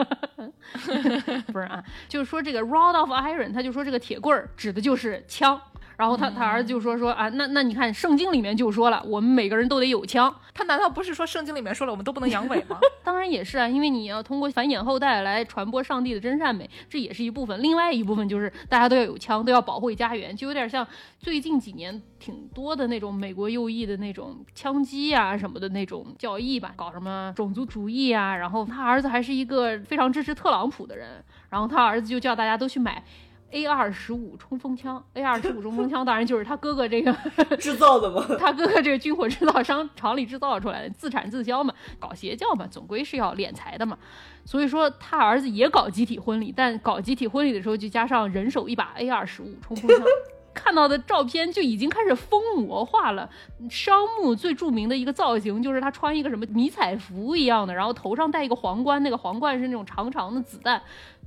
[1.53, 5.61] 不是啊，就是说这个 rod of iron，他就说这个铁棍儿指的就是枪。
[5.97, 10.33] 然后他他儿子就说说啊，那那你看圣经里面就说了，我们每个人都得有枪。
[10.53, 12.77] 他难道不是说圣经里面说了我们都不能阳痿吗？
[13.03, 17.61] 当然也是啊，因为你要通过繁衍后代来传播上帝的真善美，这也是一部分。
[17.61, 20.85] 另外一部分就是大家都要有枪，都要保护家园，就有点像
[21.19, 28.35] 最近几年挺多的那种美国右翼的那种枪击啊什么的那种教义吧，搞什么种族主义啊。
[28.35, 33.03] 然后他儿子还是一个非常支持特朗普的人，然后他儿子就叫大家都去买。
[33.51, 37.13] A 二十五冲锋枪，A 二十五冲锋枪当然就是他哥哥这个
[37.59, 38.25] 制造的嘛？
[38.39, 43.97] 他哥哥这个军火制造商厂里制造出来的，自产自销嘛，搞邪教嘛，总归是要敛财的嘛。
[44.45, 50.05] 所以说他儿子也搞集体婚礼，但搞集体婚礼的时候就加上人手一把 A 二十五冲锋枪。
[50.53, 53.29] 看到的照片就已经开始疯魔化了。
[53.69, 60.81] 商木最著名的一个造型就是他穿一个什么迷彩服一样的，然后头上戴一个皇冠，那个皇冠是那种长长的子弹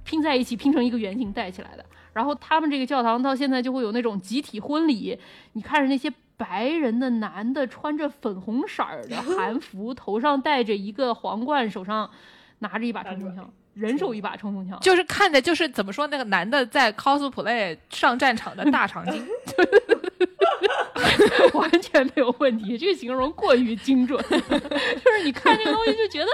[0.04, 1.84] 拼在一起拼成一个圆形戴起来的。
[2.14, 5.18] 然后他们这个教堂到现在就会有那种集体婚礼，
[5.52, 12.08] 你看着那些白人的男的穿着粉红色儿的 韩服，头上戴着一个皇冠，手上
[12.60, 19.26] 拿着一把冲锋枪，人手一把冲锋枪，就是看着就是怎么说那个男的在 cosplay 上战场的大长今
[21.54, 24.22] 完全没有问题，这个形容过于精准。
[24.28, 26.30] 就是你看这个东西就觉得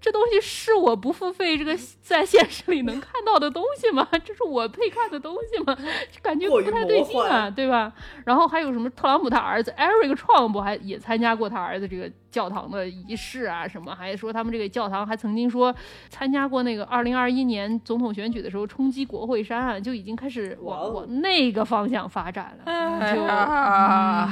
[0.00, 4.06] 这东西是我不付费这个在现实里能看到的东西吗？
[4.24, 5.76] 这是我配看的东西吗？
[6.22, 7.92] 感觉不太对劲啊，对吧？
[8.24, 15.74] 然后还有什么特朗普他儿子 Eric Trump 还也参加过他儿子这个教堂的仪式啊，什么还说他们这个教堂还曾经说
[16.08, 23.24] 参加过那个二零二一年总统选举的时候冲击国会山啊，就已经开始往往那个方向发展了，就。
[23.54, 24.30] 啊。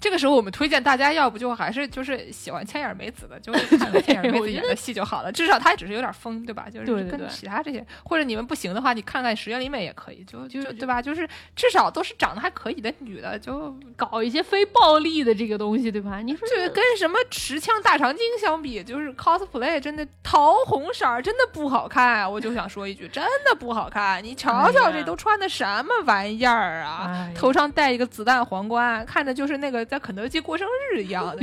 [0.00, 5.32] 这个时候，我们推荐大家，要不就还是就是喜欢千眼美子的，就看千眼美子演的戏就好了。
[5.32, 6.66] 至少她只是有点疯，对吧？
[6.72, 11.02] 就是跟其他这些，或者你们不行的话，你看看石原里美也可以，就就对吧？
[11.02, 16.20] 就是至少都是长得还可以的女的，就搞一些非暴力的这个东西，对吧？
[16.20, 22.30] 你说这个跟什么持枪大长今相比，就是 cosplay 真的桃红色真的不好看。
[22.30, 24.22] 我就想说一句，真的不好看。
[24.22, 27.28] 你瞧瞧这都穿的什么玩意儿啊？
[27.34, 29.87] 头上戴一个子弹皇冠，看着就是那个。
[29.88, 31.42] 在肯德基过生日一样的，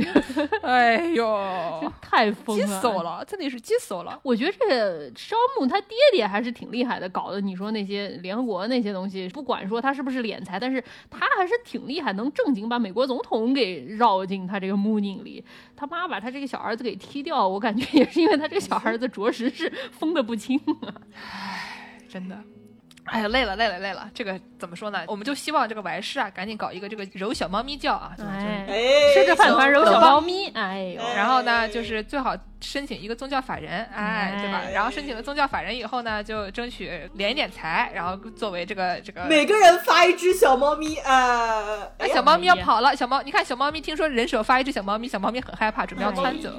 [0.62, 4.18] 哎呦， 太疯了，急死我了，真的是急死我了。
[4.22, 15.44] 我觉得这个烧木他爹爹还是挺厉害的，搞的你说那些联合国那些东西，不管说他是不是敛财，但是他还是挺厉害，能正经把美国总统给绕进他这个木宁里。
[15.74, 22.38] 他妈把他这个小儿子给踢掉，我感觉也是因为他这个小儿子着实是疯的不轻啊，唉，真的。
[23.06, 24.10] 哎呀，累了，累了，累了！
[24.12, 25.04] 这个怎么说呢？
[25.06, 31.02] 我们就希望这个完事啊，赶紧搞一个这个揉小猫咪叫啊，哎，吃着饭团揉小猫咪，哎呦！
[31.14, 34.62] 然后呢，就是最好申请一个宗教法人，哎，对吧？
[34.72, 46.50] 然后申请了宗教法人以后呢，就争取敛一点财，然后作为这个这个每个人发一只小猫咪，啊，那小猫咪要跑了，小猫，你看小猫咪，听说人手发一只小猫咪，小猫咪很害怕，准备要窜走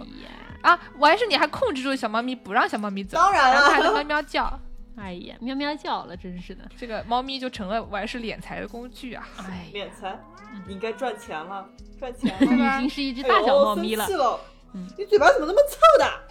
[0.61, 0.80] 啊！
[0.98, 4.60] 完事你还控制住小猫咪，不让小猫咪走，当然了，还在喵喵叫。
[4.98, 6.68] 哎呀，喵喵叫了，真是的！
[6.78, 9.28] 这个猫咪就成了玩是敛财的工具啊！
[9.38, 10.19] 哎，敛财，
[10.68, 11.69] 你应该赚钱了，
[11.99, 14.06] 赚钱 了，已经是一只大小猫咪了。
[14.06, 14.40] 生气了，
[14.98, 16.28] 你嘴巴怎么那么臭的？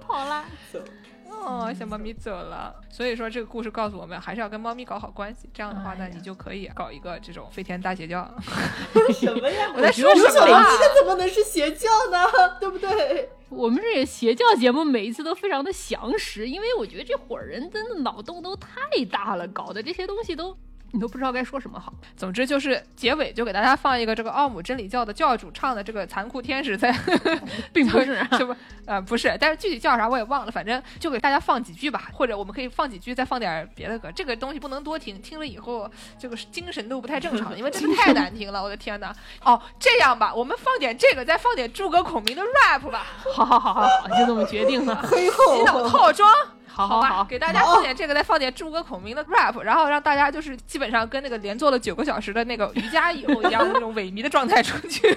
[0.00, 0.44] 跑了。
[1.46, 5.48] 哦，小猫咪走了，所以说这个故事告诉我们，还是要跟猫咪搞好关系。
[5.54, 8.28] 这样的话呢，你就可以搞一个这种飞天大邪教。
[9.14, 9.70] 什么呀？
[9.76, 10.30] 我在说什么？
[10.30, 12.18] 小猫咪怎么能是邪教呢？
[12.58, 13.30] 对不对？
[13.48, 20.56] 我们这个邪教节目每一次都非常的详实，因为我觉得这伙人真的脑洞都太大了，搞的这些东西都。
[20.92, 21.92] 你都不知道该说什么好。
[22.16, 26.94] 总之就是结尾就给大家放一个这个奥姆真理教的教主唱的这个残酷天使在，
[27.72, 28.54] 并不是，是不？
[28.86, 34.10] 呃，不是，但是具体叫啥我也忘了，反正就给大家放几句吧，或者我们可以放几句，再放点别的歌。
[34.12, 39.14] 这个东西不能多听，听了以后这个精神都不太正常，因为真的太难听了，我的天哪！
[39.42, 43.06] 哦，这样吧，我们放点这个，再放点诸葛孔明的 rap 吧。
[43.34, 44.94] 好好好好好，就这么决定了。
[45.02, 46.30] 黑后洗脑套装。
[46.76, 55.16] 吧，好好好，给大家放点这个，再放点诸葛孔明的 rap，然后让大家就是基本上跟那个连做了九个小时的那个瑜伽以后一样的那种萎靡的状态出去。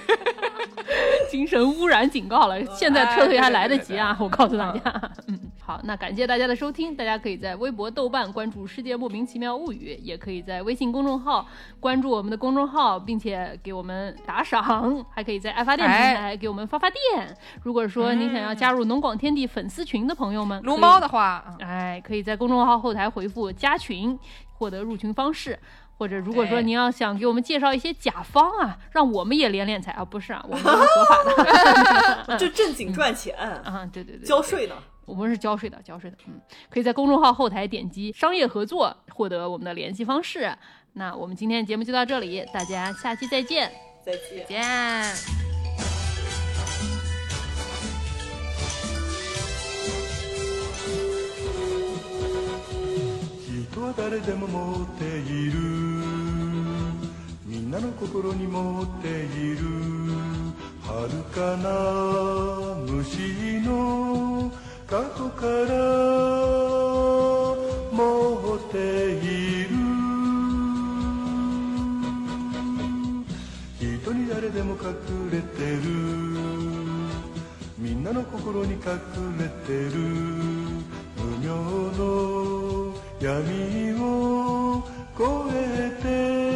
[1.30, 4.16] 精神污染警告了，现在撤退还来得及啊！
[4.18, 4.80] 我告诉大家，
[5.28, 11.46] 嗯，好，那感谢大家的收听，大家可以在微博、豆瓣关注“世界莫名其妙物语”，也可以在微信公众号
[11.78, 17.36] 关注我们的公众号，并且给我们打赏，还可以在爱发电平台给我们发发电。
[17.62, 24.18] 如果说你想要加入农广天地粉丝群的朋友们，撸猫的话，哎，可以在公众号后台回复“加群”
[24.58, 25.58] 获得入群方式。
[25.98, 29.92] 或者如果说您要想给我们介绍一些甲方啊，让我们也连连财。
[29.92, 34.74] 啊，不是啊，我们是合法的， 就正经赚钱啊，对对对，交税呢，
[35.04, 36.40] 我们是交税的，交税的，嗯，
[36.70, 40.50] 可以在公众号后台点击商业合作，获得我们的联系方式。
[40.94, 43.70] 那我们今天的节目就到这里，大家下期再见，
[44.02, 45.49] 再见，见。
[53.70, 55.60] 人は誰でも持っている。
[57.46, 59.60] みんなの心に持っている。
[60.82, 64.50] 遥かな虫の
[64.88, 65.70] 過去から
[67.92, 68.76] 持って
[69.12, 69.70] いる。
[73.78, 75.82] 人に誰でも隠れてる。
[77.78, 78.78] みんなの心に隠
[79.38, 80.00] れてる。
[81.16, 81.46] 無名
[81.96, 82.49] の
[83.20, 84.82] y amigo
[85.14, 86.49] cohete.